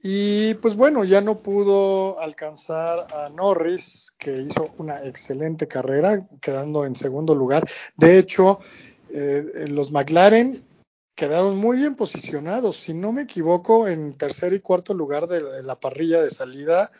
Y 0.00 0.54
pues 0.54 0.76
bueno, 0.76 1.02
ya 1.04 1.20
no 1.20 1.42
pudo 1.42 2.20
alcanzar 2.20 3.08
a 3.12 3.28
Norris, 3.30 4.12
que 4.16 4.42
hizo 4.42 4.70
una 4.78 5.04
excelente 5.04 5.66
carrera, 5.66 6.28
quedando 6.40 6.84
en 6.84 6.94
segundo 6.94 7.34
lugar. 7.34 7.68
De 7.96 8.18
hecho, 8.18 8.60
eh, 9.10 9.66
los 9.68 9.90
McLaren 9.90 10.64
quedaron 11.14 11.56
muy 11.56 11.78
bien 11.78 11.96
posicionados, 11.96 12.76
si 12.76 12.94
no 12.94 13.12
me 13.12 13.22
equivoco, 13.22 13.88
en 13.88 14.16
tercer 14.16 14.52
y 14.52 14.60
cuarto 14.60 14.94
lugar 14.94 15.26
de 15.26 15.62
la 15.62 15.74
parrilla 15.74 16.22
de 16.22 16.30
salida. 16.30 16.92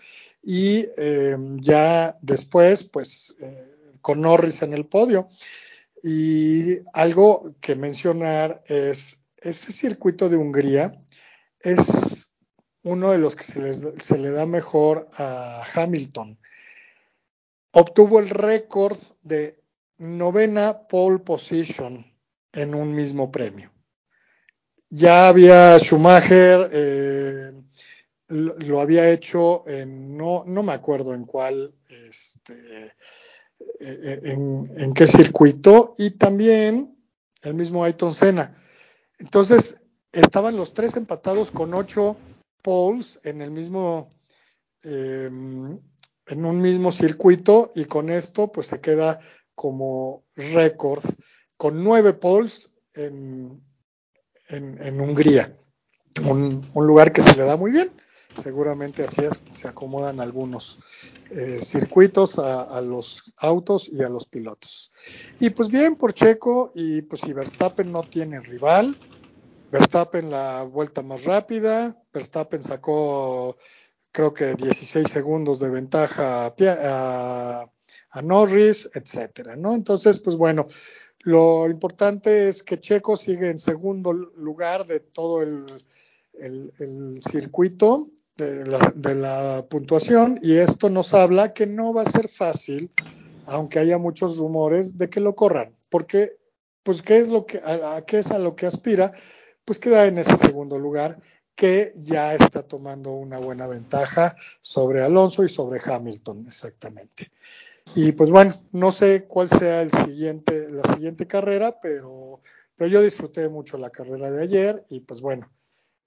Y 0.43 0.87
eh, 0.97 1.37
ya 1.61 2.19
después, 2.21 2.85
pues, 2.85 3.37
eh, 3.41 3.75
con 4.01 4.21
Norris 4.21 4.63
en 4.63 4.75
el 4.75 4.87
podio. 4.87 5.29
Y 6.03 6.79
algo 6.93 7.55
que 7.61 7.77
mencionar 7.77 8.63
es, 8.67 9.25
ese 9.37 9.73
circuito 9.73 10.29
de 10.29 10.37
Hungría 10.37 11.01
es 11.61 12.33
uno 12.83 13.11
de 13.11 13.19
los 13.19 13.37
que 13.37 13.45
se 13.45 14.19
le 14.19 14.31
da 14.31 14.47
mejor 14.47 15.09
a 15.13 15.65
Hamilton. 15.75 16.39
Obtuvo 17.73 18.19
el 18.19 18.31
récord 18.31 18.99
de 19.23 19.58
novena 19.99 20.87
pole 20.89 21.19
position 21.19 22.05
en 22.53 22.75
un 22.75 22.95
mismo 22.95 23.31
premio. 23.31 23.71
Ya 24.91 25.29
había 25.29 25.79
Schumacher, 25.79 26.71
eh, 26.73 27.53
lo, 28.29 28.81
había 28.81 29.11
hecho 29.11 29.69
en, 29.69 30.17
no, 30.17 30.45
no 30.47 30.63
me 30.63 30.73
acuerdo 30.73 31.15
en 31.15 31.25
cuál, 31.25 31.75
este, 31.89 32.95
eh, 33.81 34.21
en, 34.25 34.73
en, 34.77 34.95
qué 34.95 35.07
circuito, 35.07 35.95
y 35.99 36.13
también 36.13 36.97
el 37.43 37.55
mismo 37.55 37.85
Ayton 37.85 38.15
Senna. 38.15 38.57
Entonces, 39.19 39.81
estaban 40.13 40.57
los 40.57 40.73
tres 40.73 40.97
empatados 40.97 41.51
con 41.51 41.75
ocho 41.75 42.17
poles 42.63 43.21
en 43.25 43.43
el 43.43 43.51
mismo, 43.51 44.09
en 44.83 45.81
un 46.45 46.61
mismo 46.61 46.93
circuito 46.93 47.73
y 47.75 47.85
con 47.85 48.11
esto 48.11 48.53
pues 48.53 48.69
se 48.69 48.81
queda 48.81 49.21
como 49.59 50.23
récord 50.37 51.03
con 51.57 51.83
nueve 51.83 52.13
poles 52.13 52.71
en, 52.95 53.61
en, 54.49 55.01
Hungría, 55.01 55.53
un, 56.25 56.63
lugar 56.75 57.13
que 57.13 57.21
se 57.21 57.35
le 57.37 57.43
da 57.43 57.57
muy 57.57 57.73
bien. 57.73 57.91
Seguramente 58.41 59.03
así 59.03 59.23
se 59.55 59.67
acomodan 59.67 60.21
algunos 60.21 60.79
eh, 61.31 61.59
circuitos 61.61 62.39
a, 62.39 62.63
a, 62.63 62.81
los 62.81 63.33
autos 63.37 63.89
y 63.89 64.01
a 64.05 64.09
los 64.09 64.27
pilotos. 64.27 64.93
Y 65.41 65.51
pues 65.51 65.69
bien 65.69 65.97
por 65.97 66.15
Checo 66.15 66.71
y 66.77 67.03
pues 67.03 67.23
si 67.23 67.33
Verstappen 67.33 67.91
no 67.91 68.05
tiene 68.05 68.39
rival, 68.39 68.95
Verstappen 69.73 70.31
la 70.31 70.63
vuelta 70.63 71.03
más 71.03 71.25
rápida, 71.25 72.01
Verstappen 72.13 72.63
sacó 72.63 73.57
creo 74.13 74.33
que 74.33 74.55
16 74.55 75.09
segundos 75.09 75.59
de 75.59 75.71
ventaja 75.71 76.47
a, 76.47 77.67
Norris, 78.23 78.91
etcétera, 78.95 79.57
¿no? 79.57 79.75
Entonces, 79.75 80.19
pues 80.21 80.37
bueno, 80.37 80.69
lo 81.21 81.69
importante 81.69 82.49
es 82.49 82.63
que 82.63 82.81
Checo 82.81 83.17
sigue 83.17 83.51
en 83.51 83.59
segundo 83.59 84.13
lugar 84.13 84.87
de 84.87 85.01
todo 85.01 85.43
el, 85.43 85.67
circuito 87.21 88.09
de 88.37 88.65
la, 88.65 88.93
de 88.95 89.15
la, 89.15 89.67
puntuación 89.69 90.39
y 90.43 90.57
esto 90.57 90.89
nos 90.89 91.13
habla 91.15 91.53
que 91.53 91.67
no 91.67 91.93
va 91.93 92.03
a 92.03 92.11
ser 92.11 92.29
fácil, 92.29 92.91
aunque 93.47 93.81
haya 93.81 93.99
muchos 93.99 94.39
rumores 94.39 94.97
de 94.97 95.11
que 95.11 95.21
lo 95.21 95.35
corran, 95.35 95.75
porque 95.89 96.39
pues 96.85 97.03
qué 97.03 97.19
es 97.19 97.29
lo 97.29 97.45
que 97.45 97.61
a 97.63 98.03
qué 98.07 98.19
es 98.19 98.31
a 98.31 98.39
lo 98.39 98.55
que 98.55 98.67
aspira 98.67 99.13
pues 99.69 99.79
queda 99.79 100.07
en 100.07 100.17
ese 100.17 100.35
segundo 100.39 100.79
lugar 100.79 101.21
que 101.55 101.93
ya 101.97 102.35
está 102.35 102.63
tomando 102.63 103.11
una 103.11 103.39
buena 103.39 103.67
ventaja 103.67 104.35
sobre 104.63 105.03
Alonso 105.03 105.45
y 105.45 105.51
sobre 105.51 105.79
Hamilton, 105.85 106.47
exactamente. 106.47 107.31
Y 107.95 108.13
pues 108.13 108.31
bueno, 108.31 108.55
no 108.73 108.93
sé 108.93 109.25
cuál 109.27 109.49
sea 109.49 109.83
el 109.83 109.91
siguiente, 109.93 110.71
la 110.71 110.83
siguiente 110.95 111.27
carrera, 111.27 111.77
pero, 111.83 112.41
pero 112.77 112.91
yo 112.91 113.03
disfruté 113.03 113.49
mucho 113.49 113.79
la 113.79 113.91
carrera 113.91 114.31
de 114.31 114.43
ayer 114.43 114.85
y 114.91 115.01
pues 115.01 115.21
bueno, 115.21 115.49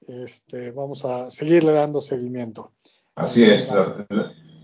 este, 0.07 0.71
vamos 0.71 1.05
a 1.05 1.29
seguirle 1.29 1.73
dando 1.73 2.01
seguimiento. 2.01 2.71
Así 3.15 3.43
es, 3.43 3.69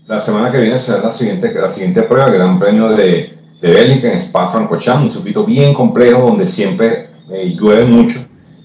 la, 0.06 0.20
semana 0.22 0.50
que 0.50 0.60
viene 0.60 0.80
será 0.80 1.00
la 1.00 1.12
siguiente, 1.12 1.52
la 1.52 1.70
siguiente 1.70 2.02
prueba, 2.04 2.26
el 2.26 2.38
Gran 2.38 2.58
Premio 2.58 2.88
de, 2.90 3.36
de 3.60 3.72
Bélgica 3.72 4.12
en 4.12 4.20
Spa-Francorchamps, 4.20 5.02
un 5.02 5.12
circuito 5.12 5.44
bien 5.44 5.74
complejo 5.74 6.22
donde 6.22 6.48
siempre 6.48 7.10
eh, 7.30 7.54
llueve 7.58 7.84
mucho 7.84 8.20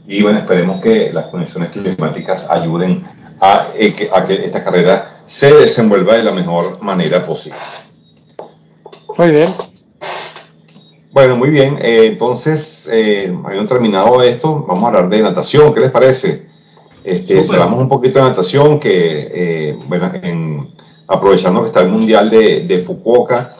y 0.08 0.22
bueno, 0.22 0.40
esperemos 0.40 0.82
que 0.82 1.12
las 1.14 1.28
condiciones 1.28 1.72
climáticas 1.72 2.50
ayuden 2.50 3.04
a, 3.40 3.70
eh, 3.76 4.10
a 4.14 4.26
que 4.26 4.46
esta 4.46 4.64
carrera 4.64 5.22
se 5.26 5.54
desenvuelva 5.54 6.18
de 6.18 6.24
la 6.24 6.32
mejor 6.32 6.82
manera 6.82 7.26
posible. 7.26 7.58
Muy 9.18 9.32
bien. 9.32 9.54
Bueno, 11.12 11.36
muy 11.36 11.50
bien. 11.50 11.78
Eh, 11.82 12.06
entonces, 12.06 12.88
eh, 12.92 13.34
habiendo 13.46 13.68
terminado 13.68 14.22
esto, 14.22 14.66
vamos 14.68 14.84
a 14.84 14.88
hablar 14.88 15.10
de 15.10 15.22
natación. 15.22 15.74
¿Qué 15.74 15.82
les 15.82 15.92
parece? 15.92 16.48
Este, 17.04 17.40
hablamos 17.40 17.82
un 17.82 17.90
poquito 17.90 18.20
de 18.20 18.30
natación, 18.30 18.80
que, 18.80 18.92
eh, 18.92 19.80
bueno, 19.88 20.12
en, 20.22 20.70
aprovechando 21.08 21.62
que 21.62 21.68
está 21.68 21.82
el 21.82 21.90
Mundial 21.90 22.30
de, 22.30 22.62
de 22.62 22.80
Fukuoka, 22.80 23.56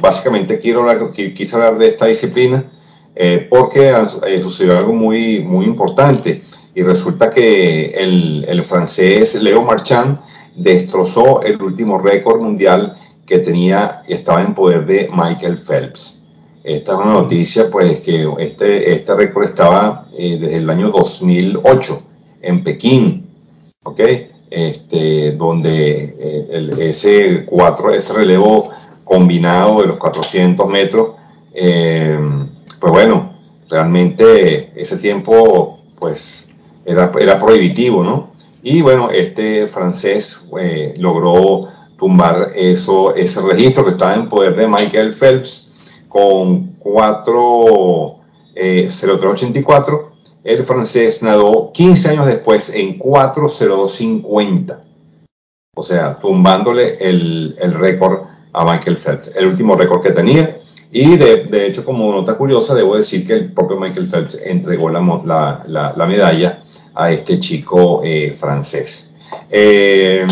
básicamente 0.00 0.58
quiero 0.58 0.80
hablar, 0.80 1.10
quise 1.12 1.56
hablar 1.56 1.78
de 1.78 1.88
esta 1.88 2.06
disciplina 2.06 2.70
eh, 3.16 3.46
porque 3.48 3.94
eh, 4.26 4.40
sucedió 4.40 4.76
algo 4.76 4.92
muy, 4.92 5.38
muy 5.40 5.66
importante 5.66 6.42
y 6.74 6.82
resulta 6.82 7.30
que 7.30 7.86
el, 7.90 8.44
el, 8.48 8.64
francés 8.64 9.36
Leo 9.36 9.62
Marchand 9.62 10.18
destrozó 10.56 11.40
el 11.42 11.62
último 11.62 11.98
récord 11.98 12.40
mundial 12.40 12.96
que 13.26 13.38
tenía 13.38 14.02
estaba 14.06 14.42
en 14.42 14.54
poder 14.54 14.86
de 14.86 15.08
Michael 15.12 15.58
Phelps. 15.58 16.22
Esta 16.62 16.92
es 16.92 16.98
una 16.98 17.12
noticia, 17.12 17.70
pues, 17.70 18.00
que 18.00 18.26
este, 18.38 18.94
este 18.94 19.14
récord 19.14 19.44
estaba 19.44 20.08
eh, 20.16 20.38
desde 20.40 20.56
el 20.56 20.70
año 20.70 20.90
2008 20.90 22.02
en 22.42 22.64
Pekín, 22.64 23.26
¿ok? 23.82 24.00
Este, 24.50 25.32
donde 25.32 26.46
el, 26.50 26.80
ese, 26.80 27.44
cuatro, 27.44 27.92
ese 27.92 28.12
relevo 28.12 28.70
combinado 29.04 29.80
de 29.80 29.88
los 29.88 29.98
400 29.98 30.68
metros 30.68 31.10
eh, 31.56 32.18
pues 32.80 32.92
bueno, 32.92 33.32
realmente 33.70 34.72
ese 34.74 34.98
tiempo 34.98 35.78
pues 35.98 36.50
era, 36.84 37.12
era 37.18 37.38
prohibitivo, 37.38 38.02
¿no? 38.02 38.32
Y 38.62 38.82
bueno, 38.82 39.10
este 39.10 39.68
francés 39.68 40.40
eh, 40.60 40.94
logró 40.98 41.68
tumbar 41.96 42.52
eso, 42.54 43.14
ese 43.14 43.40
registro 43.40 43.84
que 43.84 43.92
estaba 43.92 44.14
en 44.14 44.28
poder 44.28 44.56
de 44.56 44.66
Michael 44.66 45.14
Phelps 45.14 45.72
con 46.08 46.74
4, 46.78 48.16
0384 48.54 50.14
el 50.44 50.64
francés 50.64 51.22
nadó 51.22 51.72
15 51.72 52.10
años 52.10 52.26
después 52.26 52.68
en 52.68 52.98
4.02.50. 52.98 54.78
O 55.74 55.82
sea, 55.82 56.18
tumbándole 56.20 56.98
el, 57.00 57.56
el 57.58 57.72
récord 57.72 58.26
a 58.52 58.64
Michael 58.64 58.98
Phelps, 58.98 59.32
el 59.34 59.46
último 59.46 59.74
récord 59.74 60.02
que 60.02 60.12
tenía. 60.12 60.60
Y 60.92 61.16
de, 61.16 61.46
de, 61.46 61.66
hecho, 61.66 61.84
como 61.84 62.12
nota 62.12 62.34
curiosa, 62.34 62.74
debo 62.74 62.94
decir 62.94 63.26
que 63.26 63.32
el 63.32 63.52
propio 63.52 63.80
Michael 63.80 64.08
Phelps 64.08 64.38
entregó 64.44 64.90
la, 64.90 65.64
la, 65.66 65.94
la 65.96 66.06
medalla 66.06 66.62
a 66.94 67.10
este 67.10 67.40
chico 67.40 68.02
eh, 68.04 68.36
francés. 68.38 69.13
Eh, 69.50 70.26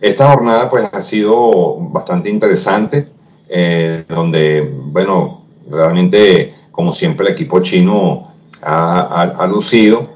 esta 0.00 0.32
jornada 0.32 0.70
pues 0.70 0.88
ha 0.92 1.02
sido 1.02 1.76
bastante 1.90 2.30
interesante, 2.30 3.08
eh, 3.48 4.04
donde, 4.08 4.60
bueno, 4.62 5.44
realmente, 5.68 6.54
como 6.70 6.92
siempre, 6.92 7.26
el 7.26 7.32
equipo 7.32 7.60
chino 7.60 8.28
ha, 8.62 9.22
ha, 9.22 9.46
lucido, 9.46 10.08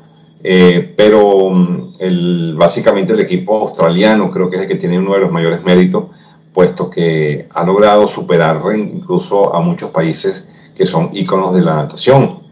eh, 0.43 0.95
pero 0.97 1.51
mm, 1.51 1.93
el, 1.99 2.55
básicamente 2.57 3.13
el 3.13 3.21
equipo 3.21 3.63
australiano 3.63 4.31
creo 4.31 4.51
que 4.51 4.57
es 4.57 4.63
el 4.63 4.69
que 4.69 4.77
tiene 4.77 4.99
uno 4.99 5.15
de 5.15 5.21
los 5.21 5.33
mayores 5.33 5.63
méritos, 5.63 6.05
puesto 6.53 6.89
que 6.89 7.47
ha 7.51 7.65
logrado 7.65 8.07
superar 8.07 8.61
incluso 8.77 9.55
a 9.55 9.61
muchos 9.61 9.91
países 9.91 10.47
que 10.75 10.87
son 10.87 11.11
íconos 11.13 11.55
de 11.55 11.63
la 11.63 11.77
natación. 11.77 12.45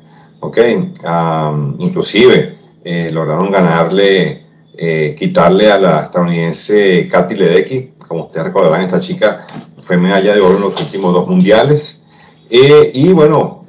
¿ok? 0.43 0.59
Um, 1.05 1.77
inclusive 1.79 2.59
eh, 2.85 3.11
lograron 3.13 3.51
ganarle, 3.51 4.42
eh, 4.77 5.15
quitarle 5.19 5.71
a 5.71 5.79
la 5.79 6.03
estadounidense 6.05 7.09
Katy 7.09 7.35
Ledecky, 7.35 7.91
como 8.07 8.25
ustedes 8.25 8.47
recordarán, 8.47 8.83
esta 8.83 9.01
chica 9.01 9.47
fue 9.83 9.97
medalla 9.97 10.35
de 10.35 10.41
oro 10.41 10.57
en 10.57 10.63
los 10.63 10.81
últimos 10.81 11.13
dos 11.13 11.29
mundiales. 11.29 12.03
Eh, 12.51 12.91
y 12.93 13.13
bueno, 13.13 13.65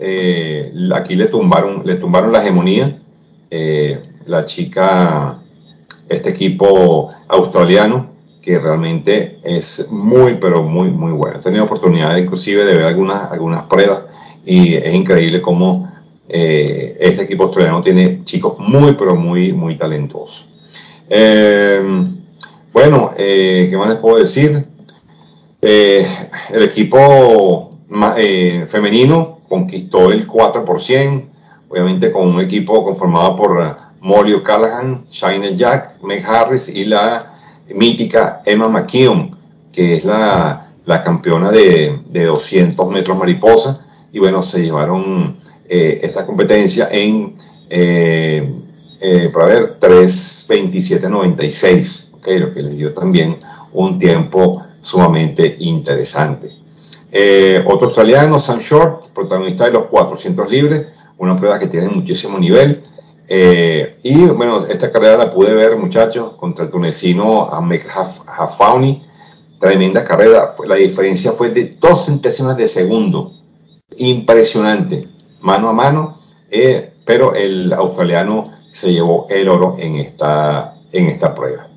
aquí 0.93 1.15
le 1.15 1.27
tumbaron, 1.27 1.83
le 1.85 1.95
tumbaron 1.95 2.31
la 2.31 2.41
hegemonía. 2.41 2.99
la 4.25 4.45
chica, 4.45 5.39
este 6.09 6.29
equipo 6.29 7.11
australiano, 7.27 8.13
que 8.43 8.59
realmente 8.59 9.39
es 9.41 9.87
muy, 9.89 10.35
pero 10.35 10.63
muy, 10.63 10.89
muy 10.89 11.13
bueno. 11.13 11.39
He 11.39 11.41
tenido 11.41 11.63
oportunidad 11.63 12.17
inclusive 12.17 12.65
de 12.65 12.75
ver 12.75 12.85
algunas, 12.85 13.31
algunas 13.31 13.65
pruebas 13.67 14.03
y 14.45 14.75
es 14.75 14.93
increíble 14.93 15.41
cómo 15.41 15.89
eh, 16.27 16.97
este 16.99 17.23
equipo 17.23 17.43
australiano 17.45 17.81
tiene 17.81 18.23
chicos 18.25 18.59
muy, 18.59 18.93
pero 18.93 19.15
muy, 19.15 19.53
muy 19.53 19.77
talentosos. 19.77 20.45
Eh, 21.09 21.81
bueno, 22.71 23.11
eh, 23.17 23.67
¿qué 23.69 23.77
más 23.77 23.89
les 23.89 23.99
puedo 23.99 24.17
decir? 24.17 24.67
el 25.61 26.61
equipo 26.61 27.77
femenino 28.67 29.39
conquistó 29.47 30.11
el 30.11 30.27
4%, 30.27 31.23
obviamente 31.69 32.11
con 32.11 32.27
un 32.27 32.41
equipo 32.41 32.83
conformado 32.83 33.37
por 33.37 33.77
Molly 34.01 34.33
O'Callaghan, 34.33 35.05
Shine 35.09 35.55
Jack, 35.55 36.01
Meg 36.03 36.25
Harris 36.25 36.67
y 36.67 36.83
la 36.83 37.33
mítica 37.73 38.41
Emma 38.45 38.67
McKeon, 38.67 39.37
que 39.71 39.95
es 39.95 40.05
la, 40.05 40.67
campeona 40.85 41.51
de, 41.51 42.01
de 42.09 42.25
200 42.25 42.89
metros 42.89 43.17
mariposa. 43.17 43.85
Y 44.11 44.19
bueno, 44.19 44.43
se 44.43 44.61
llevaron 44.61 45.37
eh, 45.67 46.01
esta 46.03 46.25
competencia 46.25 46.89
en, 46.91 47.35
eh, 47.69 48.53
eh, 48.99 49.29
para 49.33 49.45
ver, 49.45 49.79
3.27.96, 50.53 52.13
okay, 52.13 52.39
lo 52.39 52.53
que 52.53 52.61
le 52.61 52.75
dio 52.75 52.93
también 52.93 53.39
un 53.73 53.97
tiempo 53.97 54.63
sumamente 54.81 55.55
interesante. 55.59 56.51
otro 57.65 57.87
australiano, 57.87 58.39
Sam 58.39 58.59
Short, 58.59 59.09
protagonista 59.13 59.65
de 59.65 59.71
los 59.71 59.85
400 59.87 60.49
libres, 60.49 60.87
una 61.17 61.35
prueba 61.35 61.59
que 61.59 61.67
tiene 61.67 61.89
muchísimo 61.89 62.37
nivel. 62.37 62.83
y 63.29 64.25
bueno, 64.25 64.59
esta 64.59 64.91
carrera 64.91 65.17
la 65.17 65.31
pude 65.31 65.53
ver, 65.55 65.77
muchachos, 65.77 66.33
contra 66.37 66.65
el 66.65 66.71
tunecino 66.71 67.49
Ahmed 67.51 67.81
Hafauni. 68.27 69.03
Tremenda 69.59 70.03
carrera. 70.03 70.53
La 70.67 70.75
diferencia 70.75 71.31
fue 71.31 71.49
de 71.49 71.77
dos 71.79 72.05
centésimas 72.05 72.57
de 72.57 72.67
segundo. 72.67 73.31
Impresionante 73.95 75.07
mano 75.43 75.69
a 75.69 75.73
mano, 75.73 76.19
eh, 76.49 76.93
pero 77.05 77.35
el 77.35 77.71
australiano 77.73 78.51
se 78.73 78.91
llevó 78.91 79.27
el 79.29 79.47
oro 79.47 79.75
en 79.77 79.97
esta, 79.97 80.73
en 80.91 81.07
esta 81.07 81.33
prueba. 81.33 81.67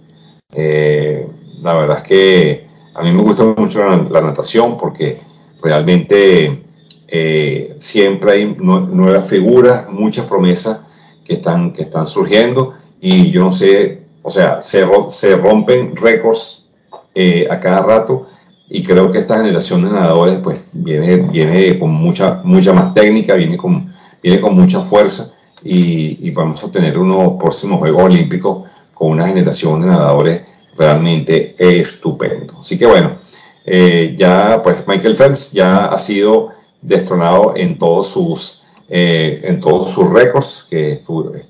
Eh, 0.55 1.29
la 1.61 1.75
verdad 1.75 1.99
es 1.99 2.03
que 2.05 2.67
a 2.95 3.03
mí 3.03 3.13
me 3.13 3.21
gusta 3.21 3.45
mucho 3.45 3.85
la, 3.85 4.21
natación 4.23 4.79
porque 4.79 5.19
realmente 5.63 6.63
eh, 7.07 7.77
siempre 7.79 8.33
hay 8.33 8.57
nuevas 8.57 9.29
figuras, 9.29 9.91
muchas 9.91 10.25
promesas 10.25 10.81
que 11.23 11.35
están, 11.35 11.75
que 11.75 11.83
están 11.83 12.07
surgiendo 12.07 12.73
y 12.99 13.31
yo 13.31 13.45
no 13.45 13.53
sé, 13.53 14.07
o 14.23 14.31
sea, 14.31 14.63
se, 14.63 14.87
se 15.09 15.37
rompen 15.37 15.95
récords 15.97 16.71
a 17.51 17.61
cada 17.61 17.81
rato 17.83 18.27
y 18.69 18.83
creo 18.83 19.13
que 19.13 19.19
esta 19.19 19.37
generación 19.37 19.85
de 19.85 19.91
nadadores 19.91 20.39
pues 20.43 20.61
viene, 20.73 21.17
viene 21.17 21.79
con 21.79 21.91
mucha, 21.91 22.41
mucha 22.43 22.73
más 22.73 22.95
técnica, 22.95 23.35
viene 23.35 23.59
con, 23.59 23.93
viene 24.23 24.41
con 24.41 24.55
mucha 24.55 24.81
fuerza 24.81 25.36
y, 25.63 26.31
vamos 26.31 26.63
a 26.63 26.71
tener 26.71 26.99
unos 26.99 27.39
próximos 27.39 27.79
Juegos 27.79 28.05
Olímpicos 28.05 28.69
con 28.95 29.13
una 29.13 29.29
generación 29.29 29.81
de 29.81 29.89
nadadores 29.89 30.43
realmente 30.77 31.55
estupendo. 31.59 32.59
Así 32.61 32.79
que 32.79 32.87
bueno, 32.87 33.19
eh, 33.65 34.15
ya 34.17 34.63
pues 34.63 34.87
Michael 34.87 35.17
Phelps 35.17 35.53
ya 35.53 35.87
ha 35.87 35.99
sido 35.99 36.51
destronado 36.81 37.55
en 37.57 37.79
todos 37.79 38.09
sus, 38.09 38.63
eh, 38.89 39.41
en 39.45 39.61
todos 39.61 39.91
sus 39.91 40.11
récords, 40.11 40.67
que 40.71 41.03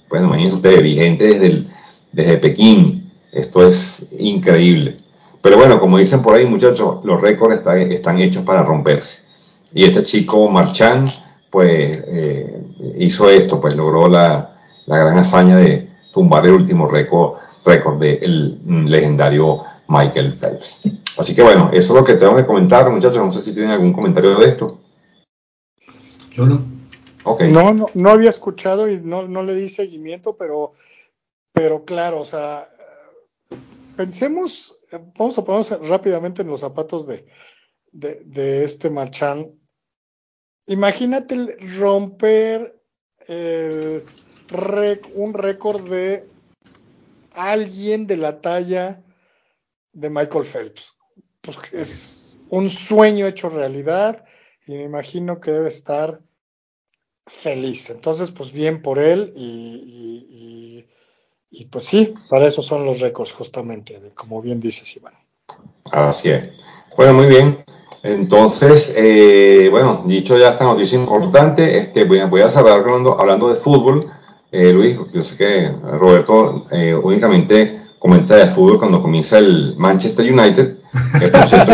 bueno, 0.08 0.26
imagínense 0.28 0.56
ustedes, 0.56 0.82
vigente 0.82 1.24
desde, 1.38 1.64
desde 2.12 2.38
Pekín. 2.38 3.12
Esto 3.32 3.66
es 3.66 4.08
increíble. 4.18 4.96
Pero 5.42 5.58
bueno, 5.58 5.78
como 5.78 5.98
dicen 5.98 6.22
por 6.22 6.34
ahí, 6.34 6.46
muchachos, 6.46 7.04
los 7.04 7.20
récords 7.20 7.62
están, 7.90 8.18
hechos 8.18 8.44
para 8.44 8.62
romperse. 8.62 9.24
Y 9.72 9.84
este 9.84 10.02
chico 10.02 10.48
Marchand, 10.48 11.10
pues, 11.50 12.02
eh, 12.08 12.65
hizo 12.98 13.28
esto, 13.28 13.60
pues 13.60 13.74
logró 13.74 14.08
la, 14.08 14.56
gran 14.86 15.18
hazaña 15.18 15.56
de 15.56 15.88
tumbar 16.12 16.46
el 16.46 16.52
último 16.52 16.86
récord, 16.86 17.38
récord 17.64 17.98
del 17.98 18.60
legendario 18.88 19.62
Michael 19.88 20.38
Phelps. 20.38 20.80
Así 21.18 21.34
que 21.34 21.42
bueno, 21.42 21.70
eso 21.72 21.94
es 21.94 22.00
lo 22.00 22.04
que 22.04 22.14
tengo 22.14 22.36
que 22.36 22.46
comentar, 22.46 22.90
muchachos. 22.90 23.18
No 23.18 23.30
sé 23.30 23.42
si 23.42 23.52
tienen 23.54 23.72
algún 23.72 23.92
comentario 23.92 24.38
de 24.38 24.48
esto. 24.48 24.80
Yo 26.30 26.46
no. 26.46 26.60
Okay. 27.24 27.50
No, 27.50 27.74
no, 27.74 27.86
no 27.94 28.10
había 28.10 28.30
escuchado 28.30 28.88
y 28.88 29.00
no, 29.00 29.26
no 29.26 29.42
le 29.42 29.56
di 29.56 29.68
seguimiento, 29.68 30.36
pero, 30.36 30.74
pero 31.52 31.84
claro, 31.84 32.20
o 32.20 32.24
sea, 32.24 32.68
pensemos 33.96 34.76
vamos 34.90 35.38
a 35.38 35.44
ponernos 35.44 35.88
rápidamente 35.88 36.42
en 36.42 36.48
los 36.48 36.60
zapatos 36.60 37.06
de, 37.06 37.26
de, 37.92 38.64
este 38.64 38.90
Marchand. 38.90 39.52
Imagínate 40.66 41.56
romper 41.78 42.75
un 43.28 44.04
récord 45.34 45.88
de 45.88 46.28
alguien 47.34 48.06
de 48.06 48.16
la 48.16 48.40
talla 48.40 49.02
de 49.92 50.10
Michael 50.10 50.44
Phelps. 50.44 50.94
Pues 51.40 51.58
es 51.72 52.40
un 52.50 52.70
sueño 52.70 53.26
hecho 53.26 53.48
realidad 53.48 54.24
y 54.66 54.72
me 54.72 54.82
imagino 54.82 55.40
que 55.40 55.52
debe 55.52 55.68
estar 55.68 56.20
feliz. 57.26 57.90
Entonces, 57.90 58.30
pues 58.30 58.52
bien 58.52 58.82
por 58.82 58.98
él 58.98 59.32
y 59.36 59.96
y 61.58 61.64
pues 61.66 61.84
sí, 61.84 62.14
para 62.28 62.46
eso 62.46 62.62
son 62.62 62.84
los 62.84 63.00
récords 63.00 63.32
justamente, 63.32 63.98
como 64.14 64.42
bien 64.42 64.60
dices 64.60 64.94
Iván. 64.96 65.14
Así 65.90 66.28
es. 66.28 66.50
Bueno, 66.96 67.14
muy 67.14 67.26
bien. 67.26 67.64
Entonces, 68.02 68.92
eh, 68.96 69.68
bueno, 69.70 70.04
dicho 70.06 70.38
ya 70.38 70.50
esta 70.50 70.64
noticia 70.64 70.98
importante, 70.98 71.78
este, 71.78 72.04
voy, 72.04 72.20
a, 72.20 72.26
voy 72.26 72.42
a 72.42 72.48
cerrar 72.48 72.78
hablando, 72.78 73.20
hablando 73.20 73.48
de 73.48 73.56
fútbol. 73.56 74.10
Eh, 74.52 74.72
Luis, 74.72 74.98
yo 75.12 75.24
sé 75.24 75.36
que 75.36 75.72
Roberto 75.98 76.66
eh, 76.70 76.94
únicamente 76.94 77.80
comenta 77.98 78.36
de 78.36 78.48
fútbol 78.48 78.78
cuando 78.78 79.02
comienza 79.02 79.38
el 79.38 79.74
Manchester 79.76 80.32
United. 80.32 80.76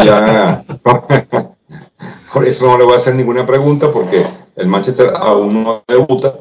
ya, 0.05 0.65
por 2.33 2.47
eso 2.47 2.67
no 2.67 2.79
le 2.79 2.85
voy 2.85 2.95
a 2.95 2.97
hacer 2.97 3.15
ninguna 3.15 3.45
pregunta 3.45 3.93
porque 3.93 4.25
el 4.57 4.67
Manchester 4.67 5.13
aún 5.15 5.63
no 5.63 5.83
debuta 5.87 6.35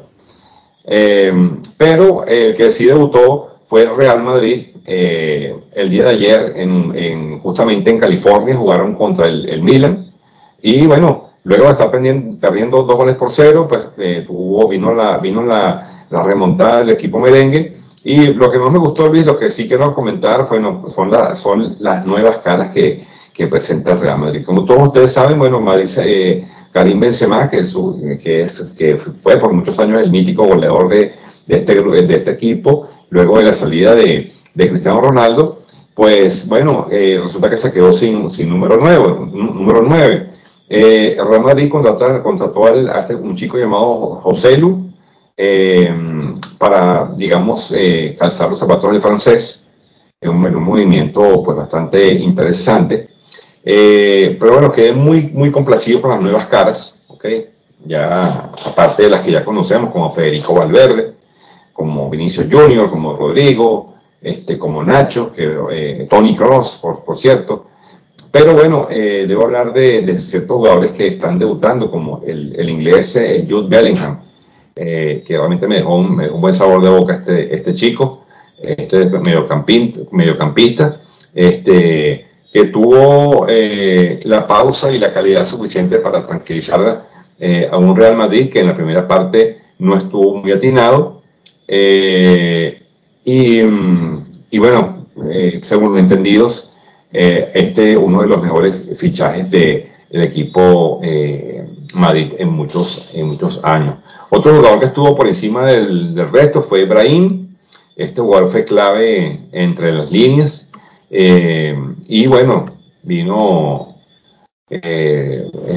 eh, 0.84 1.32
pero 1.76 2.24
el 2.26 2.54
que 2.54 2.72
sí 2.72 2.86
debutó 2.86 3.51
fue 3.72 3.86
Real 3.86 4.22
Madrid. 4.22 4.66
Eh, 4.84 5.56
el 5.72 5.88
día 5.88 6.04
de 6.04 6.10
ayer, 6.10 6.52
en, 6.56 7.38
justamente 7.38 7.88
en 7.88 7.98
California, 7.98 8.54
jugaron 8.54 8.94
contra 8.94 9.24
el, 9.24 9.62
Milan. 9.62 10.12
Y 10.60 10.86
bueno, 10.86 11.30
luego 11.44 11.70
estar 11.70 11.90
perdiendo, 11.90 12.82
dos 12.82 12.96
goles 12.96 13.16
por 13.16 13.30
cero, 13.30 13.66
pues 13.66 13.88
eh, 13.96 14.24
tuvo, 14.26 14.68
vino, 14.68 14.92
la, 14.92 15.16
vino 15.16 15.42
la, 15.42 16.04
la, 16.10 16.22
remontada 16.22 16.80
del 16.80 16.90
equipo 16.90 17.18
merengue. 17.18 17.78
Y 18.04 18.34
lo 18.34 18.50
que 18.50 18.58
más 18.58 18.70
me 18.70 18.78
gustó, 18.78 19.08
Luis, 19.08 19.24
lo 19.24 19.38
que 19.38 19.50
sí 19.50 19.66
quiero 19.66 19.94
comentar 19.94 20.46
fue, 20.46 20.60
son, 20.94 21.10
las 21.10 21.38
son 21.38 21.76
las 21.78 22.04
nuevas 22.04 22.40
caras 22.44 22.74
que, 22.74 23.06
que 23.32 23.46
presenta 23.46 23.92
el 23.92 24.00
Real 24.00 24.18
Madrid. 24.18 24.44
Como 24.44 24.66
todos 24.66 24.88
ustedes 24.88 25.12
saben, 25.14 25.38
bueno, 25.38 25.62
Madrid 25.62 25.88
eh, 25.96 26.46
Karim 26.72 27.00
Benzema, 27.00 27.48
que, 27.48 27.64
que, 28.22 28.42
es, 28.42 28.60
que 28.76 28.98
fue 28.98 29.38
por 29.38 29.54
muchos 29.54 29.78
años 29.78 30.02
el 30.02 30.10
mítico 30.10 30.44
goleador 30.44 30.90
de, 30.90 31.12
de 31.46 31.56
este, 31.56 31.74
de 31.74 32.16
este 32.16 32.30
equipo, 32.32 32.88
luego 33.12 33.38
de 33.38 33.44
la 33.44 33.52
salida 33.52 33.94
de, 33.94 34.32
de 34.54 34.68
Cristiano 34.70 35.00
Ronaldo, 35.00 35.62
pues 35.94 36.48
bueno, 36.48 36.88
eh, 36.90 37.20
resulta 37.22 37.50
que 37.50 37.58
se 37.58 37.70
quedó 37.70 37.92
sin, 37.92 38.28
sin 38.30 38.48
número 38.48 38.78
9. 38.80 39.28
Número 39.30 39.82
9. 39.82 40.30
Eh, 40.70 41.18
Real 41.22 41.42
Madrid 41.42 41.70
contrató, 41.70 42.22
contrató 42.22 42.64
a 42.64 43.00
este, 43.00 43.14
un 43.14 43.36
chico 43.36 43.58
llamado 43.58 44.20
José 44.22 44.56
Lu 44.56 44.90
eh, 45.36 45.94
para, 46.56 47.12
digamos, 47.14 47.70
eh, 47.76 48.16
calzar 48.18 48.48
los 48.48 48.58
zapatos 48.58 48.90
del 48.90 49.02
francés. 49.02 49.68
Es 50.18 50.30
un, 50.30 50.42
un, 50.46 50.62
movimiento 50.62 51.42
pues, 51.44 51.58
bastante 51.58 52.14
interesante. 52.14 53.10
Eh, 53.62 54.38
pero 54.40 54.54
bueno, 54.54 54.72
quedé 54.72 54.94
muy, 54.94 55.28
muy 55.28 55.52
complacido 55.52 56.00
con 56.00 56.12
las 56.12 56.20
nuevas 56.20 56.46
caras, 56.46 57.04
¿ok? 57.08 57.26
Ya, 57.84 58.50
aparte 58.64 59.02
de 59.02 59.10
las 59.10 59.20
que 59.20 59.32
ya 59.32 59.44
conocemos, 59.44 59.90
como 59.90 60.14
Federico 60.14 60.54
Valverde, 60.54 61.21
como 61.72 62.10
Vinicio 62.10 62.44
Junior, 62.50 62.90
como 62.90 63.16
Rodrigo, 63.16 63.94
este, 64.20 64.58
como 64.58 64.84
Nacho, 64.84 65.32
que, 65.32 65.58
eh, 65.72 66.06
Tony 66.08 66.36
Cross, 66.36 66.78
por, 66.80 67.04
por, 67.04 67.18
cierto. 67.18 67.66
Pero 68.30 68.54
bueno, 68.54 68.86
eh, 68.90 69.24
debo 69.26 69.44
hablar 69.44 69.72
de, 69.72 70.02
de, 70.02 70.18
ciertos 70.18 70.56
jugadores 70.56 70.92
que 70.92 71.08
están 71.08 71.38
debutando, 71.38 71.90
como 71.90 72.22
el, 72.24 72.54
el 72.56 72.70
inglés 72.70 73.16
eh, 73.16 73.46
Jude 73.48 73.68
Bellingham, 73.68 74.20
que 74.74 75.24
realmente 75.28 75.68
me 75.68 75.76
dejó 75.76 75.96
un, 75.96 76.40
buen 76.40 76.54
sabor 76.54 76.82
de 76.82 76.88
boca 76.88 77.16
este, 77.16 77.54
este 77.54 77.74
chico, 77.74 78.24
este 78.58 79.04
mediocampista, 79.06 80.00
mediocampista 80.12 81.00
este, 81.34 82.26
que 82.50 82.64
tuvo 82.66 83.46
la 83.48 84.46
pausa 84.46 84.90
y 84.90 84.98
la 84.98 85.12
calidad 85.12 85.44
suficiente 85.44 85.98
para 85.98 86.24
tranquilizar 86.24 87.06
a 87.70 87.76
un 87.76 87.94
Real 87.94 88.16
Madrid 88.16 88.50
que 88.50 88.60
en 88.60 88.68
la 88.68 88.74
primera 88.74 89.06
parte 89.06 89.58
no 89.78 89.96
estuvo 89.96 90.36
muy 90.36 90.52
atinado. 90.52 91.21
Eh, 91.74 92.82
y, 93.24 93.62
y, 94.50 94.58
bueno, 94.58 95.06
eh, 95.30 95.60
según 95.62 95.96
entendidos, 95.96 96.74
eh, 97.10 97.50
este 97.54 97.96
uno 97.96 98.20
de 98.20 98.28
los 98.28 98.42
mejores 98.42 98.86
fichajes 98.98 99.50
del 99.50 99.88
de, 100.10 100.24
equipo 100.24 101.00
eh, 101.02 101.66
Madrid 101.94 102.34
en 102.38 102.50
muchos, 102.50 103.10
en 103.14 103.28
muchos 103.28 103.58
años. 103.62 103.96
Otro 104.28 104.54
jugador 104.54 104.80
que 104.80 104.86
estuvo 104.86 105.14
por 105.14 105.26
encima 105.26 105.66
del, 105.66 106.14
del 106.14 106.30
resto 106.30 106.62
fue 106.62 106.82
Ibrahim. 106.82 107.56
Este 107.96 108.20
jugador 108.20 108.48
fue 108.50 108.66
clave 108.66 109.40
entre 109.52 109.92
las 109.92 110.12
líneas. 110.12 110.68
y 111.10 112.26
bueno, 112.26 112.66
vino 113.02 113.91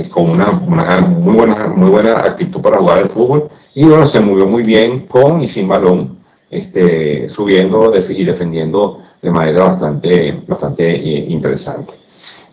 con 0.10 0.30
una, 0.30 0.52
muy, 0.52 1.36
buena, 1.36 1.68
muy 1.68 1.90
buena 1.90 2.18
actitud 2.18 2.62
para 2.62 2.78
jugar 2.78 3.00
el 3.00 3.10
fútbol. 3.10 3.50
Y 3.74 3.86
bueno, 3.86 4.06
se 4.06 4.20
movió 4.20 4.48
muy 4.48 4.64
bien 4.64 5.06
con 5.08 5.42
y 5.42 5.48
sin 5.48 5.68
balón 5.68 6.18
este, 6.50 7.28
subiendo 7.30 7.94
y 7.96 8.24
defendiendo 8.24 9.00
de 9.22 9.32
manera 9.32 9.66
bastante, 9.66 10.42
bastante 10.48 10.96
eh, 10.96 11.26
interesante. 11.30 11.94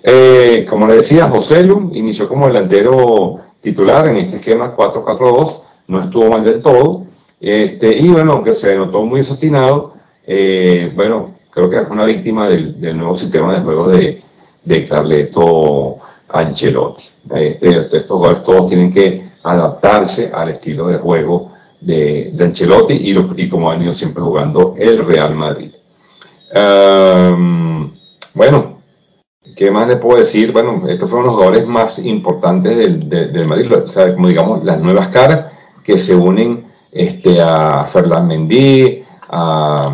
Eh, 0.03 0.66
como 0.68 0.86
le 0.86 0.95
decía, 0.95 1.28
José 1.28 1.62
Lu 1.62 1.90
inició 1.95 2.28
como 2.28 2.47
delantero 2.47 3.38
titular 3.61 4.09
en 4.09 4.16
este 4.16 4.36
esquema 4.36 4.74
4-4-2, 4.76 5.62
no 5.88 6.01
estuvo 6.01 6.30
mal 6.30 6.43
del 6.45 6.61
todo, 6.61 7.07
este, 7.40 7.97
y 7.97 8.09
bueno, 8.09 8.32
aunque 8.32 8.53
se 8.53 8.74
notó 8.74 9.03
muy 9.03 9.18
desatinado, 9.20 9.95
eh, 10.26 10.90
bueno, 10.97 11.34
creo 11.51 11.70
que 11.70 11.76
es 11.76 11.88
una 11.88 12.05
víctima 12.05 12.49
del, 12.49 12.80
del, 12.80 12.97
nuevo 12.97 13.16
sistema 13.16 13.55
de 13.55 13.61
juego 13.61 13.88
de, 13.88 14.22
de 14.64 14.88
Carleto 14.88 15.99
Ancelotti. 16.33 17.05
Este, 17.30 17.87
estos 17.87 18.07
jugadores 18.07 18.45
todos 18.45 18.68
tienen 18.68 18.93
que 18.93 19.33
adaptarse 19.43 20.30
al 20.33 20.51
estilo 20.51 20.89
de 20.89 20.99
juego 20.99 21.53
de, 21.80 22.30
de 22.33 22.45
Ancelotti 22.45 22.95
y, 22.95 23.12
lo, 23.12 23.30
y, 23.37 23.49
como 23.49 23.70
ha 23.70 23.74
venido 23.74 23.93
siempre 23.93 24.22
jugando 24.22 24.74
el 24.78 25.05
Real 25.05 25.35
Madrid. 25.35 25.72
Um, 26.55 27.93
bueno, 28.35 28.78
¿qué 29.57 29.70
más 29.70 29.89
le 29.89 29.97
puedo 29.97 30.18
decir? 30.18 30.53
Bueno, 30.53 30.87
estos 30.89 31.11
fueron 31.11 31.26
los 31.26 31.35
jugadores 31.35 31.66
más 31.66 31.99
importantes 31.99 32.76
del, 32.76 33.09
del, 33.09 33.47
Madrid, 33.47 33.70
o 33.72 34.14
como 34.14 34.28
digamos, 34.28 34.64
las 34.64 34.80
nuevas 34.80 35.09
caras 35.09 35.53
que 35.83 35.99
se 35.99 36.14
unen 36.14 36.66
este, 36.91 37.41
a 37.41 37.85
Ferland 37.85 38.28
Mendy, 38.28 39.03
a, 39.30 39.93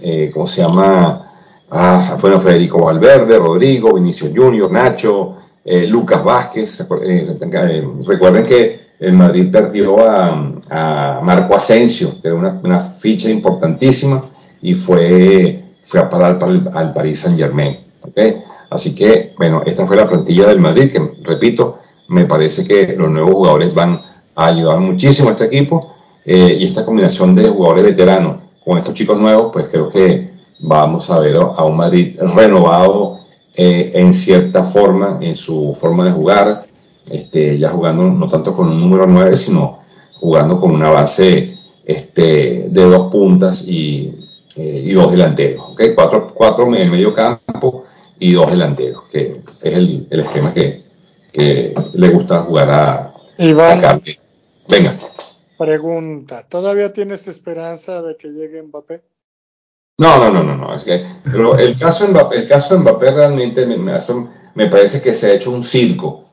eh, 0.00 0.30
¿cómo 0.32 0.46
se 0.46 0.62
llama? 0.62 1.30
A, 1.70 2.18
bueno, 2.20 2.40
Federico 2.40 2.84
Valverde, 2.84 3.38
Rodrigo, 3.38 3.94
Vinicio 3.94 4.30
Junior, 4.34 4.70
Nacho, 4.70 5.36
eh, 5.64 5.86
Lucas 5.86 6.22
Vázquez. 6.22 6.80
Eh, 6.80 7.36
eh, 7.40 7.88
recuerden 8.06 8.44
que 8.44 8.84
el 8.98 9.12
Madrid 9.12 9.50
perdió 9.50 9.98
a, 9.98 10.52
a 10.70 11.20
Marco 11.22 11.56
Asensio, 11.56 12.20
que 12.20 12.28
era 12.28 12.36
una, 12.36 12.60
una, 12.62 12.80
ficha 12.92 13.28
importantísima, 13.28 14.22
y 14.62 14.74
fue, 14.74 15.64
fue 15.84 16.00
a 16.00 16.08
parar 16.08 16.38
para 16.38 16.52
el, 16.52 16.68
al 16.72 16.92
Paris 16.92 17.20
Saint 17.20 17.38
Germain. 17.38 17.78
¿okay? 18.02 18.42
Así 18.70 18.94
que, 18.94 19.34
bueno, 19.36 19.62
esta 19.64 19.86
fue 19.86 19.96
la 19.96 20.08
plantilla 20.08 20.46
del 20.46 20.60
Madrid, 20.60 20.90
que 20.90 21.16
repito, 21.22 21.78
me 22.08 22.24
parece 22.24 22.66
que 22.66 22.94
los 22.96 23.10
nuevos 23.10 23.32
jugadores 23.32 23.74
van 23.74 24.00
a 24.34 24.46
ayudar 24.46 24.78
muchísimo 24.80 25.28
a 25.30 25.32
este 25.32 25.46
equipo, 25.46 25.94
eh, 26.24 26.56
y 26.58 26.66
esta 26.66 26.84
combinación 26.84 27.34
de 27.34 27.48
jugadores 27.48 27.84
veteranos 27.84 28.42
con 28.64 28.78
estos 28.78 28.94
chicos 28.94 29.18
nuevos, 29.18 29.50
pues 29.52 29.68
creo 29.70 29.90
que 29.90 30.30
vamos 30.60 31.10
a 31.10 31.18
ver 31.18 31.36
a 31.36 31.64
un 31.64 31.76
Madrid 31.76 32.18
renovado 32.18 33.23
eh, 33.56 33.92
en 33.94 34.14
cierta 34.14 34.64
forma, 34.64 35.18
en 35.20 35.34
su 35.34 35.76
forma 35.80 36.04
de 36.04 36.10
jugar, 36.10 36.64
este, 37.06 37.58
ya 37.58 37.70
jugando 37.70 38.04
no 38.04 38.26
tanto 38.26 38.52
con 38.52 38.68
un 38.68 38.80
número 38.80 39.06
9, 39.06 39.36
sino 39.36 39.80
jugando 40.18 40.60
con 40.60 40.72
una 40.72 40.90
base 40.90 41.56
este, 41.84 42.66
de 42.68 42.82
dos 42.82 43.12
puntas 43.12 43.62
y, 43.66 44.12
eh, 44.56 44.82
y 44.86 44.92
dos 44.92 45.12
delanteros. 45.12 45.70
¿okay? 45.72 45.94
Cuatro, 45.94 46.32
cuatro 46.34 46.66
en 46.68 46.74
el 46.74 46.90
medio 46.90 47.14
campo 47.14 47.84
y 48.18 48.32
dos 48.32 48.50
delanteros, 48.50 49.04
que 49.12 49.42
es 49.62 49.74
el, 49.74 50.06
el 50.10 50.20
esquema 50.20 50.52
que, 50.52 50.84
que, 51.32 51.74
le 51.92 52.08
gusta 52.08 52.42
jugar 52.42 52.70
a, 52.70 53.14
Iván, 53.38 53.84
a 53.84 54.00
Venga. 54.68 54.98
Pregunta, 55.58 56.46
¿todavía 56.48 56.92
tienes 56.92 57.28
esperanza 57.28 58.02
de 58.02 58.16
que 58.16 58.28
llegue 58.28 58.62
Mbappé? 58.62 59.02
No, 59.98 60.18
no, 60.18 60.30
no, 60.30 60.42
no, 60.42 60.56
no. 60.56 60.74
Es 60.74 60.84
que, 60.84 61.04
pero 61.24 61.56
el 61.56 61.78
caso 61.78 62.08
Mbappé, 62.08 62.36
el 62.36 62.48
caso 62.48 62.78
Mbappé 62.78 63.12
realmente 63.12 63.64
me, 63.66 63.76
me, 63.76 63.92
me 64.54 64.66
parece 64.68 65.00
que 65.00 65.14
se 65.14 65.26
ha 65.26 65.34
hecho 65.34 65.50
un 65.50 65.62
circo 65.62 66.24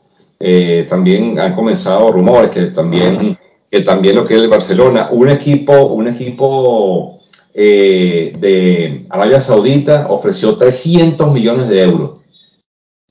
eh, 0.44 0.88
también 0.90 1.40
han 1.40 1.54
comenzado 1.54 2.12
rumores 2.12 2.50
que 2.50 2.66
también, 2.68 3.38
que 3.70 3.82
también 3.82 4.16
lo 4.16 4.26
que 4.26 4.34
es 4.34 4.42
el 4.42 4.48
Barcelona, 4.48 5.10
un 5.12 5.30
equipo, 5.30 5.86
un 5.86 6.08
equipo 6.08 7.20
eh, 7.54 8.34
de 8.40 9.06
Arabia 9.12 9.40
Saudita 9.40 10.08
ofreció 10.10 10.58
300 10.58 11.32
millones 11.32 11.70
de 11.70 11.84
euros 11.84 12.22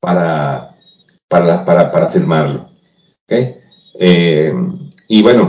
para, 0.00 0.74
para, 1.28 1.64
para, 1.64 1.92
para 1.92 2.08
firmarlo. 2.08 2.68
¿okay? 3.24 3.58
Eh, 4.00 4.52
y 5.06 5.22
bueno, 5.22 5.42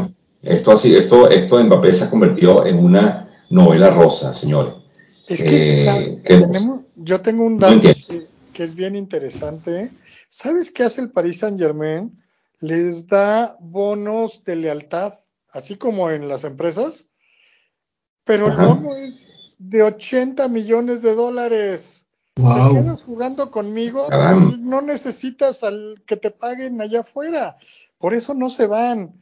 esto, 0.44 0.74
así, 0.74 0.94
esto, 0.94 1.32
esto 1.32 1.64
Mbappé 1.64 1.94
se 1.94 2.04
ha 2.04 2.10
convertido 2.12 2.64
en 2.68 2.78
una 2.78 3.28
novela 3.50 3.90
rosa, 3.90 4.36
señores. 4.36 4.76
Es 5.32 5.44
que, 5.44 5.70
eh, 5.70 6.22
tenemos, 6.26 6.82
yo 6.96 7.22
tengo 7.22 7.46
un 7.46 7.58
dato 7.58 7.80
que, 7.80 8.28
que, 8.52 8.64
es 8.64 8.76
bien 8.76 8.98
interesante. 8.98 9.92
¿Sabes 10.28 10.72
qué 10.72 10.84
hace 10.84 11.00
el 11.02 11.12
Paris 11.12 11.40
Saint 11.40 11.58
Germain? 11.58 12.22
Les 12.60 13.08
da 13.08 13.56
bonos 13.62 14.44
de 14.44 14.58
lealtad, 14.58 15.20
así 15.50 15.76
como 15.76 16.12
en 16.12 16.28
las 16.28 16.44
empresas, 16.44 17.10
pero 18.26 18.48
Ajá. 18.48 18.62
el 18.62 18.68
bono 18.68 18.96
es 18.96 19.32
de 19.58 19.84
80 19.84 20.48
millones 20.50 21.02
de 21.02 21.16
dólares. 21.16 22.06
Wow. 22.36 22.74
Te 22.74 22.82
quedas 22.82 23.04
jugando 23.04 23.52
conmigo, 23.52 24.08
pues 24.08 24.60
no 24.60 24.82
necesitas 24.82 25.64
al 25.64 26.04
que 26.06 26.18
te 26.18 26.32
paguen 26.32 26.82
allá 26.82 27.02
afuera. 27.02 27.58
Por 27.98 28.14
eso 28.14 28.34
no 28.34 28.50
se 28.50 28.68
van. 28.68 29.21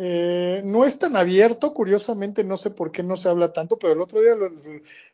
Eh, 0.00 0.62
no 0.64 0.84
es 0.84 1.00
tan 1.00 1.16
abierto, 1.16 1.74
curiosamente, 1.74 2.44
no 2.44 2.56
sé 2.56 2.70
por 2.70 2.92
qué 2.92 3.02
no 3.02 3.16
se 3.16 3.28
habla 3.28 3.52
tanto, 3.52 3.80
pero 3.80 3.94
el 3.94 4.00
otro 4.00 4.20
día 4.20 4.36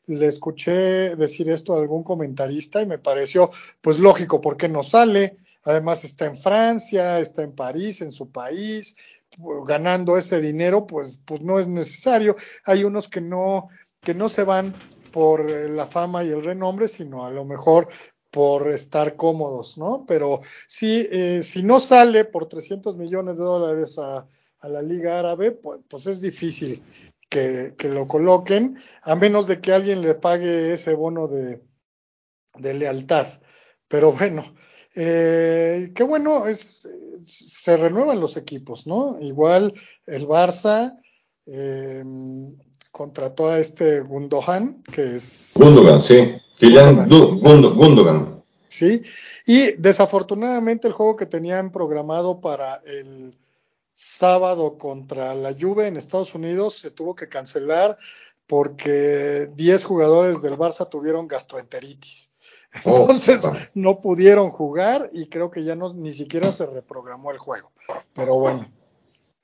le 0.07 0.27
escuché 0.27 1.17
decir 1.17 1.49
esto 1.49 1.73
a 1.73 1.79
algún 1.79 2.05
comentarista 2.05 2.83
y 2.83 2.87
me 2.87 2.99
pareció, 2.99 3.51
pues 3.81 3.99
lógico, 3.99 4.43
¿por 4.43 4.59
qué 4.59 4.69
no 4.69 4.83
sale? 4.83 5.39
Además 5.63 6.05
está 6.05 6.27
en 6.27 6.37
Francia, 6.37 7.19
está 7.19 7.43
en 7.43 7.53
París, 7.53 8.03
en 8.03 8.13
su 8.13 8.31
país, 8.31 8.95
ganando 9.67 10.19
ese 10.19 10.43
dinero, 10.43 10.87
pues, 10.87 11.19
pues 11.25 11.41
no 11.41 11.59
es 11.59 11.67
necesario. 11.67 12.37
Hay 12.67 12.85
unos 12.85 13.09
que 13.09 13.23
no, 13.23 13.69
que 14.03 14.13
no 14.13 14.29
se 14.29 14.45
van 14.45 14.75
por 15.13 15.51
la 15.51 15.87
fama 15.87 16.25
y 16.25 16.29
el 16.29 16.45
renombre, 16.45 16.89
sino 16.89 17.25
a 17.25 17.31
lo 17.31 17.47
mejor 17.47 17.89
por 18.31 18.69
estar 18.69 19.17
cómodos, 19.17 19.79
¿no? 19.79 20.05
Pero 20.07 20.43
sí, 20.67 21.09
eh, 21.11 21.41
si 21.43 21.63
no 21.63 21.81
sale 21.81 22.27
por 22.27 22.47
300 22.47 22.97
millones 22.97 23.39
de 23.39 23.45
dólares 23.45 23.99
a, 23.99 24.27
a 24.65 24.69
la 24.69 24.83
Liga 24.83 25.19
Árabe, 25.19 25.53
pues, 25.53 25.81
pues 25.89 26.07
es 26.07 26.21
difícil 26.23 26.83
que, 27.29 27.75
que, 27.77 27.89
lo 27.89 28.09
coloquen, 28.09 28.79
a 29.03 29.15
menos 29.15 29.47
de 29.47 29.61
que 29.61 29.73
alguien 29.73 30.01
le 30.01 30.15
pague 30.15 30.73
ese 30.73 30.95
bono 30.95 31.29
de, 31.29 31.61
de 32.57 32.75
lealtad. 32.75 33.27
Pero 33.89 34.13
bueno, 34.13 34.55
eh, 34.95 35.93
qué 35.95 36.03
bueno, 36.03 36.47
es, 36.47 36.89
se 37.23 37.77
renuevan 37.77 38.21
los 38.21 38.39
equipos, 38.39 38.87
¿no? 38.87 39.19
Igual 39.21 39.75
el 40.07 40.27
Barça, 40.27 40.99
em, 41.45 42.57
contrató 42.91 43.49
a 43.49 43.59
este 43.59 44.01
Gundogan, 44.01 44.83
que 44.85 45.17
es... 45.17 45.53
Gundogan, 45.57 46.01
sí. 46.01 46.37
Kylian 46.59 47.09
Gundogan. 47.09 48.43
Sí, 48.69 49.03
y 49.47 49.73
desafortunadamente 49.73 50.89
el 50.89 50.95
juego 50.95 51.17
que 51.17 51.27
tenían 51.27 51.71
programado 51.71 52.41
para 52.41 52.77
el 52.87 53.37
sábado 54.05 54.77
contra 54.77 55.35
la 55.35 55.55
Juve 55.59 55.89
en 55.89 55.97
Estados 55.97 56.35
Unidos 56.35 56.79
se 56.79 56.91
tuvo 56.91 57.15
que 57.15 57.29
cancelar 57.29 57.97
porque 58.47 59.51
10 59.55 59.85
jugadores 59.85 60.43
del 60.43 60.59
Barça 60.59 60.89
tuvieron 60.89 61.27
gastroenteritis. 61.27 62.31
Oh, 62.85 63.01
Entonces 63.01 63.49
no 63.73 64.01
pudieron 64.01 64.51
jugar 64.51 65.09
y 65.13 65.29
creo 65.29 65.51
que 65.51 65.65
ya 65.65 65.75
no 65.75 65.95
ni 65.95 66.13
siquiera 66.13 66.51
se 66.51 66.67
reprogramó 66.67 67.31
el 67.31 67.39
juego. 67.39 67.73
Pero 68.13 68.35
bueno, 68.35 68.71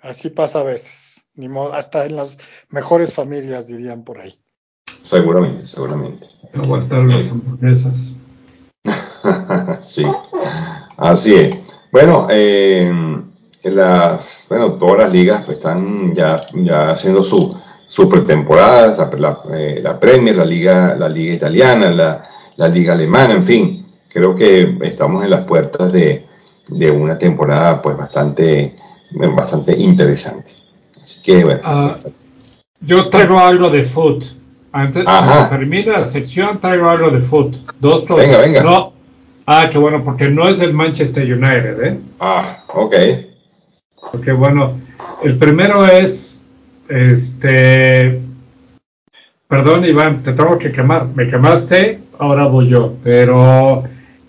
así 0.00 0.28
pasa 0.28 0.61
a 0.61 0.64
veces. 0.64 1.28
Ni 1.34 1.48
modo, 1.48 1.72
hasta 1.72 2.04
en 2.04 2.16
las 2.16 2.36
mejores 2.68 3.14
familias 3.14 3.66
dirían 3.66 4.04
por 4.04 4.20
ahí. 4.20 4.38
Seguramente, 5.04 5.66
seguramente. 5.66 6.26
Aguantar 6.52 7.04
las 7.04 7.30
hamburguesas. 7.30 8.16
sí, 9.80 10.04
así 10.98 11.34
es. 11.34 11.56
Bueno, 11.92 12.26
eh, 12.30 12.92
las, 13.62 14.46
bueno, 14.48 14.72
todas 14.74 15.02
las 15.02 15.12
ligas 15.12 15.44
pues, 15.44 15.58
están 15.58 16.14
ya, 16.14 16.46
ya 16.54 16.90
haciendo 16.90 17.22
su, 17.22 17.54
su 17.86 18.08
pretemporada, 18.08 19.11
la, 19.18 19.42
eh, 19.52 19.80
la, 19.82 19.98
Premier, 19.98 20.36
la 20.36 20.44
liga, 20.44 20.94
la 20.94 21.08
liga 21.08 21.34
italiana, 21.34 21.90
la, 21.90 22.28
la, 22.56 22.68
liga 22.68 22.94
alemana, 22.94 23.34
en 23.34 23.44
fin, 23.44 23.86
creo 24.08 24.34
que 24.34 24.78
estamos 24.82 25.24
en 25.24 25.30
las 25.30 25.44
puertas 25.44 25.92
de, 25.92 26.26
de 26.68 26.90
una 26.90 27.18
temporada 27.18 27.82
pues 27.82 27.96
bastante, 27.96 28.76
bastante 29.11 29.76
interesante. 29.76 30.52
Así 31.00 31.22
que 31.22 31.44
bueno. 31.44 31.61
Ah, 31.64 31.96
yo 32.80 33.08
traigo 33.08 33.38
algo 33.38 33.70
de 33.70 33.84
foot. 33.84 34.24
Antes 34.72 35.04
de 35.04 35.84
la 35.86 36.04
sección, 36.04 36.61
traigo 36.61 36.88
algo 36.88 37.11
de 37.11 37.20
foot. 37.20 37.56
Dos 37.80 38.04
cosas. 38.04 38.26
Venga, 38.26 38.38
venga. 38.38 38.62
No, 38.62 38.92
ah, 39.46 39.68
qué 39.70 39.78
bueno, 39.78 40.04
porque 40.04 40.28
no 40.28 40.48
es 40.48 40.61
el 40.61 40.72
Manchester 40.72 41.24
United, 41.24 41.82
¿eh? 41.82 41.98
Ah, 42.20 42.62
ok. 42.68 42.94
Porque 44.12 44.32
bueno, 44.32 44.80
el 45.22 45.36
primero 45.36 45.86
es, 45.86 46.44
este, 46.88 48.20
perdón 49.48 49.84
Iván, 49.84 50.22
te 50.22 50.32
tengo 50.32 50.58
que 50.58 50.72
quemar, 50.72 51.06
me 51.14 51.28
quemaste, 51.28 52.00
ahora 52.18 52.46
voy 52.46 52.68
yo, 52.68 52.94
pero 53.02 53.84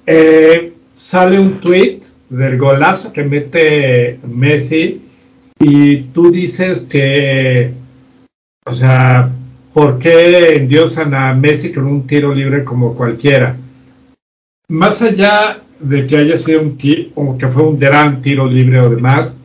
eh, 0.05 0.73
sale 0.91 1.39
un 1.39 1.59
tweet 1.59 2.01
del 2.29 2.57
golazo 2.57 3.11
que 3.11 3.23
mete 3.23 4.19
Messi 4.27 5.01
y 5.59 5.97
tú 6.13 6.31
dices 6.31 6.81
que, 6.89 7.73
o 8.65 8.73
sea, 8.73 9.29
¿por 9.73 9.99
qué 9.99 10.55
endiosan 10.55 11.13
a 11.13 11.33
Messi 11.33 11.71
con 11.71 11.85
un 11.85 12.07
tiro 12.07 12.33
libre 12.33 12.63
como 12.63 12.95
cualquiera? 12.95 13.55
Más 14.69 15.01
allá 15.01 15.61
de 15.79 16.07
que 16.07 16.17
haya 16.17 16.37
sido 16.37 16.61
un 16.61 16.77
o 17.15 17.37
que 17.37 17.47
fue 17.47 17.63
un 17.63 17.79
gran 17.79 18.21
tiro 18.21 18.45
libre 18.45 18.79
o 18.79 18.89
demás, 18.89 19.37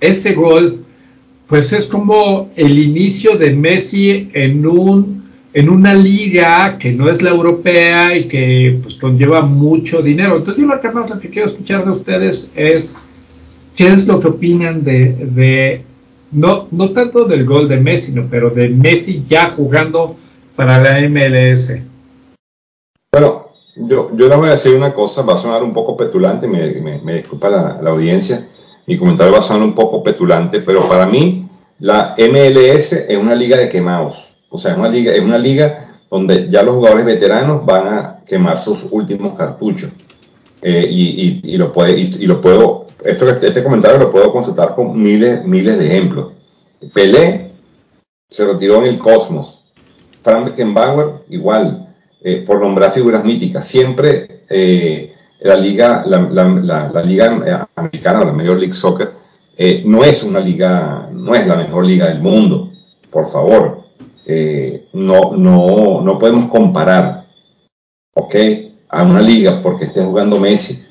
ese 0.00 0.34
gol, 0.34 0.84
pues 1.46 1.72
es 1.72 1.86
como 1.86 2.50
el 2.56 2.78
inicio 2.78 3.36
de 3.36 3.50
Messi 3.50 4.30
en 4.32 4.66
un 4.66 5.20
en 5.52 5.68
una 5.68 5.94
liga 5.94 6.78
que 6.78 6.92
no 6.92 7.10
es 7.10 7.22
la 7.22 7.30
europea 7.30 8.16
y 8.16 8.28
que 8.28 8.78
pues 8.82 8.94
conlleva 8.96 9.40
mucho 9.42 10.00
dinero. 10.00 10.36
Entonces 10.36 10.62
yo 10.62 10.68
lo 10.68 10.80
que 10.80 10.90
más 10.90 11.10
lo 11.10 11.18
que 11.18 11.28
quiero 11.28 11.48
escuchar 11.48 11.84
de 11.84 11.90
ustedes 11.90 12.56
es 12.56 12.94
qué 13.76 13.88
es 13.88 14.06
lo 14.06 14.20
que 14.20 14.28
opinan 14.28 14.84
de, 14.84 15.12
de 15.12 15.82
no, 16.32 16.68
no 16.70 16.90
tanto 16.90 17.24
del 17.24 17.44
gol 17.44 17.68
de 17.68 17.78
Messi, 17.78 18.12
no, 18.12 18.26
pero 18.30 18.50
de 18.50 18.68
Messi 18.68 19.24
ya 19.26 19.50
jugando 19.50 20.16
para 20.54 20.78
la 20.78 21.08
MLS. 21.08 21.72
Bueno, 23.12 23.48
yo, 23.76 24.14
yo 24.16 24.28
les 24.28 24.36
voy 24.36 24.48
a 24.48 24.52
decir 24.52 24.74
una 24.74 24.94
cosa, 24.94 25.22
va 25.22 25.34
a 25.34 25.38
sonar 25.38 25.62
un 25.64 25.72
poco 25.72 25.96
petulante, 25.96 26.46
me, 26.46 27.00
me, 27.02 27.14
disculpa 27.14 27.48
la, 27.48 27.80
la 27.82 27.90
audiencia, 27.90 28.48
mi 28.86 28.98
comentario 28.98 29.32
va 29.32 29.38
a 29.38 29.42
sonar 29.42 29.62
un 29.62 29.74
poco 29.74 30.02
petulante, 30.02 30.60
pero 30.60 30.88
para 30.88 31.06
mí 31.06 31.48
la 31.78 32.14
MLS 32.18 32.92
es 32.92 33.16
una 33.16 33.34
liga 33.34 33.56
de 33.56 33.68
quemados. 33.68 34.16
O 34.48 34.58
sea, 34.58 34.72
es 34.72 34.78
una 34.78 34.88
liga, 34.88 35.12
es 35.12 35.20
una 35.20 35.38
liga 35.38 35.90
donde 36.10 36.48
ya 36.50 36.62
los 36.62 36.74
jugadores 36.74 37.04
veteranos 37.04 37.64
van 37.64 37.88
a 37.88 38.20
quemar 38.26 38.58
sus 38.58 38.84
últimos 38.90 39.36
cartuchos. 39.38 39.90
Eh, 40.62 40.86
y, 40.90 41.56
lo 41.56 41.72
puede, 41.72 41.98
y, 41.98 42.26
lo 42.26 42.40
puedo, 42.40 42.84
esto, 43.04 43.28
este 43.28 43.62
comentario 43.62 43.98
lo 43.98 44.10
puedo 44.10 44.30
constatar 44.30 44.74
con 44.74 45.00
miles, 45.00 45.44
miles 45.44 45.78
de 45.78 45.86
ejemplos. 45.86 46.32
Pelé 46.92 47.52
se 48.28 48.46
retiró 48.46 48.78
en 48.78 48.84
el 48.84 48.98
Cosmos. 48.98 49.64
Frank 50.22 50.46
Beckenbauer, 50.46 51.24
igual, 51.30 51.94
eh, 52.22 52.44
por 52.46 52.60
nombrar 52.60 52.92
figuras 52.92 53.24
míticas. 53.24 53.66
Siempre 53.66 54.44
eh, 54.50 55.09
la 55.40 55.56
liga, 55.56 56.04
la, 56.06 56.18
la, 56.18 56.90
la, 56.92 57.02
liga 57.02 57.40
eh, 57.46 57.66
americana, 57.74 58.24
la 58.24 58.32
Major 58.32 58.58
League 58.58 58.74
Soccer, 58.74 59.12
eh, 59.56 59.82
no 59.86 60.04
es 60.04 60.22
una 60.22 60.40
liga, 60.40 61.08
no 61.12 61.34
es 61.34 61.46
la 61.46 61.56
mejor 61.56 61.86
liga 61.86 62.08
del 62.08 62.20
mundo, 62.20 62.70
por 63.10 63.30
favor. 63.30 63.80
Eh, 64.26 64.88
no, 64.92 65.32
no, 65.36 66.02
no 66.02 66.18
podemos 66.18 66.46
comparar, 66.46 67.26
¿ok? 68.14 68.34
A 68.88 69.02
una 69.02 69.20
liga 69.20 69.60
porque 69.62 69.86
esté 69.86 70.04
jugando 70.04 70.38
Messi. 70.38 70.84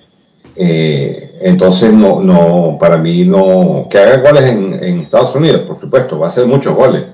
entonces, 0.55 1.93
no, 1.93 2.21
no, 2.21 2.77
para 2.79 2.97
mí 2.97 3.23
no, 3.23 3.87
que 3.89 3.97
haga 3.97 4.17
goles 4.17 4.43
en, 4.43 4.99
Estados 4.99 5.33
Unidos, 5.35 5.61
por 5.61 5.79
supuesto, 5.79 6.19
va 6.19 6.27
a 6.27 6.31
ser 6.31 6.47
muchos 6.47 6.75
goles. 6.75 7.05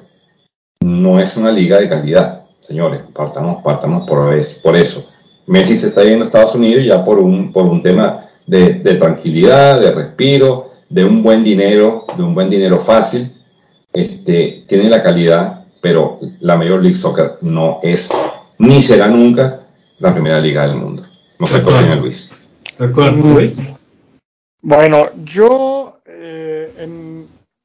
No 0.81 1.19
es 1.19 1.37
una 1.37 1.51
liga 1.51 1.79
de 1.79 1.89
calidad, 1.89 2.45
señores, 2.61 3.01
partamos, 3.13 3.61
partamos 3.61 4.07
por, 4.07 4.33
por 4.63 4.75
eso 4.75 5.05
Messi 5.47 5.77
se 5.77 5.87
está 5.87 6.03
yendo 6.03 6.25
a 6.25 6.27
Estados 6.27 6.55
Unidos 6.55 6.85
ya 6.85 7.03
por 7.03 7.19
un, 7.19 7.51
por 7.51 7.65
un 7.65 7.81
tema 7.81 8.29
de, 8.47 8.95
tranquilidad, 8.95 9.79
de 9.79 9.91
respiro, 9.91 10.71
de 10.89 11.05
un 11.05 11.21
buen 11.21 11.43
dinero, 11.43 12.05
de 12.15 12.23
un 12.23 12.33
buen 12.33 12.49
dinero 12.49 12.79
fácil. 12.79 13.31
Este, 13.93 14.65
tiene 14.67 14.89
la 14.89 15.03
calidad, 15.03 15.65
pero 15.81 16.19
la 16.39 16.57
Major 16.57 16.81
League 16.81 16.95
Soccer 16.95 17.37
no 17.41 17.79
es, 17.81 18.09
ni 18.57 18.81
será 18.81 19.07
nunca, 19.07 19.67
la 19.99 20.13
primera 20.13 20.39
liga 20.39 20.67
del 20.67 20.75
mundo. 20.75 21.05
No 21.39 21.45
sé 21.45 21.61
qué 21.63 21.95
Luis. 21.95 22.31
Luis? 22.79 23.61
Bueno, 24.61 25.09
yo 25.23 25.99
eh, 26.05 26.87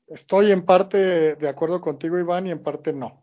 estoy 0.06 0.52
en 0.52 0.62
parte 0.62 1.34
de 1.36 1.48
acuerdo 1.48 1.80
contigo, 1.80 2.18
Iván, 2.18 2.46
y 2.46 2.50
en 2.50 2.62
parte 2.62 2.92
no. 2.92 3.22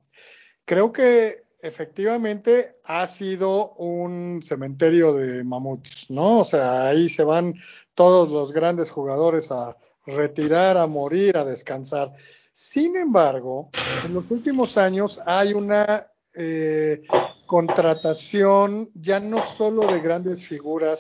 Creo 0.65 0.91
que 0.91 1.46
efectivamente 1.61 2.77
ha 2.83 3.07
sido 3.07 3.73
un 3.73 4.41
cementerio 4.43 5.13
de 5.13 5.43
mamuts, 5.43 6.09
¿no? 6.09 6.39
O 6.39 6.43
sea, 6.43 6.87
ahí 6.87 7.09
se 7.09 7.23
van 7.23 7.55
todos 7.95 8.29
los 8.29 8.51
grandes 8.51 8.89
jugadores 8.89 9.51
a 9.51 9.75
retirar, 10.05 10.77
a 10.77 10.87
morir, 10.87 11.37
a 11.37 11.45
descansar. 11.45 12.13
Sin 12.53 12.95
embargo, 12.95 13.69
en 14.05 14.13
los 14.13 14.31
últimos 14.31 14.77
años 14.77 15.21
hay 15.25 15.53
una 15.53 16.07
eh, 16.33 17.03
contratación 17.45 18.89
ya 18.93 19.19
no 19.19 19.41
solo 19.41 19.91
de 19.91 19.99
grandes 19.99 20.43
figuras 20.43 20.99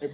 eh, 0.00 0.10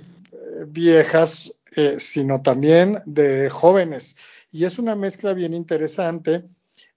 viejas, 0.66 1.54
eh, 1.74 1.96
sino 1.98 2.42
también 2.42 3.02
de 3.06 3.48
jóvenes. 3.50 4.16
Y 4.50 4.64
es 4.64 4.78
una 4.78 4.94
mezcla 4.94 5.32
bien 5.32 5.54
interesante. 5.54 6.44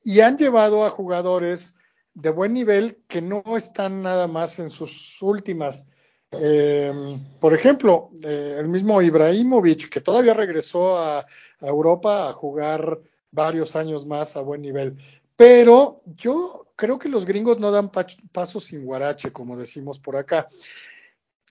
Y 0.03 0.19
han 0.19 0.37
llevado 0.37 0.85
a 0.85 0.89
jugadores 0.89 1.75
de 2.15 2.29
buen 2.29 2.53
nivel 2.53 2.97
que 3.07 3.21
no 3.21 3.43
están 3.57 4.01
nada 4.01 4.27
más 4.27 4.57
en 4.59 4.69
sus 4.69 5.21
últimas. 5.21 5.85
Eh, 6.31 6.91
por 7.39 7.53
ejemplo, 7.53 8.09
eh, 8.23 8.55
el 8.57 8.69
mismo 8.69 9.01
Ibrahimovic, 9.01 9.89
que 9.89 10.01
todavía 10.01 10.33
regresó 10.33 10.97
a, 10.97 11.25
Europa 11.59 12.29
a 12.29 12.33
jugar 12.33 12.99
varios 13.31 13.75
años 13.75 14.05
más 14.05 14.37
a 14.37 14.41
buen 14.41 14.61
nivel. 14.61 14.97
Pero 15.35 15.97
yo 16.05 16.67
creo 16.75 16.97
que 16.97 17.09
los 17.09 17.25
gringos 17.25 17.59
no 17.59 17.71
dan 17.71 17.91
pasos 18.31 18.63
sin 18.65 18.85
guarache, 18.85 19.31
como 19.31 19.57
decimos 19.57 19.99
por 19.99 20.15
acá. 20.15 20.47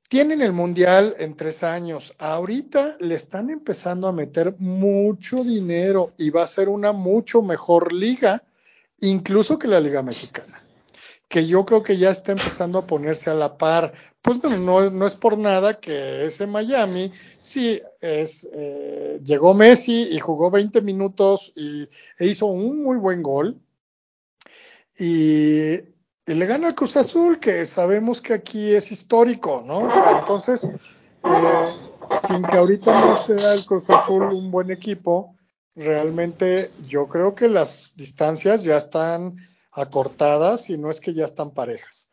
Tienen 0.09 0.41
el 0.41 0.53
Mundial 0.53 1.15
en 1.19 1.35
tres 1.37 1.63
años. 1.63 2.15
Ahorita 2.19 2.97
le 3.01 3.15
están 3.17 3.51
empezando 3.51 4.07
a 4.07 4.13
meter 4.13 4.55
mucho 4.59 5.45
dinero 5.45 6.13
y 6.17 6.31
va 6.31 6.45
a 6.45 6.47
ser 6.47 6.69
una 6.69 6.93
mucho 6.93 7.43
mejor 7.43 7.93
liga 7.93 8.43
incluso 9.01 9.59
que 9.59 9.69
la 9.69 9.81
Liga 9.81 10.03
Mexicana, 10.03 10.65
que 11.29 11.47
yo 11.47 11.65
creo 11.65 11.83
que 11.83 11.97
ya 11.99 12.11
está 12.11 12.33
empezando 12.33 12.79
a 12.79 12.87
ponerse 12.87 13.31
a 13.31 13.35
la 13.35 13.59
par. 13.59 13.93
Pues 14.23 14.43
no, 14.45 14.91
no 14.91 15.07
es 15.07 15.17
por 15.17 15.37
nada 15.37 15.81
que 15.81 16.25
ese 16.25 16.47
Miami, 16.47 17.13
sí, 17.39 17.81
es, 18.01 18.49
eh, 18.53 19.21
llegó 19.23 19.53
Messi 19.53 20.09
y 20.11 20.19
jugó 20.19 20.51
20 20.51 20.81
minutos 20.81 21.53
y, 21.57 21.89
e 22.19 22.27
hizo 22.27 22.47
un 22.47 22.83
muy 22.83 22.97
buen 22.97 23.23
gol. 23.23 23.61
Y, 24.99 25.93
le 26.27 26.47
gana 26.47 26.69
al 26.69 26.75
Cruz 26.75 26.97
Azul, 26.97 27.39
que 27.39 27.67
sabemos 27.67 28.21
que 28.21 28.33
aquí 28.33 28.73
es 28.73 28.93
histórico, 28.93 29.63
¿no? 29.67 29.91
entonces, 30.19 30.65
eh, 30.65 32.19
sin 32.27 32.43
que 32.45 32.57
ahorita 32.57 32.99
no 33.01 33.17
sea 33.17 33.53
el 33.53 33.67
Cruz 33.67 33.91
Azul 33.91 34.23
un 34.33 34.51
buen 34.51 34.71
equipo, 34.71 35.37
realmente 35.77 36.71
yo 36.87 37.09
creo 37.09 37.35
que 37.35 37.49
las 37.49 37.95
distancias 37.97 38.65
ya 38.65 38.77
están 38.77 39.37
acortadas 39.73 40.71
y 40.71 40.79
no 40.79 40.91
es 40.91 41.01
que 41.01 41.15
ya 41.15 41.25
están 41.25 41.51
parejas. 41.53 42.09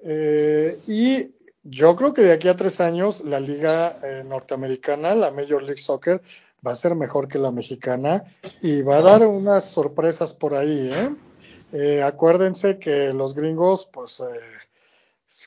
Eh, 0.00 0.78
y 0.86 1.34
yo 1.62 1.96
creo 1.96 2.12
que 2.12 2.22
de 2.22 2.32
aquí 2.32 2.48
a 2.48 2.56
tres 2.56 2.80
años 2.80 3.22
la 3.24 3.40
liga 3.40 3.96
eh, 4.02 4.22
norteamericana, 4.24 5.14
la 5.14 5.30
Major 5.30 5.62
League 5.62 5.80
Soccer, 5.80 6.22
va 6.66 6.72
a 6.72 6.76
ser 6.76 6.94
mejor 6.94 7.28
que 7.28 7.38
la 7.38 7.50
mexicana 7.50 8.24
y 8.60 8.82
va 8.82 8.98
a 8.98 9.02
dar 9.02 9.26
unas 9.26 9.64
sorpresas 9.64 10.34
por 10.34 10.54
ahí. 10.54 10.90
¿eh? 11.72 12.02
acuérdense 12.02 12.78
que 12.78 13.12
los 13.12 13.34
gringos, 13.34 13.88
pues 13.92 14.22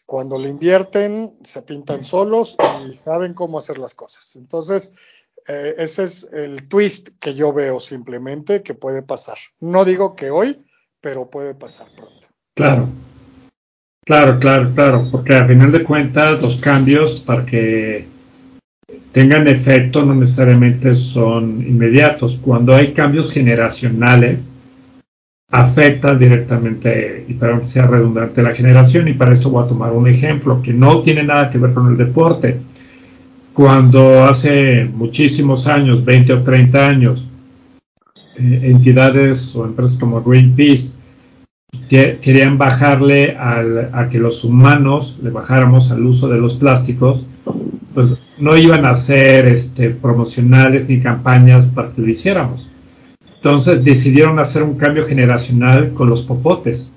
cuando 0.06 0.38
le 0.38 0.50
invierten, 0.50 1.38
se 1.44 1.62
pintan 1.62 2.04
solos 2.04 2.58
y 2.88 2.94
saben 2.94 3.34
cómo 3.34 3.58
hacer 3.58 3.78
las 3.78 3.96
cosas. 3.96 4.36
Entonces, 4.36 4.94
eh, 5.52 5.76
ese 5.80 6.04
es 6.04 6.30
el 6.32 6.68
twist 6.68 7.10
que 7.20 7.34
yo 7.34 7.52
veo 7.52 7.80
simplemente 7.80 8.62
que 8.62 8.76
puede 8.76 9.02
pasar. 9.02 9.40
No 9.60 9.84
digo 9.84 10.16
que 10.16 10.30
hoy, 10.30 10.60
pero 11.02 11.28
puede 11.32 11.56
pasar 11.56 11.88
pronto. 11.96 12.28
Claro, 12.56 12.88
claro, 14.06 14.40
claro, 14.40 14.72
claro, 14.76 15.08
porque 15.12 15.34
a 15.34 15.46
final 15.46 15.72
de 15.72 15.84
cuentas 15.84 16.44
los 16.44 16.62
cambios 16.62 17.22
para 17.22 17.48
que 17.48 18.06
tengan 19.12 19.48
efecto 19.48 20.06
no 20.06 20.14
necesariamente 20.14 20.94
son 20.94 21.66
inmediatos. 21.68 22.38
Cuando 22.38 22.76
hay 22.76 22.94
cambios 22.94 23.32
generacionales, 23.32 24.54
afecta 25.50 26.14
directamente, 26.14 27.26
y 27.28 27.34
para 27.34 27.60
que 27.60 27.70
sea 27.70 27.88
redundante, 27.88 28.44
la 28.44 28.54
generación. 28.54 29.08
Y 29.08 29.14
para 29.14 29.34
esto 29.34 29.50
voy 29.50 29.66
a 29.66 29.68
tomar 29.68 29.94
un 29.94 30.08
ejemplo 30.08 30.62
que 30.62 30.74
no 30.74 31.02
tiene 31.02 31.24
nada 31.24 31.50
que 31.50 31.58
ver 31.58 31.74
con 31.74 31.88
el 31.88 31.98
deporte 31.98 32.69
cuando 33.60 34.24
hace 34.24 34.86
muchísimos 34.86 35.68
años, 35.68 36.06
20 36.06 36.32
o 36.32 36.44
30 36.44 36.88
años, 36.88 37.28
eh, 38.38 38.62
entidades 38.64 39.54
o 39.54 39.66
empresas 39.66 40.00
como 40.00 40.24
Greenpeace 40.24 40.94
que, 41.90 42.20
querían 42.22 42.58
bajarle 42.58 43.36
a 43.36 44.08
que 44.10 44.18
los 44.18 44.46
humanos 44.46 45.20
le 45.22 45.32
bajáramos 45.32 45.92
al 45.92 46.06
uso 46.06 46.30
de 46.30 46.40
los 46.40 46.54
plásticos, 46.54 47.26
pues 47.94 48.14
no 48.38 48.56
iban 48.56 48.86
a 48.86 48.92
hacer 48.92 49.48
este, 49.48 49.90
promocionales 49.90 50.88
ni 50.88 51.02
campañas 51.02 51.68
para 51.68 51.92
que 51.92 52.02
lo 52.02 52.08
hiciéramos. 52.08 52.70
Entonces 53.36 53.84
decidieron 53.84 54.40
hacer 54.40 54.64
un 54.64 54.78
cambio 54.78 55.06
generacional 55.06 55.92
con 55.92 56.10
los 56.10 56.22
popotes. 56.22 56.94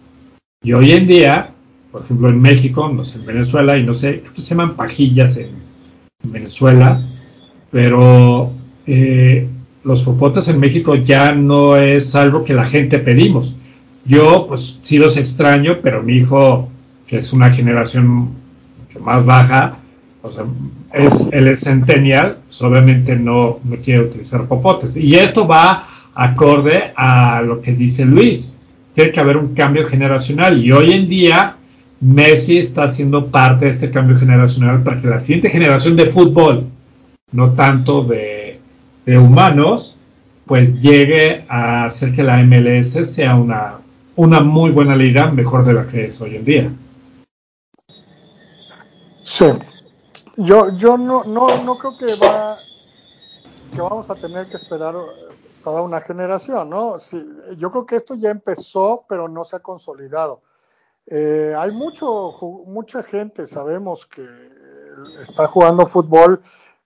Y 0.63 0.75
hoy 0.75 0.93
en 0.93 1.09
día, 1.09 1.51
por 1.91 2.03
ejemplo 2.03 2.29
en 2.29 2.41
México, 2.41 2.89
no 2.89 3.05
sé, 3.05 3.19
en 3.19 3.27
Venezuela, 3.27 3.77
y 3.77 3.83
no 3.83 3.95
sé, 3.95 4.23
se 4.37 4.43
llaman 4.43 4.77
pajillas 4.77 5.37
en, 5.39 5.72
Venezuela, 6.23 7.01
pero 7.71 8.53
eh, 8.87 9.49
los 9.85 10.03
popotes 10.03 10.49
en 10.49 10.61
México 10.61 10.95
ya 10.95 11.33
no 11.33 11.77
es 11.77 12.15
algo 12.15 12.45
que 12.45 12.55
la 12.55 12.67
gente 12.67 12.99
pedimos. 12.99 13.57
Yo, 14.05 14.47
pues 14.49 14.79
sí 14.83 14.99
los 14.99 15.17
extraño, 15.17 15.79
pero 15.83 16.03
mi 16.03 16.15
hijo, 16.15 16.69
que 17.07 17.19
es 17.19 17.33
una 17.33 17.51
generación 17.51 18.07
mucho 18.09 19.01
más 19.01 19.25
baja, 19.25 19.77
o 20.23 20.31
sea, 20.31 20.45
es, 20.93 21.29
él 21.33 21.49
es 21.49 21.61
centennial, 21.61 22.39
pues, 22.47 22.63
obviamente 22.63 23.17
no, 23.17 23.59
no 23.65 23.77
quiere 23.77 24.03
utilizar 24.03 24.47
popotes. 24.47 24.97
Y 24.97 25.15
esto 25.15 25.47
va 25.47 25.89
acorde 26.15 26.93
a 26.97 27.43
lo 27.43 27.61
que 27.61 27.73
dice 27.73 28.05
Luis. 28.05 28.53
Tiene 28.93 29.11
que 29.11 29.21
haber 29.21 29.37
un 29.37 29.55
cambio 29.55 29.87
generacional 29.87 30.63
y 30.63 30.71
hoy 30.71 30.93
en 30.93 31.09
día 31.09 31.57
Messi 32.03 32.59
está 32.59 32.89
siendo 32.89 33.29
parte 33.29 33.67
de 33.67 33.71
este 33.71 33.93
cambio 33.93 34.17
generacional 34.17 34.83
para 34.83 35.01
que 35.01 35.07
la 35.07 35.21
siguiente 35.21 35.49
generación 35.49 35.95
de 35.95 36.11
fútbol, 36.11 36.67
no 37.31 37.53
tanto 37.53 38.03
de, 38.03 38.59
humanos, 39.07 39.99
pues 40.45 40.81
llegue 40.81 41.45
a 41.49 41.85
hacer 41.85 42.13
que 42.13 42.25
la 42.25 42.43
MLS 42.43 43.09
sea 43.09 43.37
una, 43.37 43.75
una 44.17 44.41
muy 44.41 44.73
buena 44.73 44.97
liga, 44.97 45.31
mejor 45.31 45.65
de 45.65 45.75
la 45.75 45.87
que 45.87 46.07
es 46.07 46.21
hoy 46.21 46.35
en 46.35 46.45
día. 46.45 46.71
Sí. 49.23 49.47
Yo, 50.37 50.77
yo 50.77 50.99
no, 50.99 51.23
no, 51.23 51.63
no 51.63 51.79
creo 51.79 51.97
que 51.97 52.17
va 52.17 52.59
que 53.73 53.81
vamos 53.81 54.11
a 54.11 54.17
tener 54.17 54.49
que 54.49 54.57
esperar 54.57 54.97
toda 55.63 55.83
una 55.83 56.01
generación, 56.01 56.69
¿no? 56.69 56.99
Sí, 56.99 57.25
yo 57.57 57.71
creo 57.71 57.87
que 57.87 57.95
esto 57.95 58.17
ya 58.17 58.31
empezó, 58.31 59.05
pero 59.09 59.29
no 59.29 59.45
se 59.45 59.57
ha 59.57 59.61
consolidado. 59.61 60.43
Eh, 61.07 61.53
hay 61.57 61.73
mucho, 61.73 62.35
mucha 62.67 63.03
gente, 63.03 63.47
sabemos 63.47 64.07
que 64.07 64.25
está 65.21 65.47
jugando 65.47 65.87
fútbol, 65.87 66.41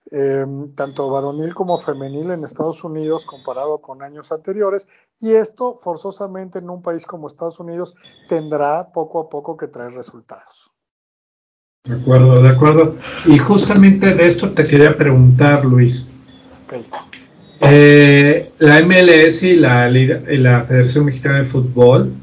em, 0.09 0.73
tanto 0.73 1.09
varonil 1.09 1.53
como 1.53 1.77
femenil 1.77 2.31
en 2.31 2.43
Estados 2.43 2.83
Unidos 2.83 3.25
comparado 3.25 3.79
con 3.79 4.01
años 4.01 4.31
anteriores, 4.31 4.87
y 5.19 5.33
esto 5.33 5.77
forzosamente 5.79 6.59
en 6.59 6.69
un 6.69 6.81
país 6.81 7.05
como 7.05 7.27
Estados 7.27 7.59
Unidos 7.59 7.95
tendrá 8.27 8.91
poco 8.91 9.19
a 9.19 9.29
poco 9.29 9.55
que 9.57 9.67
traer 9.67 9.93
resultados. 9.93 10.71
De 11.83 11.95
acuerdo, 11.95 12.41
de 12.41 12.49
acuerdo. 12.49 12.95
Y 13.25 13.37
justamente 13.37 14.13
de 14.13 14.27
esto 14.27 14.51
te 14.51 14.65
quería 14.65 14.97
preguntar, 14.97 15.63
Luis. 15.63 16.09
Eh, 17.61 18.51
la 18.59 18.81
MLS 18.81 19.43
y 19.43 19.55
la, 19.55 19.89
y 19.89 20.37
la 20.37 20.63
Federación 20.63 21.05
Mexicana 21.05 21.39
de 21.39 21.45
Fútbol 21.45 22.13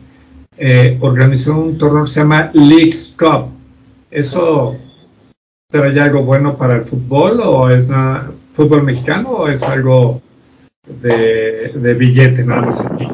eh, 0.56 0.98
organizó 1.00 1.56
un 1.56 1.78
torneo 1.78 2.04
que 2.04 2.10
se 2.10 2.20
llama 2.20 2.50
Leagues 2.52 3.14
Cup. 3.18 3.48
¿Eso 4.10 4.76
trae 5.68 6.00
algo 6.00 6.22
bueno 6.22 6.56
para 6.56 6.76
el 6.76 6.82
fútbol 6.82 7.40
o 7.40 7.68
es 7.70 7.88
fútbol 8.52 8.84
mexicano 8.84 9.30
o 9.30 9.48
es 9.48 9.62
algo 9.64 10.22
de, 10.86 11.96
billete 11.98 12.44
nada 12.44 12.62
más 12.62 12.80
aquí? 12.80 13.08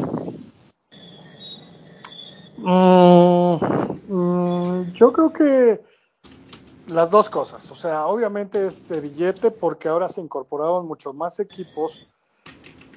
Mm, 2.58 3.56
mm, 4.08 4.92
yo 4.92 5.12
creo 5.12 5.32
que 5.32 5.80
las 6.88 7.10
dos 7.10 7.30
cosas. 7.30 7.70
O 7.70 7.74
sea, 7.74 8.06
obviamente 8.06 8.66
es 8.66 8.86
de 8.88 9.00
billete 9.00 9.50
porque 9.50 9.88
ahora 9.88 10.08
se 10.08 10.20
incorporaron 10.20 10.86
muchos 10.86 11.14
más 11.14 11.40
equipos 11.40 12.06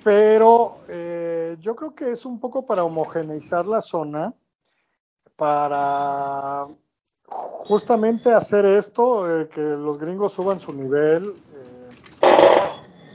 pero 0.04 0.80
eh, 0.90 1.58
yo 1.60 1.76
creo 1.76 1.96
que 1.96 2.12
es 2.12 2.26
un 2.26 2.40
poco 2.40 2.66
para 2.66 2.84
homogeneizar 2.84 3.66
la 3.66 3.82
zona, 3.82 4.34
para 5.36 6.68
justamente 7.26 8.32
hacer 8.34 8.66
esto, 8.66 9.42
eh, 9.42 9.48
que 9.48 9.62
los 9.62 9.98
gringos 9.98 10.34
suban 10.34 10.60
su 10.60 10.74
nivel 10.74 11.34
eh, 11.56 11.90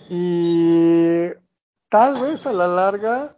y 0.08 1.28
tal 1.88 2.20
vez 2.22 2.46
a 2.46 2.52
la 2.52 2.66
larga 2.66 3.36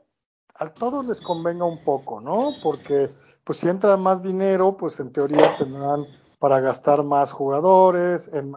a 0.55 0.69
todos 0.69 1.05
les 1.07 1.21
convenga 1.21 1.65
un 1.65 1.83
poco, 1.83 2.21
¿no? 2.21 2.53
Porque 2.63 3.11
pues 3.43 3.59
si 3.59 3.69
entra 3.69 3.97
más 3.97 4.23
dinero, 4.23 4.77
pues 4.77 5.01
en 5.01 5.13
teoría 5.13 5.57
tendrán 5.57 6.07
para 6.39 6.61
gastar 6.61 7.03
más 7.03 7.33
jugadores, 7.33 8.31
en 8.33 8.53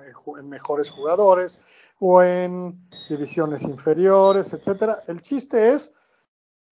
mejores 0.47 0.91
jugadores 0.91 1.61
o 1.99 2.21
en 2.21 2.82
divisiones 3.09 3.63
inferiores, 3.63 4.53
etcétera. 4.53 5.03
El 5.07 5.21
chiste 5.21 5.73
es 5.73 5.93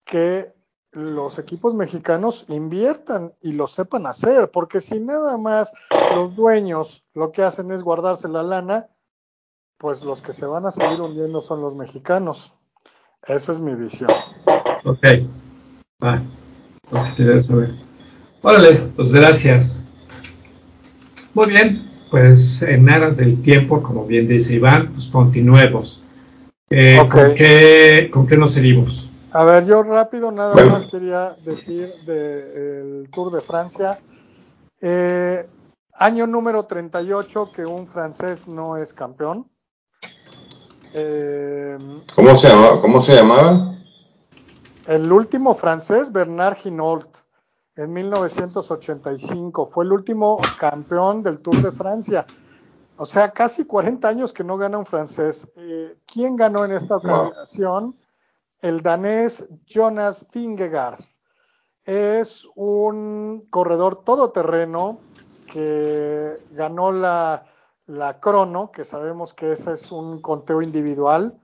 que 0.04 0.52
los 0.92 1.38
equipos 1.38 1.74
mexicanos 1.74 2.44
inviertan 2.48 3.32
y 3.40 3.52
lo 3.52 3.66
sepan 3.66 4.06
hacer, 4.06 4.50
porque 4.50 4.80
si 4.80 5.00
nada 5.00 5.38
más 5.38 5.72
los 6.14 6.36
dueños 6.36 7.04
lo 7.14 7.32
que 7.32 7.42
hacen 7.42 7.70
es 7.70 7.82
guardarse 7.82 8.28
la 8.28 8.42
lana, 8.42 8.88
pues 9.78 10.02
los 10.02 10.20
que 10.22 10.32
se 10.32 10.46
van 10.46 10.66
a 10.66 10.70
seguir 10.70 11.00
hundiendo 11.00 11.40
son 11.40 11.60
los 11.62 11.74
mexicanos. 11.74 12.54
Esa 13.26 13.52
es 13.52 13.60
mi 13.60 13.74
visión. 13.74 14.10
Ok. 14.84 15.04
Va. 16.02 16.22
Órale, 18.42 18.74
pues 18.96 19.12
gracias. 19.12 19.84
Muy 21.32 21.48
bien, 21.48 21.90
pues 22.10 22.62
en 22.62 22.90
aras 22.90 23.16
del 23.16 23.40
tiempo, 23.40 23.82
como 23.82 24.04
bien 24.04 24.28
dice 24.28 24.54
Iván, 24.54 24.92
pues 24.92 25.06
continuemos. 25.06 26.02
Eh, 26.74 26.96
¿con, 27.10 27.34
qué, 27.34 28.08
¿Con 28.10 28.26
qué 28.26 28.34
nos 28.38 28.54
seguimos? 28.54 29.10
A 29.32 29.44
ver, 29.44 29.66
yo 29.66 29.82
rápido 29.82 30.30
nada 30.30 30.54
más 30.64 30.86
quería 30.86 31.36
decir 31.44 31.92
del 32.06 33.10
Tour 33.12 33.30
de 33.30 33.42
Francia. 33.42 33.98
Eh, 34.80 35.46
año 35.92 36.26
número 36.26 36.64
38 36.64 37.50
que 37.54 37.66
un 37.66 37.86
francés 37.86 38.48
no 38.48 38.78
es 38.78 38.94
campeón. 38.94 39.50
Eh, 40.94 41.76
¿Cómo, 42.14 42.36
se 42.38 42.48
llamaba? 42.48 42.80
¿Cómo 42.80 43.02
se 43.02 43.14
llamaba? 43.16 43.78
El 44.86 45.12
último 45.12 45.54
francés, 45.54 46.10
Bernard 46.10 46.56
Hinault 46.64 47.18
en 47.76 47.92
1985. 47.92 49.66
Fue 49.66 49.84
el 49.84 49.92
último 49.92 50.40
campeón 50.58 51.22
del 51.22 51.42
Tour 51.42 51.62
de 51.62 51.72
Francia. 51.72 52.26
O 52.96 53.06
sea, 53.06 53.30
casi 53.30 53.64
40 53.64 54.06
años 54.06 54.32
que 54.32 54.44
no 54.44 54.56
gana 54.56 54.78
un 54.78 54.86
francés. 54.86 55.50
Eh, 55.56 55.96
¿Quién 56.06 56.36
ganó 56.36 56.64
en 56.64 56.72
esta 56.72 56.96
ocasión? 56.96 57.96
El 58.60 58.82
danés 58.82 59.48
Jonas 59.66 60.26
Vingegaard. 60.32 61.00
Es 61.84 62.46
un 62.54 63.46
corredor 63.50 64.04
todoterreno 64.04 65.00
que 65.52 66.38
ganó 66.52 66.92
la, 66.92 67.46
la 67.86 68.20
crono, 68.20 68.70
que 68.70 68.84
sabemos 68.84 69.34
que 69.34 69.52
ese 69.52 69.72
es 69.72 69.90
un 69.90 70.20
conteo 70.20 70.62
individual. 70.62 71.34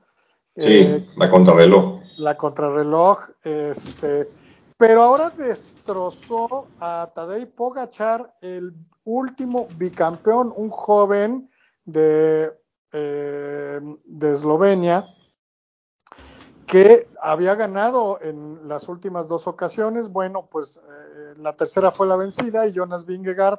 Sí, 0.57 0.67
eh, 0.67 1.07
la 1.17 1.31
contrarreloj. 1.31 2.01
La 2.19 2.37
contrarreloj, 2.37 3.19
este, 3.43 4.29
pero 4.79 5.03
ahora 5.03 5.29
destrozó 5.31 6.69
a 6.81 7.11
Tadej 7.13 7.49
Pogachar, 7.49 8.33
el 8.41 8.73
último 9.05 9.67
bicampeón, 9.77 10.55
un 10.57 10.71
joven 10.71 11.51
de, 11.85 12.53
eh, 12.93 13.81
de 14.05 14.33
Eslovenia, 14.33 15.05
que 16.69 17.09
había 17.21 17.57
ganado 17.57 18.21
en 18.23 18.69
las 18.69 18.89
últimas 18.89 19.27
dos 19.27 19.49
ocasiones. 19.49 20.11
Bueno, 20.11 20.49
pues 20.49 20.77
eh, 20.77 21.35
la 21.39 21.55
tercera 21.55 21.91
fue 21.91 22.07
la 22.07 22.17
vencida 22.17 22.67
y 22.67 22.73
Jonas 22.73 23.05
Vingegaard 23.05 23.59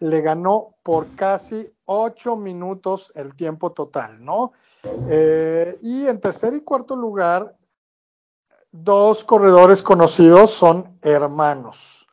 le 0.00 0.20
ganó 0.20 0.74
por 0.82 1.06
casi 1.14 1.72
ocho 1.86 2.36
minutos 2.36 3.10
el 3.14 3.34
tiempo 3.34 3.72
total, 3.72 4.22
¿no? 4.22 4.52
Eh, 5.08 5.78
y 5.80 6.06
en 6.06 6.20
tercer 6.20 6.52
y 6.54 6.60
cuarto 6.60 6.94
lugar, 6.94 7.56
dos 8.72 9.24
corredores 9.24 9.82
conocidos 9.82 10.50
son 10.50 10.98
hermanos. 11.02 12.06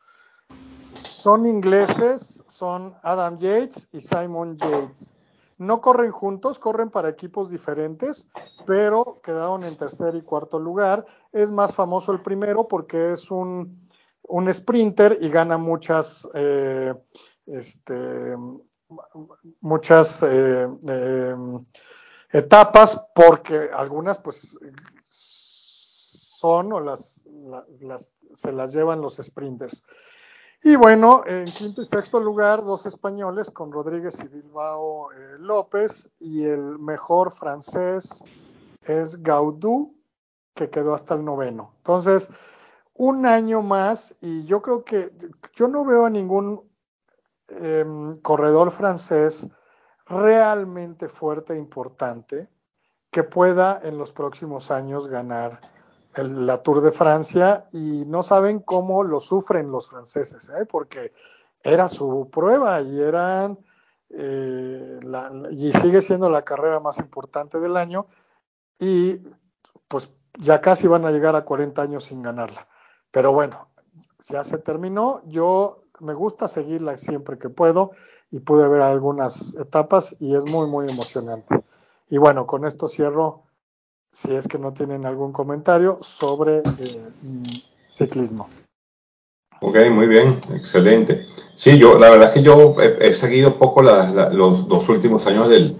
Son 1.02 1.46
ingleses, 1.46 2.44
son 2.46 2.94
Adam 3.02 3.38
Yates 3.38 3.88
y 3.92 4.00
Simon 4.00 4.56
Yates. 4.56 5.16
No 5.58 5.80
corren 5.80 6.10
juntos, 6.10 6.58
corren 6.58 6.90
para 6.90 7.08
equipos 7.08 7.50
diferentes, 7.50 8.28
pero 8.66 9.20
quedaron 9.22 9.64
en 9.64 9.76
tercer 9.76 10.14
y 10.14 10.22
cuarto 10.22 10.58
lugar. 10.58 11.06
Es 11.32 11.50
más 11.50 11.74
famoso 11.74 12.12
el 12.12 12.20
primero 12.20 12.68
porque 12.68 13.12
es 13.12 13.30
un, 13.30 13.88
un 14.22 14.52
sprinter 14.52 15.18
y 15.20 15.30
gana 15.30 15.56
muchas, 15.56 16.28
eh, 16.34 16.94
este, 17.46 18.36
muchas 19.60 20.22
eh, 20.22 20.68
eh, 20.88 21.34
etapas 22.30 23.08
porque 23.14 23.70
algunas 23.72 24.18
pues 24.18 24.58
son 26.36 26.72
o 26.72 26.80
las, 26.80 27.24
las, 27.80 28.12
se 28.32 28.52
las 28.52 28.72
llevan 28.72 29.00
los 29.00 29.16
sprinters. 29.16 29.84
Y 30.62 30.76
bueno, 30.76 31.22
en 31.26 31.44
quinto 31.44 31.82
y 31.82 31.84
sexto 31.84 32.18
lugar, 32.18 32.64
dos 32.64 32.86
españoles 32.86 33.50
con 33.50 33.70
Rodríguez 33.70 34.18
y 34.20 34.28
Bilbao 34.28 35.12
eh, 35.12 35.36
López. 35.38 36.10
Y 36.18 36.44
el 36.44 36.78
mejor 36.78 37.30
francés 37.30 38.24
es 38.82 39.22
Gaudú, 39.22 39.94
que 40.54 40.70
quedó 40.70 40.94
hasta 40.94 41.14
el 41.14 41.24
noveno. 41.24 41.72
Entonces, 41.78 42.32
un 42.94 43.26
año 43.26 43.62
más, 43.62 44.16
y 44.20 44.44
yo 44.46 44.62
creo 44.62 44.84
que 44.84 45.12
yo 45.54 45.68
no 45.68 45.84
veo 45.84 46.06
a 46.06 46.10
ningún 46.10 46.62
eh, 47.48 47.84
corredor 48.22 48.70
francés 48.70 49.48
realmente 50.06 51.08
fuerte 51.08 51.54
e 51.54 51.58
importante 51.58 52.48
que 53.10 53.22
pueda 53.22 53.80
en 53.82 53.98
los 53.98 54.12
próximos 54.12 54.70
años 54.70 55.08
ganar 55.08 55.60
la 56.16 56.62
Tour 56.62 56.80
de 56.80 56.92
Francia 56.92 57.68
y 57.72 58.04
no 58.06 58.22
saben 58.22 58.60
cómo 58.60 59.04
lo 59.04 59.20
sufren 59.20 59.70
los 59.70 59.88
franceses, 59.88 60.50
¿eh? 60.50 60.66
porque 60.66 61.12
era 61.62 61.88
su 61.88 62.30
prueba 62.30 62.80
y 62.80 63.00
eran 63.00 63.58
eh, 64.10 65.00
y 65.50 65.72
sigue 65.72 66.00
siendo 66.00 66.30
la 66.30 66.42
carrera 66.42 66.80
más 66.80 66.98
importante 66.98 67.58
del 67.60 67.76
año 67.76 68.06
y 68.78 69.20
pues 69.88 70.12
ya 70.38 70.60
casi 70.60 70.86
van 70.86 71.04
a 71.04 71.10
llegar 71.10 71.34
a 71.36 71.44
40 71.44 71.82
años 71.82 72.04
sin 72.04 72.22
ganarla. 72.22 72.68
Pero 73.10 73.32
bueno, 73.32 73.68
ya 74.28 74.44
se 74.44 74.58
terminó. 74.58 75.22
Yo 75.26 75.82
me 76.00 76.14
gusta 76.14 76.48
seguirla 76.48 76.98
siempre 76.98 77.38
que 77.38 77.48
puedo 77.48 77.92
y 78.30 78.40
pude 78.40 78.68
ver 78.68 78.82
algunas 78.82 79.54
etapas 79.54 80.16
y 80.20 80.36
es 80.36 80.44
muy, 80.46 80.66
muy 80.66 80.88
emocionante. 80.90 81.62
Y 82.08 82.18
bueno, 82.18 82.46
con 82.46 82.64
esto 82.64 82.88
cierro 82.88 83.45
si 84.16 84.34
es 84.34 84.48
que 84.48 84.56
no 84.58 84.72
tienen 84.72 85.04
algún 85.04 85.30
comentario 85.30 85.98
sobre 86.00 86.62
eh, 86.80 87.62
ciclismo. 87.86 88.48
Ok, 89.60 89.76
muy 89.92 90.06
bien, 90.06 90.40
excelente. 90.54 91.26
Sí, 91.52 91.78
yo, 91.78 91.98
la 91.98 92.08
verdad 92.08 92.28
es 92.28 92.34
que 92.34 92.42
yo 92.42 92.76
he, 92.80 93.12
seguido 93.12 93.58
poco 93.58 93.82
los 93.82 94.68
dos 94.68 94.88
últimos 94.88 95.26
años 95.26 95.50
del, 95.50 95.76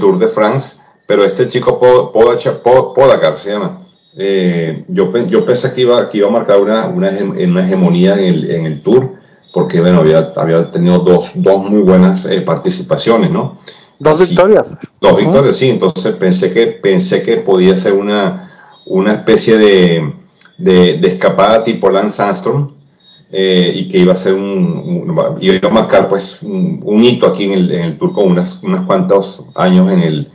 Tour 0.00 0.18
de 0.18 0.26
France, 0.26 0.76
pero 1.06 1.24
este 1.24 1.46
chico 1.46 1.78
Podacar 1.78 3.38
se 3.38 3.52
llama. 3.52 3.86
Eh, 4.16 4.84
yo, 4.88 5.16
yo 5.28 5.44
pensé 5.44 5.72
que 5.72 5.82
iba, 5.82 6.00
a 6.00 6.30
marcar 6.30 6.60
una, 6.60 7.60
hegemonía 7.60 8.16
en 8.16 8.66
el, 8.66 8.82
Tour, 8.82 9.14
porque 9.52 9.80
bueno, 9.80 10.00
había, 10.00 10.32
tenido 10.72 10.98
dos, 10.98 11.30
dos 11.36 11.62
muy 11.62 11.82
buenas 11.82 12.24
eh, 12.24 12.40
participaciones, 12.40 13.30
¿no? 13.30 13.58
Dos 13.98 14.28
victorias. 14.28 14.78
Dos 15.00 15.16
victorias, 15.16 15.56
sí. 15.56 15.68
Entonces 15.68 16.14
pensé 16.16 16.52
que, 16.52 16.66
pensé 16.66 17.22
que 17.22 17.38
podía 17.38 17.76
ser 17.76 17.94
una, 17.94 18.50
una 18.86 19.12
especie 19.12 19.58
de, 19.58 20.12
de, 20.56 21.00
escapada 21.08 21.64
tipo 21.64 21.90
Lance 21.90 22.22
Armstrong 22.22 22.70
eh, 23.30 23.72
y 23.74 23.88
que 23.88 23.98
iba 23.98 24.12
a 24.12 24.16
ser 24.16 24.34
un, 24.34 25.14
iba 25.40 25.68
a 25.68 25.72
marcar 25.72 26.08
pues 26.08 26.40
un, 26.42 27.04
hito 27.04 27.26
aquí 27.26 27.44
en 27.44 27.52
el, 27.52 27.72
en 27.72 27.82
el 27.82 27.98
Tour 27.98 28.12
con 28.12 28.30
unas, 28.30 28.62
unos 28.62 28.82
cuantos 28.82 29.44
años 29.54 29.90
en 29.90 30.00
el, 30.00 30.28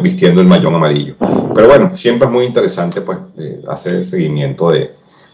vistiendo 0.00 0.40
el 0.40 0.46
mayón 0.46 0.74
amarillo. 0.74 1.14
Pero 1.54 1.68
bueno, 1.68 1.94
siempre 1.96 2.26
es 2.26 2.32
muy 2.32 2.46
interesante 2.46 3.00
pues 3.02 3.18
hacer 3.68 3.96
el 3.96 4.08
seguimiento 4.08 4.70
de, 4.70 4.92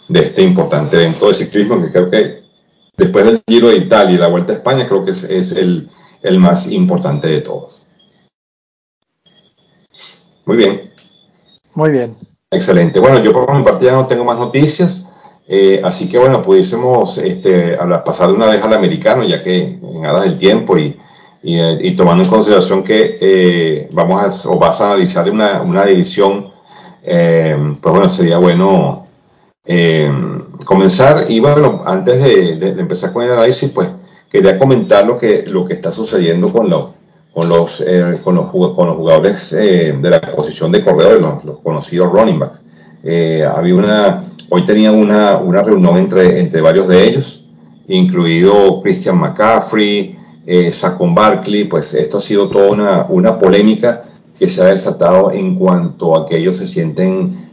de 0.09 0.21
este 0.21 0.43
importante 0.43 0.97
evento 0.97 1.29
de 1.29 1.35
ciclismo 1.35 1.81
que 1.81 1.93
creo 1.93 2.11
que 2.11 2.43
después 2.97 3.25
del 3.25 3.43
Giro 3.47 3.69
de 3.69 3.77
Italia 3.77 4.15
y 4.15 4.19
la 4.19 4.29
Vuelta 4.29 4.53
a 4.53 4.57
España 4.57 4.87
creo 4.89 5.05
que 5.05 5.13
es, 5.13 5.23
es 5.25 5.53
el 5.53 5.89
el 6.23 6.39
más 6.39 6.67
importante 6.71 7.29
de 7.29 7.41
todos. 7.41 7.87
Muy 10.47 10.57
bien. 10.57 10.91
Muy 11.75 11.91
bien. 11.91 12.15
Excelente. 12.51 12.99
Bueno, 12.99 13.23
yo 13.23 13.33
por 13.33 13.55
mi 13.55 13.63
parte 13.63 13.85
ya 13.85 13.93
no 13.93 14.07
tengo 14.07 14.25
más 14.25 14.39
noticias, 14.39 15.07
eh, 15.47 15.81
así 15.85 16.09
que 16.09 16.19
bueno, 16.19 16.43
pudiésemos 16.43 17.19
este, 17.19 17.77
pasar 18.05 18.29
de 18.29 18.35
una 18.35 18.47
vez 18.47 18.63
al 18.63 18.73
americano, 18.73 19.23
ya 19.23 19.43
que 19.43 19.79
en 19.83 20.07
aras 20.07 20.23
del 20.23 20.39
tiempo 20.39 20.79
y, 20.79 20.99
y, 21.43 21.95
tomando 21.95 22.25
en 22.25 22.31
consideración 22.31 22.83
que 22.83 23.19
eh, 23.21 23.89
vamos 23.93 24.47
a, 24.47 24.49
o 24.49 24.59
vas 24.59 24.81
a 24.81 24.87
analizar 24.87 25.31
una, 25.31 25.61
una 25.61 25.85
división, 25.85 26.51
eh, 27.03 27.57
pues 27.83 27.93
bueno, 27.93 28.09
sería 28.09 28.39
bueno 28.39 29.07
comenzar. 30.65 31.27
Y 31.29 31.41
bueno, 31.41 31.83
antes 31.85 32.23
de, 32.23 32.57
de 32.57 32.81
empezar 32.81 33.13
con 33.13 33.25
el 33.25 33.33
análisis, 33.33 33.71
pues 33.71 33.89
quería 34.31 34.59
comentar 34.59 35.07
lo 35.07 35.17
que, 35.17 35.45
lo 35.47 35.65
que 35.65 35.75
está 35.75 35.91
sucediendo 35.91 36.53
con, 36.53 36.69
con, 37.33 37.49
los, 37.49 37.83
eh, 37.87 38.21
con, 38.23 38.35
los, 38.35 38.53
los 38.53 38.97
jugadores 38.97 39.53
eh, 39.53 39.97
de 40.01 40.11
la 40.11 40.21
posición 40.21 40.71
de 40.73 40.85
corredores, 40.85 41.21
los, 41.21 41.45
los 41.45 41.59
conocidos 41.61 42.13
running 42.13 42.39
backs. 42.39 42.61
Eh, 43.03 43.45
había 43.45 43.75
una, 43.75 44.33
hoy 44.51 44.65
tenía 44.65 44.93
una, 44.93 45.39
una 45.39 45.63
reunión 45.63 45.97
entre, 45.97 46.41
entre 46.41 46.61
varios 46.61 46.89
de 46.89 47.05
ellos, 47.05 47.45
incluido 47.87 48.83
Christian 48.83 49.19
McCaffrey, 49.19 50.17
eh, 50.47 50.73
Saquon 50.73 51.15
Barkley, 51.15 51.65
pues 51.65 51.95
esto 51.95 52.19
ha 52.19 52.21
sido 52.21 52.49
toda 52.49 52.71
una, 52.71 53.07
una 53.09 53.39
polémica 53.39 54.03
que 54.39 54.49
se 54.49 54.63
ha 54.63 54.67
desatado 54.67 55.33
en 55.33 55.57
cuanto 55.57 56.17
a 56.17 56.27
que 56.27 56.37
ellos 56.37 56.57
se 56.57 56.67
sienten 56.67 57.49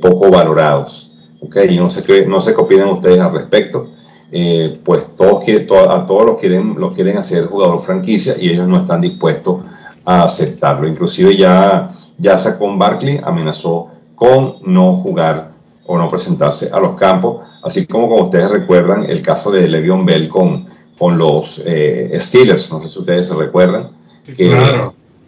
poco 0.00 0.30
valorados. 0.30 1.12
Okay, 1.42 1.76
no 1.76 1.90
sé 1.90 2.02
qué, 2.02 2.24
no 2.26 2.40
sé 2.40 2.54
qué 2.54 2.60
opinan 2.60 2.88
ustedes 2.88 3.18
al 3.18 3.32
respecto. 3.32 3.90
Eh, 4.32 4.78
pues 4.84 5.16
todos 5.16 5.42
quieren, 5.44 5.66
a 5.72 6.06
todos 6.06 6.24
los 6.24 6.38
quieren, 6.38 6.76
los 6.78 6.94
quieren 6.94 7.18
hacer 7.18 7.46
jugador 7.46 7.82
franquicia 7.82 8.36
y 8.38 8.50
ellos 8.50 8.68
no 8.68 8.78
están 8.78 9.00
dispuestos 9.00 9.62
a 10.04 10.24
aceptarlo. 10.24 10.86
Inclusive 10.86 11.36
ya, 11.36 11.96
ya 12.18 12.58
con 12.58 12.78
Barkley 12.78 13.20
amenazó 13.22 13.88
con 14.14 14.56
no 14.66 14.96
jugar 14.98 15.50
o 15.86 15.98
no 15.98 16.08
presentarse 16.08 16.70
a 16.72 16.78
los 16.78 16.94
campos, 16.96 17.40
así 17.64 17.86
como 17.86 18.08
como 18.08 18.24
ustedes 18.24 18.50
recuerdan 18.50 19.04
el 19.04 19.22
caso 19.22 19.50
de 19.50 19.66
Le'Veon 19.66 20.06
Bell 20.06 20.28
con, 20.28 20.66
con 20.96 21.18
los 21.18 21.60
eh, 21.64 22.16
Steelers, 22.20 22.70
no 22.70 22.80
sé 22.82 22.88
si 22.88 22.98
ustedes 23.00 23.26
se 23.26 23.34
recuerdan, 23.34 23.90
que 24.24 24.52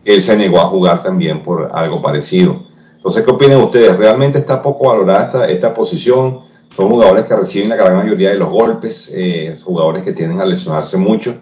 él 0.04 0.22
se 0.22 0.36
negó 0.36 0.60
a 0.60 0.66
jugar 0.66 1.02
también 1.02 1.42
por 1.42 1.70
algo 1.72 2.00
parecido. 2.00 2.62
Entonces, 2.96 3.24
¿qué 3.24 3.30
opinan 3.32 3.62
ustedes? 3.62 3.96
¿Realmente 3.96 4.38
está 4.38 4.62
poco 4.62 4.88
valorada 4.88 5.24
esta, 5.24 5.48
esta 5.48 5.74
posición? 5.74 6.42
Son 6.76 6.88
jugadores 6.88 7.24
que 7.26 7.36
reciben 7.36 7.68
la 7.68 7.76
gran 7.76 7.96
mayoría 7.96 8.30
de 8.30 8.38
los 8.38 8.50
golpes, 8.50 9.10
eh, 9.14 9.58
jugadores 9.62 10.04
que 10.04 10.12
tienden 10.12 10.40
a 10.40 10.46
lesionarse 10.46 10.96
mucho 10.96 11.34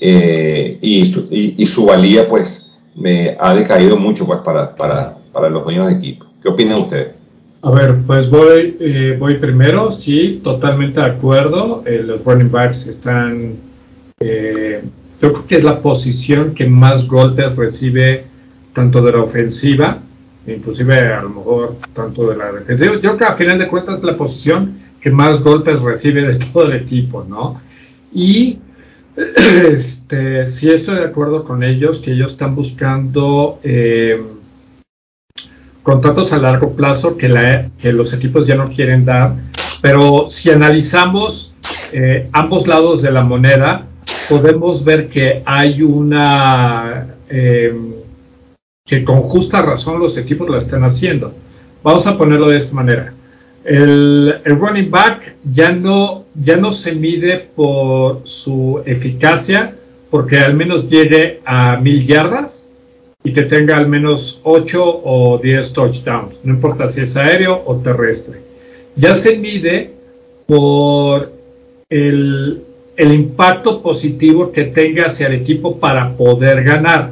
eh, 0.00 0.78
y, 0.80 1.12
su, 1.12 1.26
y, 1.30 1.66
su 1.66 1.84
valía 1.84 2.26
pues 2.26 2.70
me 2.94 3.36
ha 3.38 3.54
decaído 3.54 3.96
mucho 3.96 4.26
pues 4.26 4.40
para, 4.40 4.74
para, 4.74 5.14
para, 5.32 5.48
los 5.50 5.64
dueños 5.64 5.88
de 5.88 5.94
equipo. 5.94 6.26
¿Qué 6.42 6.48
opinan 6.48 6.78
ustedes? 6.78 7.12
A 7.62 7.70
ver, 7.70 7.98
pues 8.06 8.28
voy, 8.28 8.76
eh, 8.80 9.16
voy 9.18 9.36
primero, 9.36 9.90
sí, 9.92 10.40
totalmente 10.42 11.00
de 11.00 11.06
acuerdo. 11.06 11.84
los 11.86 12.24
running 12.24 12.50
backs 12.50 12.88
están, 12.88 13.54
yo 14.20 15.32
creo 15.32 15.46
que 15.46 15.56
es 15.58 15.64
la 15.64 15.80
posición 15.80 16.54
que 16.54 16.66
más 16.66 17.06
golpes 17.06 17.54
recibe 17.54 18.24
tanto 18.72 19.02
de 19.02 19.12
la 19.12 19.22
ofensiva 19.22 19.98
inclusive 20.46 21.12
a 21.12 21.22
lo 21.22 21.30
mejor 21.30 21.76
tanto 21.92 22.28
de 22.28 22.36
la 22.36 22.52
defensiva. 22.52 22.94
Yo 22.94 23.00
creo 23.00 23.16
que 23.16 23.24
a 23.24 23.34
final 23.34 23.58
de 23.58 23.68
cuentas 23.68 23.98
es 23.98 24.04
la 24.04 24.16
posición 24.16 24.78
que 25.00 25.10
más 25.10 25.40
golpes 25.40 25.80
recibe 25.80 26.22
de 26.22 26.34
todo 26.52 26.64
el 26.64 26.74
equipo, 26.74 27.24
¿no? 27.24 27.60
Y 28.12 28.58
este, 29.16 30.46
sí 30.46 30.70
estoy 30.70 30.96
de 30.96 31.04
acuerdo 31.04 31.44
con 31.44 31.62
ellos, 31.62 31.98
que 31.98 32.12
ellos 32.12 32.32
están 32.32 32.54
buscando 32.54 33.58
eh, 33.62 34.22
contratos 35.82 36.32
a 36.32 36.38
largo 36.38 36.74
plazo 36.74 37.16
que, 37.16 37.28
la, 37.28 37.68
que 37.80 37.92
los 37.92 38.12
equipos 38.12 38.46
ya 38.46 38.54
no 38.54 38.70
quieren 38.70 39.04
dar, 39.04 39.34
pero 39.80 40.26
si 40.28 40.50
analizamos 40.50 41.54
eh, 41.92 42.28
ambos 42.32 42.66
lados 42.66 43.02
de 43.02 43.10
la 43.10 43.22
moneda, 43.22 43.86
podemos 44.28 44.84
ver 44.84 45.08
que 45.08 45.42
hay 45.44 45.82
una, 45.82 47.06
em, 47.28 47.92
que 48.86 49.04
con 49.04 49.22
justa 49.22 49.62
razón 49.62 50.00
los 50.00 50.18
equipos 50.18 50.48
lo 50.48 50.58
están 50.58 50.84
haciendo. 50.84 51.32
Vamos 51.82 52.06
a 52.06 52.18
ponerlo 52.18 52.48
de 52.48 52.58
esta 52.58 52.74
manera. 52.74 53.14
El, 53.64 54.40
running 54.44 54.90
back 54.90 55.36
ya 55.44 55.70
no, 55.70 56.24
ya 56.34 56.56
no 56.56 56.72
se 56.72 56.94
mide 56.94 57.46
por 57.54 58.22
su 58.24 58.82
eficacia, 58.84 59.74
porque 60.10 60.38
al 60.38 60.54
menos 60.54 60.88
llegue 60.88 61.40
a 61.44 61.76
mil 61.76 62.04
yardas 62.04 62.68
y 63.24 63.32
que 63.32 63.42
tenga 63.42 63.76
al 63.76 63.88
menos 63.88 64.40
8 64.42 65.00
o 65.04 65.38
10 65.38 65.72
touchdowns, 65.72 66.34
no 66.42 66.54
importa 66.54 66.88
si 66.88 67.02
es 67.02 67.16
aéreo 67.16 67.62
o 67.64 67.76
terrestre. 67.76 68.40
Ya 68.96 69.14
se 69.14 69.38
mide 69.38 69.92
por 70.46 71.32
el, 71.88 72.62
el 72.96 73.12
impacto 73.12 73.80
positivo 73.80 74.50
que 74.50 74.64
tenga 74.64 75.06
hacia 75.06 75.28
el 75.28 75.34
equipo 75.34 75.78
para 75.78 76.16
poder 76.16 76.64
ganar. 76.64 77.10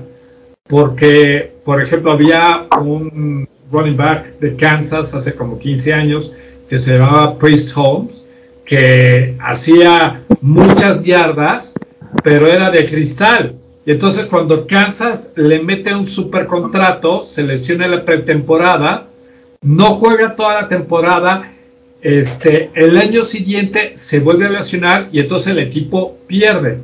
Porque, 0.70 1.51
por 1.70 1.80
ejemplo, 1.80 2.10
había 2.10 2.66
un 2.82 3.48
running 3.70 3.97
back 3.97 4.40
de 4.40 4.56
Kansas 4.56 5.14
hace 5.14 5.36
como 5.36 5.56
15 5.56 5.92
años 5.92 6.32
que 6.68 6.80
se 6.80 6.98
llamaba 6.98 7.38
Priest 7.38 7.70
Holmes, 7.76 8.22
que 8.64 9.36
hacía 9.38 10.20
muchas 10.40 11.05
yardas, 11.05 11.74
pero 12.24 12.48
era 12.48 12.72
de 12.72 12.86
cristal. 12.86 13.55
Y 13.86 13.92
entonces 13.92 14.24
cuando 14.24 14.66
Kansas 14.66 15.32
le 15.36 15.62
mete 15.62 15.94
un 15.94 16.05
super 16.05 16.48
contrato, 16.48 17.22
se 17.22 17.44
lesiona 17.44 17.86
la 17.86 18.05
pretemporada, 18.05 19.06
no 19.62 19.94
juega 19.94 20.34
toda 20.34 20.62
la 20.62 20.68
temporada, 20.68 21.52
este, 22.02 22.70
el 22.74 22.98
año 22.98 23.22
siguiente 23.22 23.92
se 23.94 24.18
vuelve 24.18 24.47
a 24.47 24.51
lesionar 24.51 25.09
y 25.12 25.20
entonces 25.20 25.52
el 25.52 25.60
equipo 25.60 26.18
pierde. 26.26 26.78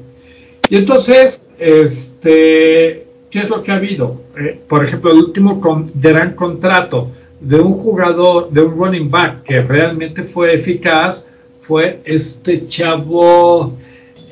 Y 0.71 0.77
entonces, 0.77 1.49
este, 1.59 3.06
¿qué 3.31 3.41
es 3.41 3.49
lo 3.49 3.63
que 3.63 3.73
ha 3.73 3.77
habido? 3.77 4.23
Eh, 4.37 4.61
por 4.69 4.85
ejemplo, 4.85 5.13
el 5.13 5.19
último 5.19 5.61
gran 5.95 6.35
contrato 6.35 7.11
de 7.41 7.61
un 7.61 7.73
jugador, 7.73 8.51
de 8.51 8.63
un 8.63 8.77
running 8.77 9.11
back 9.11 9.43
que 9.43 9.61
realmente 9.61 10.23
fue 10.23 10.55
eficaz, 10.55 11.25
fue 11.61 12.01
este 12.05 12.67
chavo, 12.67 13.75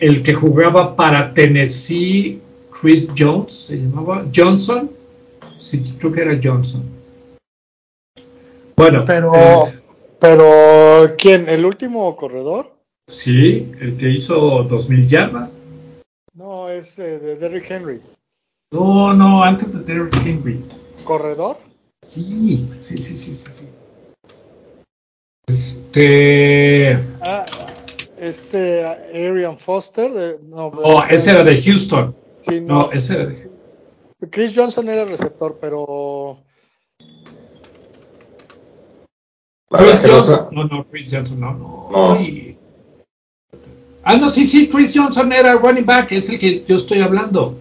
el 0.01 0.23
que 0.23 0.35
jugaba 0.35 0.97
para 0.97 1.33
Tennessee, 1.35 2.41
Chris 2.71 3.09
Jones, 3.17 3.53
se 3.53 3.77
llamaba 3.77 4.25
Johnson. 4.35 4.91
Sí, 5.61 5.83
creo 5.99 6.13
que 6.13 6.21
era 6.21 6.39
Johnson. 6.43 6.83
Bueno, 8.77 9.05
pero, 9.07 9.33
pero 10.21 11.15
¿quién? 11.17 11.49
¿El 11.49 11.65
último 11.65 12.15
corredor? 12.17 12.73
Sí, 13.07 13.73
el 13.81 13.97
que 13.97 14.11
hizo 14.11 14.65
2000 14.65 15.07
yardas. 15.07 15.53
No, 16.35 16.69
es 16.69 16.99
eh, 16.99 17.19
de 17.19 17.37
Derrick 17.37 17.71
Henry. 17.71 18.01
No, 18.75 19.15
no, 19.15 19.45
antes 19.45 19.73
de 19.73 19.85
Derrick 19.85 20.17
Henry. 20.27 20.65
¿Corredor? 21.05 21.59
Sí, 22.03 22.69
sí, 22.81 22.99
sí, 22.99 23.17
sí, 23.17 23.35
sí. 23.37 23.69
Este. 25.47 26.95
Ah, 27.23 27.47
este 28.19 28.85
Arian 28.85 29.59
Foster. 29.59 30.13
De, 30.13 30.41
no, 30.43 30.73
oh, 30.83 31.01
ese 31.09 31.31
era 31.31 31.45
de 31.45 31.63
Houston. 31.63 32.17
Sí, 32.41 32.61
no, 32.61 32.91
ese 32.91 33.15
era 33.15 33.27
de 33.27 33.51
Chris 34.29 34.55
Johnson 34.57 34.89
era 34.89 35.03
el 35.03 35.09
receptor, 35.09 35.57
pero. 35.61 36.39
Chris 39.71 40.01
Johnson. 40.05 40.49
No, 40.51 40.65
no, 40.65 40.85
Chris 40.91 41.13
Johnson, 41.13 41.39
no, 41.39 41.55
no. 41.55 42.19
Ah, 44.03 44.17
no, 44.17 44.29
sí, 44.29 44.45
sí, 44.47 44.69
Chris 44.69 44.93
Johnson 44.93 45.33
era 45.33 45.55
running 45.55 45.87
back, 45.87 46.11
es 46.11 46.29
el 46.29 46.41
que 46.41 46.65
yo 46.65 46.75
estoy 46.75 47.01
hablando. 47.01 47.59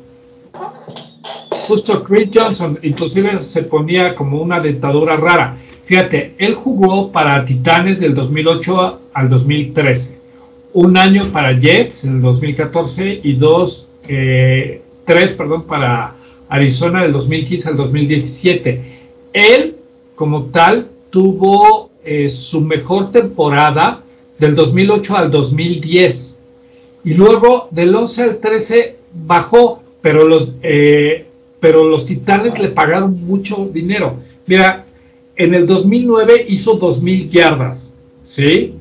Justo 1.67 2.03
Chris 2.03 2.29
Johnson, 2.33 2.77
inclusive 2.83 3.41
se 3.41 3.63
ponía 3.63 4.15
como 4.15 4.41
una 4.41 4.59
dentadura 4.59 5.15
rara. 5.15 5.55
Fíjate, 5.85 6.33
él 6.37 6.55
jugó 6.55 7.09
para 7.11 7.45
Titanes 7.45 8.01
del 8.01 8.13
2008 8.13 8.99
al 9.13 9.29
2013, 9.29 10.19
un 10.73 10.97
año 10.97 11.31
para 11.31 11.57
Jets 11.57 12.03
en 12.03 12.17
el 12.17 12.21
2014 12.21 13.21
y 13.23 13.33
dos, 13.33 13.87
eh, 14.09 14.81
tres, 15.05 15.33
perdón, 15.33 15.63
para 15.63 16.15
Arizona 16.49 17.03
del 17.03 17.13
2015 17.13 17.69
al 17.69 17.77
2017. 17.77 18.81
Él, 19.31 19.77
como 20.15 20.45
tal, 20.45 20.89
tuvo 21.09 21.91
eh, 22.03 22.29
su 22.29 22.59
mejor 22.59 23.11
temporada 23.11 24.03
del 24.37 24.53
2008 24.53 25.15
al 25.15 25.31
2010 25.31 26.37
y 27.05 27.13
luego 27.13 27.69
del 27.71 27.95
11 27.95 28.23
al 28.23 28.37
13 28.39 28.97
bajó, 29.13 29.81
pero 30.01 30.27
los 30.27 30.53
eh, 30.61 31.27
pero 31.63 31.85
los 31.85 32.05
Titanes 32.05 32.59
le 32.59 32.67
pagaron 32.67 33.25
mucho 33.25 33.69
dinero. 33.71 34.17
Mira, 34.47 34.83
en 35.33 35.53
el 35.53 35.65
2009 35.65 36.47
hizo 36.49 36.77
2.000 36.77 37.29
yardas, 37.29 37.93
¿sí? 38.21 38.73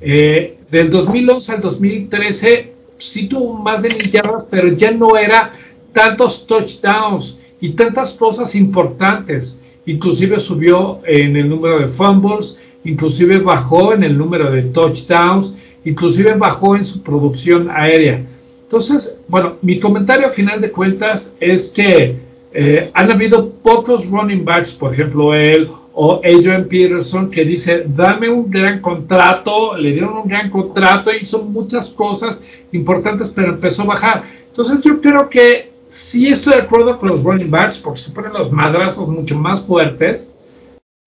Eh, 0.00 0.56
del 0.70 0.88
2011 0.88 1.52
al 1.52 1.60
2013 1.60 2.72
sí 2.96 3.28
tuvo 3.28 3.58
más 3.58 3.82
de 3.82 3.90
1.000 3.90 4.10
yardas, 4.10 4.44
pero 4.50 4.72
ya 4.72 4.90
no 4.90 5.18
era 5.18 5.52
tantos 5.92 6.46
touchdowns 6.46 7.38
y 7.60 7.72
tantas 7.72 8.14
cosas 8.14 8.54
importantes. 8.54 9.60
Inclusive 9.84 10.40
subió 10.40 11.00
en 11.04 11.36
el 11.36 11.46
número 11.46 11.78
de 11.78 11.88
fumbles, 11.88 12.58
inclusive 12.84 13.36
bajó 13.36 13.92
en 13.92 14.02
el 14.02 14.16
número 14.16 14.50
de 14.50 14.62
touchdowns, 14.62 15.56
inclusive 15.84 16.32
bajó 16.36 16.74
en 16.74 16.86
su 16.86 17.02
producción 17.02 17.68
aérea. 17.70 18.24
Entonces, 18.62 19.18
bueno, 19.28 19.56
mi 19.60 19.78
comentario 19.78 20.28
a 20.28 20.30
final 20.30 20.62
de 20.62 20.70
cuentas 20.70 21.36
es 21.38 21.68
que 21.68 22.29
eh, 22.52 22.90
han 22.94 23.10
habido 23.10 23.50
pocos 23.50 24.10
running 24.10 24.44
backs, 24.44 24.72
por 24.72 24.92
ejemplo 24.92 25.34
él 25.34 25.70
o 25.92 26.20
Adrian 26.24 26.66
Peterson, 26.66 27.30
que 27.30 27.44
dice, 27.44 27.84
dame 27.86 28.28
un 28.28 28.50
gran 28.50 28.80
contrato, 28.80 29.76
le 29.76 29.92
dieron 29.92 30.16
un 30.16 30.28
gran 30.28 30.48
contrato, 30.48 31.10
hizo 31.12 31.44
muchas 31.44 31.90
cosas 31.90 32.42
importantes, 32.72 33.30
pero 33.34 33.50
empezó 33.50 33.82
a 33.82 33.86
bajar. 33.86 34.24
Entonces 34.46 34.80
yo 34.82 35.00
creo 35.00 35.28
que 35.28 35.72
sí 35.86 36.28
estoy 36.28 36.54
de 36.54 36.62
acuerdo 36.62 36.96
con 36.96 37.10
los 37.10 37.24
running 37.24 37.50
backs, 37.50 37.78
porque 37.78 38.00
se 38.00 38.12
ponen 38.12 38.32
los 38.32 38.50
madrazos 38.50 39.08
mucho 39.08 39.36
más 39.38 39.64
fuertes, 39.64 40.32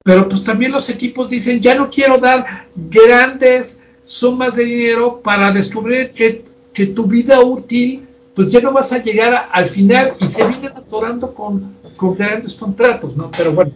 pero 0.03 0.27
pues 0.27 0.43
también 0.43 0.71
los 0.71 0.89
equipos 0.89 1.29
dicen, 1.29 1.61
ya 1.61 1.75
no 1.75 1.89
quiero 1.89 2.17
dar 2.17 2.67
grandes 2.75 3.81
sumas 4.03 4.55
de 4.55 4.65
dinero 4.65 5.21
para 5.23 5.51
descubrir 5.51 6.11
que, 6.11 6.43
que 6.73 6.87
tu 6.87 7.05
vida 7.05 7.39
útil 7.41 8.05
pues 8.35 8.49
ya 8.49 8.59
no 8.61 8.71
vas 8.71 8.91
a 8.91 9.01
llegar 9.01 9.49
al 9.51 9.65
final 9.65 10.15
y 10.19 10.27
se 10.27 10.45
vienen 10.45 10.71
atorando 10.75 11.33
con, 11.33 11.75
grandes 12.17 12.53
contratos, 12.55 13.15
¿no? 13.15 13.31
Pero 13.31 13.53
bueno, 13.53 13.71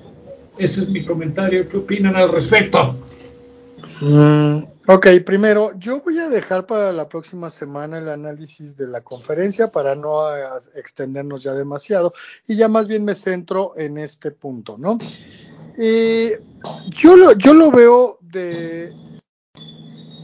ese 0.57 0.81
es 0.81 0.89
mi 0.89 1.05
comentario. 1.05 1.69
¿Qué 1.69 1.77
opinan 1.77 2.15
al 2.15 2.31
respecto? 2.31 2.95
Mm, 4.01 4.63
ok, 4.87 5.07
primero, 5.25 5.71
yo 5.77 6.01
voy 6.01 6.19
a 6.19 6.27
dejar 6.27 6.65
para 6.65 6.91
la 6.91 7.07
próxima 7.07 7.49
semana 7.49 7.99
el 7.99 8.09
análisis 8.09 8.75
de 8.75 8.87
la 8.87 9.01
conferencia 9.01 9.71
para 9.71 9.95
no 9.95 10.35
eh, 10.35 10.41
extendernos 10.75 11.43
ya 11.43 11.53
demasiado 11.53 12.13
y 12.47 12.55
ya 12.55 12.67
más 12.67 12.87
bien 12.87 13.05
me 13.05 13.15
centro 13.15 13.73
en 13.77 13.97
este 13.97 14.31
punto, 14.31 14.75
¿no? 14.77 14.97
Eh, 15.77 16.41
yo, 16.89 17.15
lo, 17.15 17.33
yo 17.33 17.53
lo 17.53 17.71
veo 17.71 18.17
de, 18.19 18.91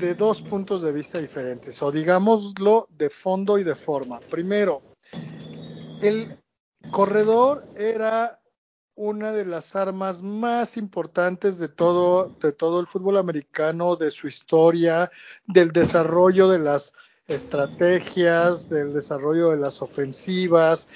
de 0.04 0.16
dos 0.16 0.42
puntos 0.42 0.82
de 0.82 0.92
vista 0.92 1.18
diferentes, 1.18 1.82
o 1.82 1.90
digámoslo 1.90 2.90
de 2.90 3.10
fondo 3.10 3.58
y 3.58 3.64
de 3.64 3.74
forma. 3.74 4.20
Primero, 4.20 4.82
el 6.02 6.38
corredor 6.92 7.66
era 7.78 8.42
una 8.96 9.32
de 9.32 9.46
las 9.46 9.78
armas 9.78 10.22
más 10.22 10.76
importantes 10.76 11.58
de 11.58 11.70
todo, 11.70 12.36
de 12.42 12.52
todo 12.52 12.82
el 12.82 12.88
fútbol 12.88 13.16
americano, 13.16 13.96
de 13.96 14.12
su 14.12 14.28
historia, 14.28 15.10
del 15.48 15.72
desarrollo 15.72 16.50
de 16.50 16.60
las 16.60 16.92
estrategias, 17.26 18.68
del 18.68 18.94
desarrollo 18.94 19.52
de 19.52 19.58
las 19.58 19.82
ofensivas. 19.82 20.90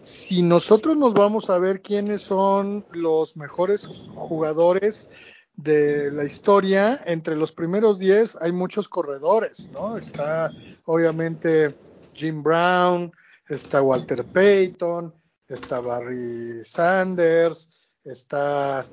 Si 0.00 0.42
nosotros 0.42 0.96
nos 0.96 1.12
vamos 1.12 1.50
a 1.50 1.58
ver 1.58 1.82
quiénes 1.82 2.22
son 2.22 2.86
los 2.92 3.36
mejores 3.36 3.86
jugadores 4.14 5.10
de 5.56 6.10
la 6.10 6.24
historia, 6.24 7.00
entre 7.04 7.36
los 7.36 7.52
primeros 7.52 7.98
10 7.98 8.38
hay 8.40 8.52
muchos 8.52 8.88
corredores, 8.88 9.68
¿no? 9.72 9.96
Está 9.96 10.50
obviamente 10.84 11.74
Jim 12.12 12.42
Brown, 12.42 13.12
está 13.48 13.82
Walter 13.82 14.24
Payton, 14.24 15.14
está 15.48 15.80
Barry 15.80 16.64
Sanders, 16.64 17.68
está... 18.04 18.86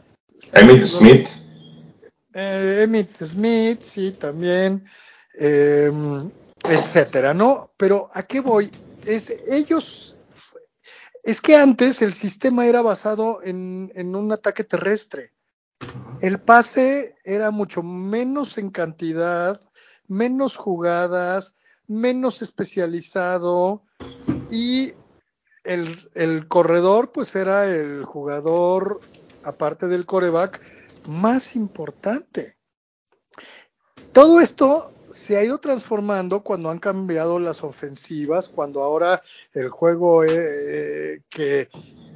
Emmett 0.54 0.86
Smith. 0.86 1.30
Eh, 2.34 2.82
Emmett 2.84 3.24
Smith, 3.24 3.82
sí, 3.82 4.12
también, 4.12 4.86
em, 5.34 6.30
etcétera, 6.64 7.34
¿no? 7.34 7.72
Pero 7.78 8.10
¿a 8.14 8.24
qué 8.24 8.40
voy? 8.40 8.72
Es, 9.06 9.36
ellos 9.48 10.16
es 11.24 11.42
que 11.42 11.56
antes 11.56 12.02
el 12.02 12.14
sistema 12.14 12.66
era 12.66 12.82
basado 12.82 13.42
en, 13.44 13.92
en 13.96 14.16
un 14.16 14.32
ataque 14.32 14.64
terrestre. 14.64 15.34
El 16.22 16.40
pase 16.40 17.16
era 17.24 17.50
mucho 17.50 17.82
menos 17.82 18.60
en 18.60 18.70
cantidad, 18.70 19.60
menos 20.08 20.56
jugadas, 20.56 21.56
menos 21.88 22.44
especializado 22.44 23.82
y 24.52 24.94
el, 25.64 26.10
el, 26.14 26.48
corredor 26.48 27.12
pues 27.12 27.36
era 27.36 27.66
el 27.66 28.06
jugador, 28.06 29.00
aparte 29.44 29.88
del 29.88 30.06
coreback, 30.06 30.62
más 31.08 31.56
importante. 31.56 32.56
Todo 34.12 34.42
esto 34.42 34.94
se 35.10 35.38
ha 35.38 35.44
ido 35.44 35.58
transformando 35.58 36.42
cuando 36.42 36.70
han 36.70 36.80
cambiado 36.80 37.40
las 37.40 37.64
ofensivas, 37.64 38.48
cuando 38.48 38.84
ahora 38.84 39.24
el 39.54 39.70
juego 39.70 40.24
eh, 40.24 41.24
que, 41.30 41.70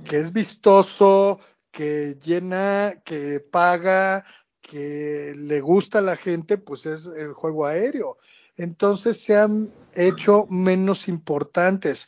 que 0.08 0.18
es 0.20 0.32
vistoso, 0.32 1.40
que 1.76 2.18
llena, 2.24 3.02
que 3.04 3.42
paga, 3.42 4.24
que 4.62 5.34
le 5.36 5.60
gusta 5.60 6.00
a 6.00 6.02
la 6.02 6.16
gente, 6.16 6.58
pues 6.58 6.86
es 6.86 7.06
el 7.06 7.34
juego 7.34 7.66
aéreo. 7.66 8.18
Entonces 8.56 9.22
se 9.22 9.36
han 9.36 9.70
hecho 9.94 10.46
menos 10.50 11.10
importantes, 11.10 12.08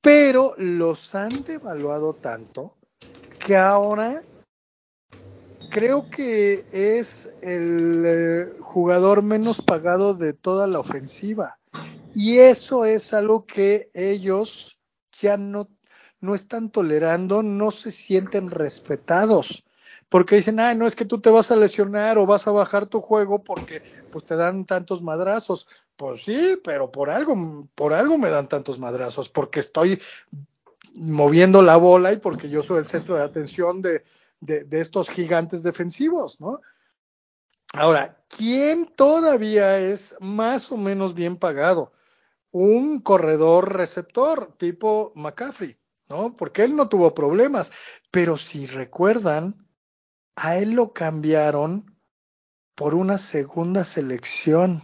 pero 0.00 0.54
los 0.56 1.14
han 1.14 1.28
devaluado 1.44 2.14
tanto 2.14 2.78
que 3.38 3.54
ahora 3.54 4.22
creo 5.70 6.08
que 6.08 6.64
es 6.72 7.28
el 7.42 8.04
eh, 8.06 8.52
jugador 8.60 9.22
menos 9.22 9.60
pagado 9.60 10.14
de 10.14 10.32
toda 10.32 10.66
la 10.66 10.78
ofensiva. 10.78 11.58
Y 12.14 12.38
eso 12.38 12.86
es 12.86 13.12
algo 13.12 13.44
que 13.44 13.90
ellos 13.92 14.80
ya 15.20 15.36
no, 15.36 15.68
no 16.22 16.34
están 16.34 16.70
tolerando, 16.70 17.42
no 17.42 17.70
se 17.70 17.92
sienten 17.92 18.50
respetados. 18.50 19.64
Porque 20.08 20.36
dicen, 20.36 20.60
ah, 20.60 20.74
no 20.74 20.86
es 20.86 20.94
que 20.94 21.04
tú 21.04 21.20
te 21.20 21.30
vas 21.30 21.50
a 21.50 21.56
lesionar 21.56 22.16
o 22.16 22.26
vas 22.26 22.46
a 22.46 22.52
bajar 22.52 22.86
tu 22.86 23.00
juego 23.00 23.42
porque 23.42 23.82
pues 24.10 24.24
te 24.24 24.36
dan 24.36 24.64
tantos 24.64 25.02
madrazos. 25.02 25.66
Pues 25.96 26.22
sí, 26.24 26.58
pero 26.62 26.90
por 26.90 27.10
algo, 27.10 27.68
por 27.74 27.92
algo 27.92 28.18
me 28.18 28.30
dan 28.30 28.48
tantos 28.48 28.78
madrazos, 28.78 29.28
porque 29.28 29.60
estoy 29.60 30.00
moviendo 30.94 31.62
la 31.62 31.76
bola 31.76 32.12
y 32.12 32.18
porque 32.18 32.48
yo 32.48 32.62
soy 32.62 32.78
el 32.78 32.86
centro 32.86 33.16
de 33.16 33.22
atención 33.22 33.82
de, 33.82 34.04
de, 34.40 34.80
estos 34.80 35.08
gigantes 35.08 35.62
defensivos, 35.62 36.40
¿no? 36.40 36.60
Ahora, 37.72 38.22
¿quién 38.28 38.86
todavía 38.86 39.78
es 39.78 40.16
más 40.20 40.70
o 40.72 40.76
menos 40.76 41.14
bien 41.14 41.36
pagado? 41.36 41.92
Un 42.50 43.00
corredor 43.00 43.74
receptor 43.74 44.54
tipo 44.58 45.12
McCaffrey, 45.14 45.78
¿no? 46.12 46.36
Porque 46.36 46.62
él 46.62 46.76
no 46.76 46.88
tuvo 46.88 47.14
problemas, 47.14 47.72
pero 48.10 48.36
si 48.36 48.66
recuerdan, 48.66 49.66
a 50.36 50.58
él 50.58 50.72
lo 50.72 50.92
cambiaron 50.92 51.96
por 52.74 52.94
una 52.94 53.16
segunda 53.16 53.82
selección. 53.84 54.82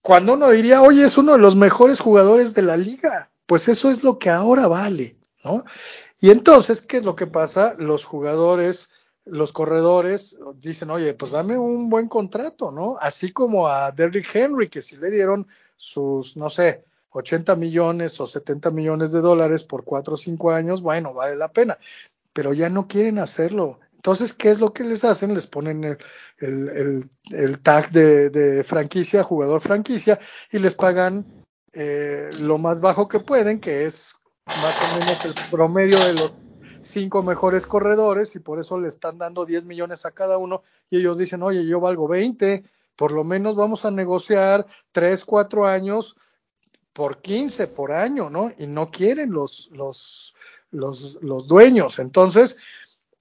Cuando 0.00 0.34
uno 0.34 0.48
diría, 0.50 0.80
oye, 0.80 1.04
es 1.04 1.18
uno 1.18 1.32
de 1.32 1.38
los 1.38 1.54
mejores 1.54 2.00
jugadores 2.00 2.54
de 2.54 2.62
la 2.62 2.78
liga, 2.78 3.30
pues 3.44 3.68
eso 3.68 3.90
es 3.90 4.02
lo 4.02 4.18
que 4.18 4.30
ahora 4.30 4.68
vale, 4.68 5.18
¿no? 5.44 5.64
Y 6.18 6.30
entonces, 6.30 6.80
¿qué 6.80 6.98
es 6.98 7.04
lo 7.04 7.14
que 7.14 7.26
pasa? 7.26 7.74
Los 7.78 8.06
jugadores, 8.06 8.88
los 9.26 9.52
corredores 9.52 10.38
dicen, 10.54 10.90
oye, 10.90 11.12
pues 11.12 11.32
dame 11.32 11.58
un 11.58 11.90
buen 11.90 12.08
contrato, 12.08 12.70
¿no? 12.70 12.96
Así 13.00 13.32
como 13.32 13.68
a 13.68 13.92
Derrick 13.92 14.34
Henry, 14.34 14.70
que 14.70 14.80
si 14.80 14.96
le 14.96 15.10
dieron 15.10 15.46
sus, 15.76 16.38
no 16.38 16.48
sé, 16.48 16.84
80 17.16 17.56
millones 17.56 18.20
o 18.20 18.26
70 18.26 18.70
millones 18.70 19.10
de 19.10 19.20
dólares 19.20 19.64
por 19.64 19.84
4 19.84 20.14
o 20.14 20.16
5 20.16 20.52
años, 20.52 20.82
bueno, 20.82 21.14
vale 21.14 21.36
la 21.36 21.48
pena, 21.48 21.78
pero 22.32 22.52
ya 22.52 22.68
no 22.68 22.86
quieren 22.86 23.18
hacerlo. 23.18 23.80
Entonces, 23.94 24.34
¿qué 24.34 24.50
es 24.50 24.60
lo 24.60 24.72
que 24.72 24.84
les 24.84 25.02
hacen? 25.02 25.34
Les 25.34 25.46
ponen 25.46 25.98
el, 26.38 27.58
tag 27.62 27.90
de, 27.90 28.30
de, 28.30 28.62
franquicia, 28.64 29.22
jugador 29.22 29.60
franquicia, 29.62 30.18
y 30.52 30.58
les 30.58 30.74
pagan 30.74 31.24
eh, 31.72 32.30
lo 32.38 32.58
más 32.58 32.80
bajo 32.80 33.08
que 33.08 33.20
pueden, 33.20 33.60
que 33.60 33.86
es 33.86 34.14
más 34.46 34.76
o 34.80 34.98
menos 34.98 35.24
el 35.24 35.34
promedio 35.50 35.98
de 36.04 36.14
los 36.14 36.48
cinco 36.82 37.22
mejores 37.22 37.66
corredores 37.66 38.36
y 38.36 38.38
por 38.38 38.60
eso 38.60 38.78
le 38.78 38.88
están 38.88 39.18
dando 39.18 39.44
10 39.44 39.64
millones 39.64 40.06
a 40.06 40.12
cada 40.12 40.38
uno 40.38 40.62
y 40.88 40.98
ellos 40.98 41.18
dicen, 41.18 41.42
oye, 41.42 41.66
yo 41.66 41.80
valgo 41.80 42.06
20, 42.06 42.62
por 42.94 43.10
lo 43.10 43.24
menos 43.24 43.56
vamos 43.56 43.84
a 43.84 43.90
negociar 43.90 44.66
3, 44.92 45.24
4 45.24 45.66
años 45.66 46.16
por 46.96 47.20
15 47.20 47.66
por 47.66 47.92
año, 47.92 48.30
¿no? 48.30 48.50
Y 48.56 48.66
no 48.66 48.90
quieren 48.90 49.30
los, 49.30 49.68
los, 49.72 50.34
los, 50.70 51.18
los 51.20 51.46
dueños. 51.46 51.98
Entonces, 51.98 52.56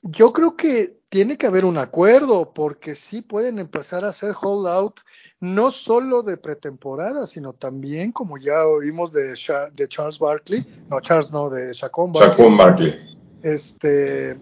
yo 0.02 0.31
creo 0.31 0.56
que 0.56 1.02
tiene 1.10 1.38
que 1.38 1.45
haber 1.45 1.65
un 1.65 1.77
acuerdo 1.77 2.53
porque 2.53 2.95
sí 2.95 3.22
pueden 3.22 3.60
empezar 3.60 4.06
a 4.06 4.10
hacer 4.10 4.34
holdout 4.41 5.02
no 5.41 5.72
solo 5.72 6.23
de 6.23 6.38
pretemporada, 6.38 7.26
sino 7.26 7.52
también, 7.52 8.14
como 8.14 8.38
ya 8.38 8.65
oímos 8.65 9.11
de, 9.11 9.35
de 9.73 9.88
Charles 9.89 10.19
Barkley, 10.19 10.65
no 10.89 11.02
Charles 11.02 11.34
no, 11.34 11.49
de 11.49 11.73
Shaquon 11.73 12.14
Barkley. 12.14 12.57
Barkley. 12.57 13.18
Este, 13.43 14.38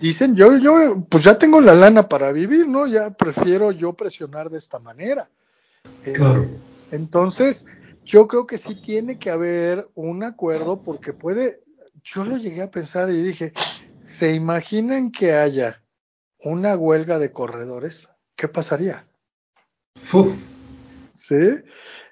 dicen, 0.00 0.34
yo, 0.36 0.56
yo, 0.56 1.04
pues 1.06 1.22
ya 1.22 1.38
tengo 1.38 1.60
la 1.60 1.74
lana 1.74 2.08
para 2.08 2.32
vivir, 2.32 2.66
¿no? 2.66 2.86
Ya 2.86 3.10
prefiero 3.10 3.72
yo 3.72 3.92
presionar 3.92 4.48
de 4.48 4.56
esta 4.56 4.78
manera. 4.78 5.28
Eh, 6.06 6.16
entonces, 6.90 7.66
yo 8.04 8.26
creo 8.28 8.46
que 8.46 8.58
sí 8.58 8.80
tiene 8.80 9.18
que 9.18 9.30
haber 9.30 9.88
un 9.94 10.24
acuerdo 10.24 10.82
porque 10.82 11.12
puede, 11.12 11.62
yo 12.02 12.24
lo 12.24 12.36
llegué 12.36 12.62
a 12.62 12.70
pensar 12.70 13.10
y 13.10 13.22
dije, 13.22 13.52
¿Se 14.00 14.34
imaginan 14.34 15.10
que 15.10 15.32
haya 15.32 15.82
una 16.40 16.76
huelga 16.76 17.18
de 17.18 17.32
corredores? 17.32 18.08
¿Qué 18.36 18.48
pasaría? 18.48 19.06
Uf. 20.12 20.52
¿Sí? 21.12 21.36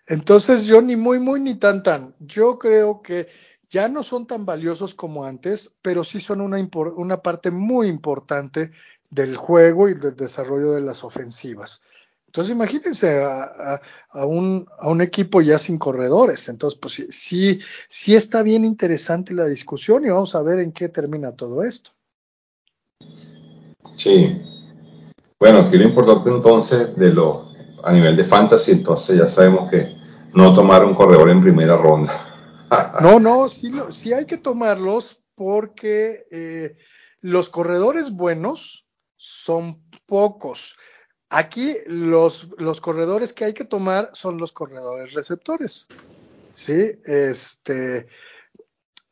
Entonces 0.06 0.66
yo 0.66 0.82
ni 0.82 0.96
muy, 0.96 1.20
muy, 1.20 1.40
ni 1.40 1.54
tan, 1.54 1.82
tan. 1.82 2.14
Yo 2.18 2.58
creo 2.58 3.02
que 3.02 3.28
ya 3.70 3.88
no 3.88 4.02
son 4.02 4.26
tan 4.26 4.44
valiosos 4.44 4.94
como 4.94 5.24
antes, 5.24 5.74
pero 5.80 6.04
sí 6.04 6.20
son 6.20 6.40
una, 6.40 6.58
una 6.96 7.22
parte 7.22 7.50
muy 7.50 7.88
importante 7.88 8.72
del 9.10 9.36
juego 9.36 9.88
y 9.88 9.94
del 9.94 10.16
desarrollo 10.16 10.72
de 10.72 10.82
las 10.82 11.04
ofensivas. 11.04 11.82
Entonces 12.26 12.54
imagínense 12.54 13.24
a, 13.24 13.80
un, 14.26 14.66
a, 14.78 14.88
un, 14.88 15.00
equipo 15.00 15.40
ya 15.40 15.58
sin 15.58 15.78
corredores. 15.78 16.48
Entonces, 16.48 16.78
pues 16.78 17.06
sí, 17.08 17.60
sí 17.88 18.14
está 18.14 18.42
bien 18.42 18.64
interesante 18.64 19.32
la 19.32 19.46
discusión 19.46 20.04
y 20.04 20.10
vamos 20.10 20.34
a 20.34 20.42
ver 20.42 20.58
en 20.58 20.72
qué 20.72 20.88
termina 20.88 21.32
todo 21.32 21.64
esto. 21.64 21.92
Sí. 23.96 24.42
Bueno, 25.38 25.60
aquí 25.60 25.76
lo 25.76 25.84
importante 25.84 26.30
entonces 26.30 26.96
de 26.96 27.12
lo 27.12 27.46
a 27.84 27.92
nivel 27.92 28.16
de 28.16 28.24
fantasy, 28.24 28.72
entonces 28.72 29.18
ya 29.18 29.28
sabemos 29.28 29.70
que 29.70 29.96
no 30.34 30.52
tomar 30.54 30.84
un 30.84 30.94
corredor 30.94 31.30
en 31.30 31.40
primera 31.40 31.76
ronda. 31.76 32.66
no, 33.00 33.20
no, 33.20 33.48
sí, 33.48 33.72
sí 33.90 34.12
hay 34.12 34.26
que 34.26 34.38
tomarlos 34.38 35.22
porque 35.34 36.26
eh, 36.30 36.76
los 37.20 37.48
corredores 37.48 38.10
buenos 38.10 38.86
son 39.16 39.82
pocos. 40.06 40.76
Aquí 41.28 41.76
los, 41.86 42.48
los 42.58 42.80
corredores 42.80 43.32
que 43.32 43.44
hay 43.44 43.52
que 43.52 43.64
tomar 43.64 44.10
son 44.12 44.38
los 44.38 44.52
corredores 44.52 45.12
receptores. 45.14 45.86
Sí, 46.52 46.98
este, 47.04 48.06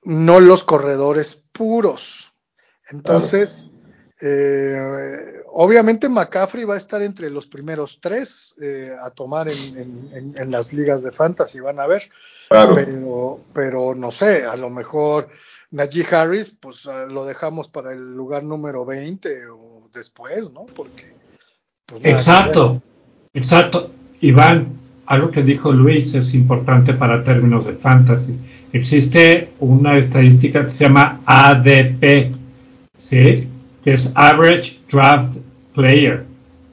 no 0.03 0.41
los 0.41 0.65
corredores 0.65 1.45
puros. 1.53 2.33
Entonces, 2.89 3.71
eh, 4.21 5.43
obviamente 5.47 6.09
McCaffrey 6.09 6.65
va 6.65 6.75
a 6.75 6.79
estar 6.79 7.03
entre 7.03 7.31
los 7.31 7.47
primeros 7.47 7.99
tres 8.01 8.55
eh, 8.61 8.95
a 8.99 9.11
tomar 9.11 9.49
en, 9.49 10.35
en, 10.37 10.51
las 10.51 10.73
ligas 10.73 11.03
de 11.03 11.13
fantasy, 11.13 11.61
van 11.61 11.81
a 11.81 11.87
ver. 11.87 12.11
Pero, 12.49 13.41
pero 13.53 13.95
no 13.95 14.13
sé, 14.13 14.45
a 14.45 14.57
lo 14.57 14.71
mejor 14.71 15.29
Najee 15.71 16.07
Harris, 16.15 16.57
pues 16.61 16.85
lo 16.85 17.25
dejamos 17.25 17.69
para 17.69 17.93
el 17.93 18.15
lugar 18.15 18.45
número 18.45 18.85
20 18.85 19.49
o 19.49 19.89
después, 19.93 20.53
¿no? 20.53 20.67
Porque 20.67 21.15
exacto, 22.03 22.83
exacto. 23.33 23.91
Iván, 24.21 24.69
algo 25.07 25.31
que 25.31 25.43
dijo 25.43 25.73
Luis 25.73 26.15
es 26.15 26.35
importante 26.35 26.95
para 26.95 27.23
términos 27.25 27.67
de 27.67 27.75
fantasy. 27.75 28.35
Existe 28.73 29.51
una 29.61 29.99
estadística 29.99 30.65
que 30.65 30.71
se 30.71 30.85
llama 30.85 31.21
ADP, 31.27 32.33
¿sí? 32.97 33.49
Que 33.83 33.93
es 33.93 34.11
Average 34.15 34.79
Draft 34.91 35.37
Player, 35.75 36.25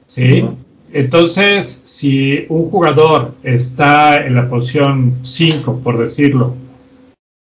¿sí? 0.06 0.44
Entonces, 0.92 1.82
si 1.84 2.44
un 2.48 2.68
jugador 2.70 3.34
está 3.42 4.26
en 4.26 4.34
la 4.34 4.48
posición 4.48 5.18
5, 5.22 5.80
por 5.80 5.98
decirlo, 5.98 6.54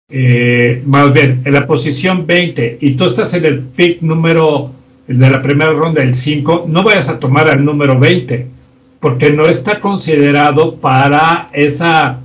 eh, 0.09 0.81
más 0.85 1.13
bien 1.13 1.41
en 1.45 1.53
la 1.53 1.65
posición 1.65 2.27
20 2.27 2.79
y 2.81 2.95
tú 2.95 3.05
estás 3.05 3.33
en 3.33 3.45
el 3.45 3.59
pick 3.61 4.01
número 4.01 4.71
el 5.11 5.19
de 5.19 5.29
la 5.29 5.41
primera 5.41 5.71
ronda, 5.71 6.01
el 6.01 6.15
5, 6.15 6.67
no 6.69 6.83
vayas 6.83 7.09
a 7.09 7.19
tomar 7.19 7.49
al 7.49 7.65
número 7.65 7.99
20, 7.99 8.47
porque 9.01 9.29
no 9.29 9.45
está 9.45 9.81
considerado 9.81 10.77
para 10.77 11.49
esa, 11.51 12.19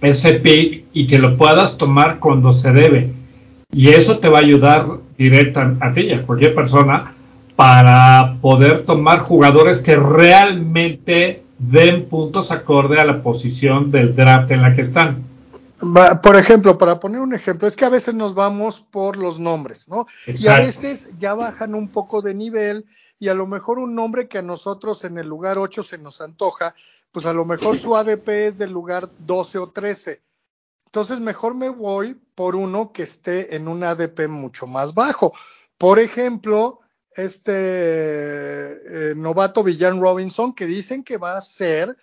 ese 0.00 0.32
pick 0.34 0.86
y 0.92 1.06
que 1.06 1.20
lo 1.20 1.36
puedas 1.36 1.78
tomar 1.78 2.18
cuando 2.18 2.52
se 2.52 2.72
debe. 2.72 3.12
Y 3.72 3.90
eso 3.90 4.18
te 4.18 4.28
va 4.28 4.38
a 4.38 4.42
ayudar 4.42 4.86
directa 5.16 5.76
a 5.78 5.92
ti 5.92 6.00
y 6.00 6.12
a 6.12 6.22
cualquier 6.22 6.52
persona 6.52 7.14
para 7.54 8.38
poder 8.40 8.84
tomar 8.84 9.20
jugadores 9.20 9.78
que 9.78 9.94
realmente 9.94 11.44
den 11.58 12.06
puntos 12.06 12.50
acorde 12.50 12.98
a 12.98 13.04
la 13.04 13.22
posición 13.22 13.92
del 13.92 14.16
draft 14.16 14.50
en 14.50 14.62
la 14.62 14.74
que 14.74 14.82
están. 14.82 15.27
Por 16.22 16.36
ejemplo, 16.36 16.76
para 16.76 16.98
poner 16.98 17.20
un 17.20 17.34
ejemplo, 17.34 17.68
es 17.68 17.76
que 17.76 17.84
a 17.84 17.90
veces 17.90 18.14
nos 18.14 18.34
vamos 18.34 18.80
por 18.80 19.16
los 19.16 19.38
nombres, 19.38 19.88
¿no? 19.88 20.06
Y 20.26 20.48
a 20.48 20.58
veces 20.58 21.10
ya 21.18 21.34
bajan 21.34 21.74
un 21.74 21.88
poco 21.88 22.20
de 22.20 22.34
nivel 22.34 22.86
y 23.18 23.28
a 23.28 23.34
lo 23.34 23.46
mejor 23.46 23.78
un 23.78 23.94
nombre 23.94 24.28
que 24.28 24.38
a 24.38 24.42
nosotros 24.42 25.04
en 25.04 25.18
el 25.18 25.28
lugar 25.28 25.58
8 25.58 25.82
se 25.82 25.98
nos 25.98 26.20
antoja, 26.20 26.74
pues 27.12 27.26
a 27.26 27.32
lo 27.32 27.44
mejor 27.44 27.78
su 27.78 27.96
ADP 27.96 28.28
es 28.28 28.58
del 28.58 28.72
lugar 28.72 29.10
12 29.18 29.58
o 29.58 29.70
13. 29.70 30.20
Entonces 30.86 31.20
mejor 31.20 31.54
me 31.54 31.68
voy 31.68 32.20
por 32.34 32.56
uno 32.56 32.92
que 32.92 33.02
esté 33.02 33.54
en 33.54 33.68
un 33.68 33.84
ADP 33.84 34.28
mucho 34.28 34.66
más 34.66 34.94
bajo. 34.94 35.32
Por 35.76 35.98
ejemplo, 35.98 36.80
este 37.14 37.52
eh, 37.52 39.14
novato 39.16 39.62
Villan 39.62 40.00
Robinson, 40.00 40.54
que 40.54 40.66
dicen 40.66 41.04
que 41.04 41.18
va 41.18 41.36
a 41.36 41.42
ser, 41.42 41.96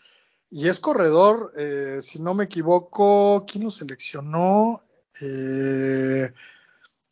y 0.50 0.68
es 0.68 0.80
corredor, 0.80 1.54
eh, 1.58 2.00
si 2.02 2.20
no 2.20 2.34
me 2.34 2.46
equivoco, 2.46 3.46
¿quién 3.48 3.66
lo 3.66 3.72
seleccionó? 3.72 4.82
Eh, 5.22 6.32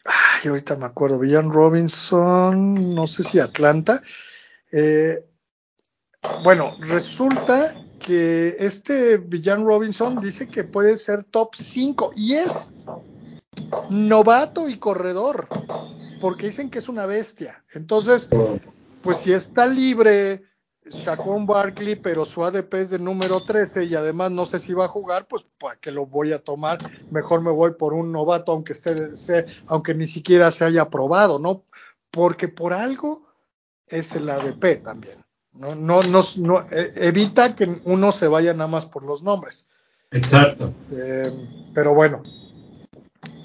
ay, 0.05 0.47
ahorita 0.47 0.75
me 0.75 0.85
acuerdo, 0.85 1.19
Villan 1.19 1.51
Robinson, 1.51 2.95
no 2.95 3.07
sé 3.07 3.23
si 3.23 3.39
Atlanta. 3.39 4.01
bueno, 6.43 6.77
resulta 6.79 7.75
que 7.99 8.57
este 8.59 9.17
Villan 9.17 9.65
Robinson 9.65 10.19
dice 10.21 10.47
que 10.47 10.63
puede 10.63 10.97
ser 10.97 11.23
top 11.23 11.55
5 11.55 12.11
y 12.15 12.33
es 12.33 12.73
novato 13.89 14.67
y 14.67 14.77
corredor 14.77 15.47
porque 16.19 16.47
dicen 16.47 16.69
que 16.69 16.79
es 16.79 16.89
una 16.89 17.05
bestia. 17.05 17.63
Entonces, 17.73 18.29
pues 19.01 19.19
si 19.19 19.33
está 19.33 19.67
libre 19.67 20.43
un 21.25 21.45
Barkley, 21.45 21.95
pero 21.95 22.25
su 22.25 22.43
ADP 22.43 22.73
es 22.75 22.89
de 22.89 22.99
número 22.99 23.43
13 23.43 23.85
y 23.85 23.95
además 23.95 24.31
no 24.31 24.45
sé 24.45 24.59
si 24.59 24.73
va 24.73 24.85
a 24.85 24.89
jugar, 24.89 25.27
pues 25.27 25.45
¿para 25.59 25.77
qué 25.79 25.91
lo 25.91 26.05
voy 26.05 26.33
a 26.33 26.39
tomar? 26.39 26.79
Mejor 27.11 27.41
me 27.41 27.51
voy 27.51 27.73
por 27.73 27.93
un 27.93 28.11
novato, 28.11 28.51
aunque 28.51 28.73
esté, 28.73 29.45
aunque 29.67 29.93
ni 29.93 30.07
siquiera 30.07 30.51
se 30.51 30.65
haya 30.65 30.89
probado, 30.89 31.39
¿no? 31.39 31.63
Porque 32.11 32.47
por 32.47 32.73
algo 32.73 33.27
es 33.87 34.15
el 34.15 34.29
ADP 34.29 34.83
también. 34.83 35.23
No, 35.53 35.75
no, 35.75 36.01
no, 36.01 36.67
e, 36.71 36.93
evita 36.95 37.55
que 37.55 37.81
uno 37.85 38.11
se 38.11 38.27
vaya 38.27 38.53
nada 38.53 38.67
más 38.67 38.85
por 38.85 39.03
los 39.03 39.23
nombres. 39.23 39.69
Exacto. 40.11 40.73
Este, 40.91 41.31
pero 41.73 41.93
bueno, 41.93 42.23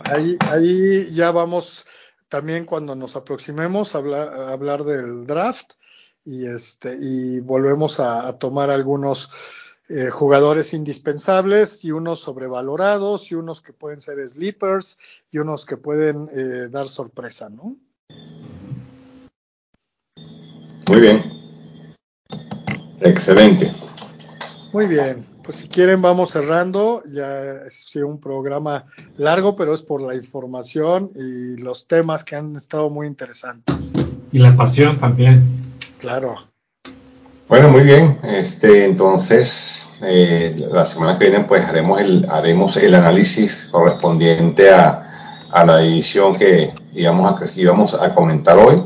ahí, 0.00 0.36
ahí 0.40 1.12
ya 1.12 1.30
vamos 1.30 1.84
también 2.28 2.64
cuando 2.64 2.94
nos 2.94 3.16
aproximemos 3.16 3.94
a 3.94 3.98
hablar, 3.98 4.84
del 4.84 5.26
draft 5.26 5.72
y, 6.28 6.46
este, 6.46 6.96
y 7.00 7.40
volvemos 7.40 8.00
a, 8.00 8.38
tomar 8.38 8.70
algunos 8.70 9.30
eh, 9.88 10.10
jugadores 10.10 10.74
indispensables 10.74 11.84
y 11.84 11.92
unos 11.92 12.20
sobrevalorados 12.20 13.32
y 13.32 13.34
unos 13.34 13.62
que 13.62 13.72
pueden 13.72 14.00
ser 14.02 14.26
sleepers 14.28 14.98
y 15.32 15.38
unos 15.38 15.64
que 15.64 15.78
pueden 15.78 16.28
eh, 16.34 16.68
dar 16.70 16.90
sorpresa, 16.90 17.48
¿no? 17.48 17.76
Muy 20.88 21.00
bien. 21.00 21.22
Excelente. 23.00 23.72
Muy 24.72 24.86
bien 24.86 25.24
pues 25.48 25.60
si 25.60 25.68
quieren 25.68 26.02
vamos 26.02 26.32
cerrando. 26.32 27.02
Ya 27.10 27.62
ha 27.64 27.70
sido 27.70 28.06
un 28.06 28.20
programa 28.20 28.84
largo, 29.16 29.56
pero 29.56 29.72
es 29.72 29.80
por 29.80 30.02
la 30.02 30.14
información 30.14 31.10
y 31.16 31.58
los 31.62 31.86
temas 31.86 32.22
que 32.22 32.36
han 32.36 32.54
estado 32.54 32.90
muy 32.90 33.06
interesantes. 33.06 33.94
Y 34.30 34.40
la 34.40 34.54
pasión 34.54 35.00
también. 35.00 35.42
Claro. 35.98 36.36
Bueno, 37.48 37.70
muy 37.70 37.84
bien. 37.84 38.18
Este, 38.22 38.84
entonces, 38.84 39.88
eh, 40.02 40.54
la 40.70 40.84
semana 40.84 41.18
que 41.18 41.28
viene, 41.28 41.44
pues 41.44 41.64
haremos 41.64 42.00
el, 42.00 42.26
haremos 42.30 42.76
el 42.76 42.94
análisis 42.94 43.68
correspondiente 43.70 44.70
a, 44.70 45.46
a 45.50 45.64
la 45.64 45.82
edición 45.82 46.34
que 46.36 46.74
íbamos 46.92 47.40
a, 47.40 47.60
íbamos 47.60 47.94
a 47.94 48.14
comentar 48.14 48.58
hoy. 48.58 48.82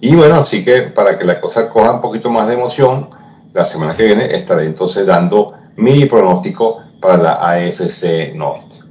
Y 0.00 0.14
bueno, 0.14 0.36
así 0.36 0.64
que 0.64 0.82
para 0.82 1.18
que 1.18 1.24
la 1.24 1.40
cosa 1.40 1.68
coja 1.68 1.92
un 1.92 2.00
poquito 2.00 2.30
más 2.30 2.46
de 2.46 2.54
emoción, 2.54 3.10
la 3.52 3.64
semana 3.64 3.96
que 3.96 4.04
viene 4.04 4.34
estaré 4.36 4.66
entonces 4.66 5.06
dando 5.06 5.54
mi 5.76 6.06
pronóstico 6.06 6.82
para 7.00 7.16
la 7.16 7.32
AFC 7.32 8.34
Norte. 8.34 8.83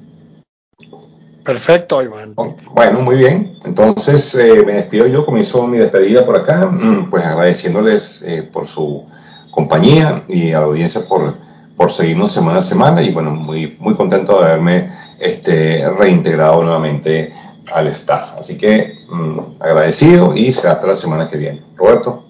Perfecto, 1.44 2.02
Iván. 2.02 2.36
Bueno, 2.72 3.02
muy 3.02 3.18
bien. 3.18 3.58
Entonces 3.66 4.34
eh, 4.36 4.64
me 4.66 4.74
despido 4.76 5.08
yo, 5.08 5.26
comienzo 5.26 5.68
mi 5.68 5.78
despedida 5.78 6.26
por 6.26 6.38
acá, 6.38 6.68
mm, 6.68 7.10
pues 7.10 7.26
agradeciéndoles 7.26 8.24
eh, 8.26 8.44
por 8.44 8.68
su 8.68 9.04
compañía 9.52 10.24
y 10.28 10.54
a 10.54 10.60
la 10.60 10.66
audiencia 10.66 11.06
por, 11.08 11.36
por 11.76 11.92
seguirnos 11.92 12.32
semana 12.32 12.60
a 12.60 12.62
semana 12.62 13.02
y 13.02 13.12
bueno, 13.12 13.32
muy, 13.32 13.76
muy 13.80 13.94
contento 13.96 14.40
de 14.40 14.46
haberme 14.46 14.90
este, 15.20 15.90
reintegrado 15.90 16.64
nuevamente 16.64 17.34
al 17.72 17.88
staff. 17.88 18.40
Así 18.40 18.58
que 18.58 18.96
mm, 19.10 19.40
agradecido 19.60 20.36
y 20.36 20.54
será 20.54 20.74
hasta 20.74 20.88
la 20.88 20.96
semana 20.96 21.30
que 21.30 21.38
viene. 21.38 21.62
Roberto. 21.76 22.26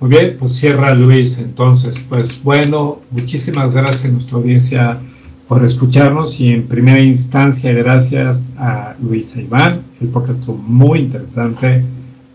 Muy 0.00 0.10
bien, 0.10 0.36
pues 0.38 0.56
cierra 0.56 0.94
Luis. 0.94 1.38
Entonces, 1.38 2.04
pues 2.08 2.42
bueno, 2.42 3.00
muchísimas 3.10 3.74
gracias 3.74 4.06
a 4.06 4.08
nuestra 4.08 4.38
audiencia 4.38 5.00
por 5.48 5.64
escucharnos 5.64 6.40
y 6.40 6.52
en 6.52 6.66
primera 6.66 7.00
instancia 7.00 7.72
gracias 7.72 8.54
a 8.58 8.94
Luis 9.02 9.36
Iván. 9.36 9.82
El 10.00 10.08
podcast 10.08 10.40
estuvo 10.40 10.56
muy 10.58 11.00
interesante, 11.00 11.84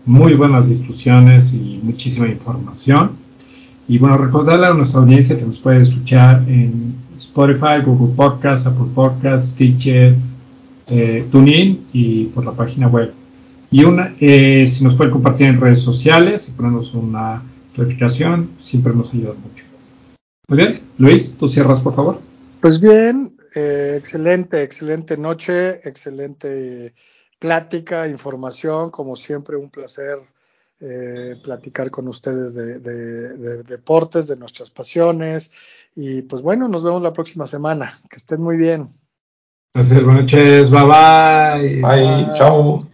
muy 0.06 0.34
buenas 0.34 0.68
discusiones 0.68 1.52
y 1.52 1.80
muchísima 1.82 2.28
información. 2.28 3.12
Y 3.88 3.98
bueno, 3.98 4.18
recordarle 4.18 4.66
a 4.66 4.74
nuestra 4.74 5.00
audiencia 5.00 5.38
que 5.38 5.44
nos 5.44 5.58
puede 5.58 5.80
escuchar 5.80 6.44
en 6.46 6.94
Spotify, 7.16 7.82
Google 7.84 8.14
Podcast, 8.14 8.66
Apple 8.66 8.88
Podcast, 8.94 9.56
Teacher, 9.56 10.14
eh, 10.86 11.26
TuneIn 11.30 11.86
y 11.92 12.24
por 12.26 12.44
la 12.44 12.52
página 12.52 12.86
web. 12.86 13.12
Y 13.70 13.84
una, 13.84 14.14
eh, 14.20 14.66
si 14.66 14.84
nos 14.84 14.94
puede 14.94 15.10
compartir 15.10 15.48
en 15.48 15.60
redes 15.60 15.82
sociales 15.82 16.48
y 16.48 16.52
ponernos 16.52 16.94
una 16.94 17.42
clarificación 17.74 18.50
siempre 18.58 18.94
nos 18.94 19.12
ayuda 19.12 19.34
mucho. 19.34 19.64
Muy 20.48 20.58
bien, 20.58 20.80
Luis, 20.98 21.36
tú 21.38 21.48
cierras, 21.48 21.80
por 21.80 21.94
favor. 21.94 22.27
Pues 22.60 22.80
bien, 22.80 23.36
eh, 23.54 23.94
excelente, 23.96 24.62
excelente 24.62 25.16
noche, 25.16 25.80
excelente 25.88 26.94
plática, 27.38 28.08
información, 28.08 28.90
como 28.90 29.14
siempre, 29.14 29.56
un 29.56 29.70
placer 29.70 30.18
eh, 30.80 31.34
platicar 31.42 31.90
con 31.90 32.06
ustedes 32.06 32.54
de, 32.54 32.78
deportes, 33.64 34.28
de 34.28 34.36
nuestras 34.36 34.70
pasiones. 34.70 35.50
Y 35.96 36.22
pues 36.22 36.42
bueno, 36.42 36.68
nos 36.68 36.84
vemos 36.84 37.02
la 37.02 37.12
próxima 37.12 37.46
semana. 37.46 38.00
Que 38.08 38.16
estén 38.16 38.40
muy 38.40 38.56
bien. 38.56 38.88
Gracias, 39.74 40.02
buenas 40.02 40.22
noches, 40.22 40.70
bye. 40.70 40.82
Bye, 40.82 41.82
bye. 41.82 42.38
chao. 42.38 42.84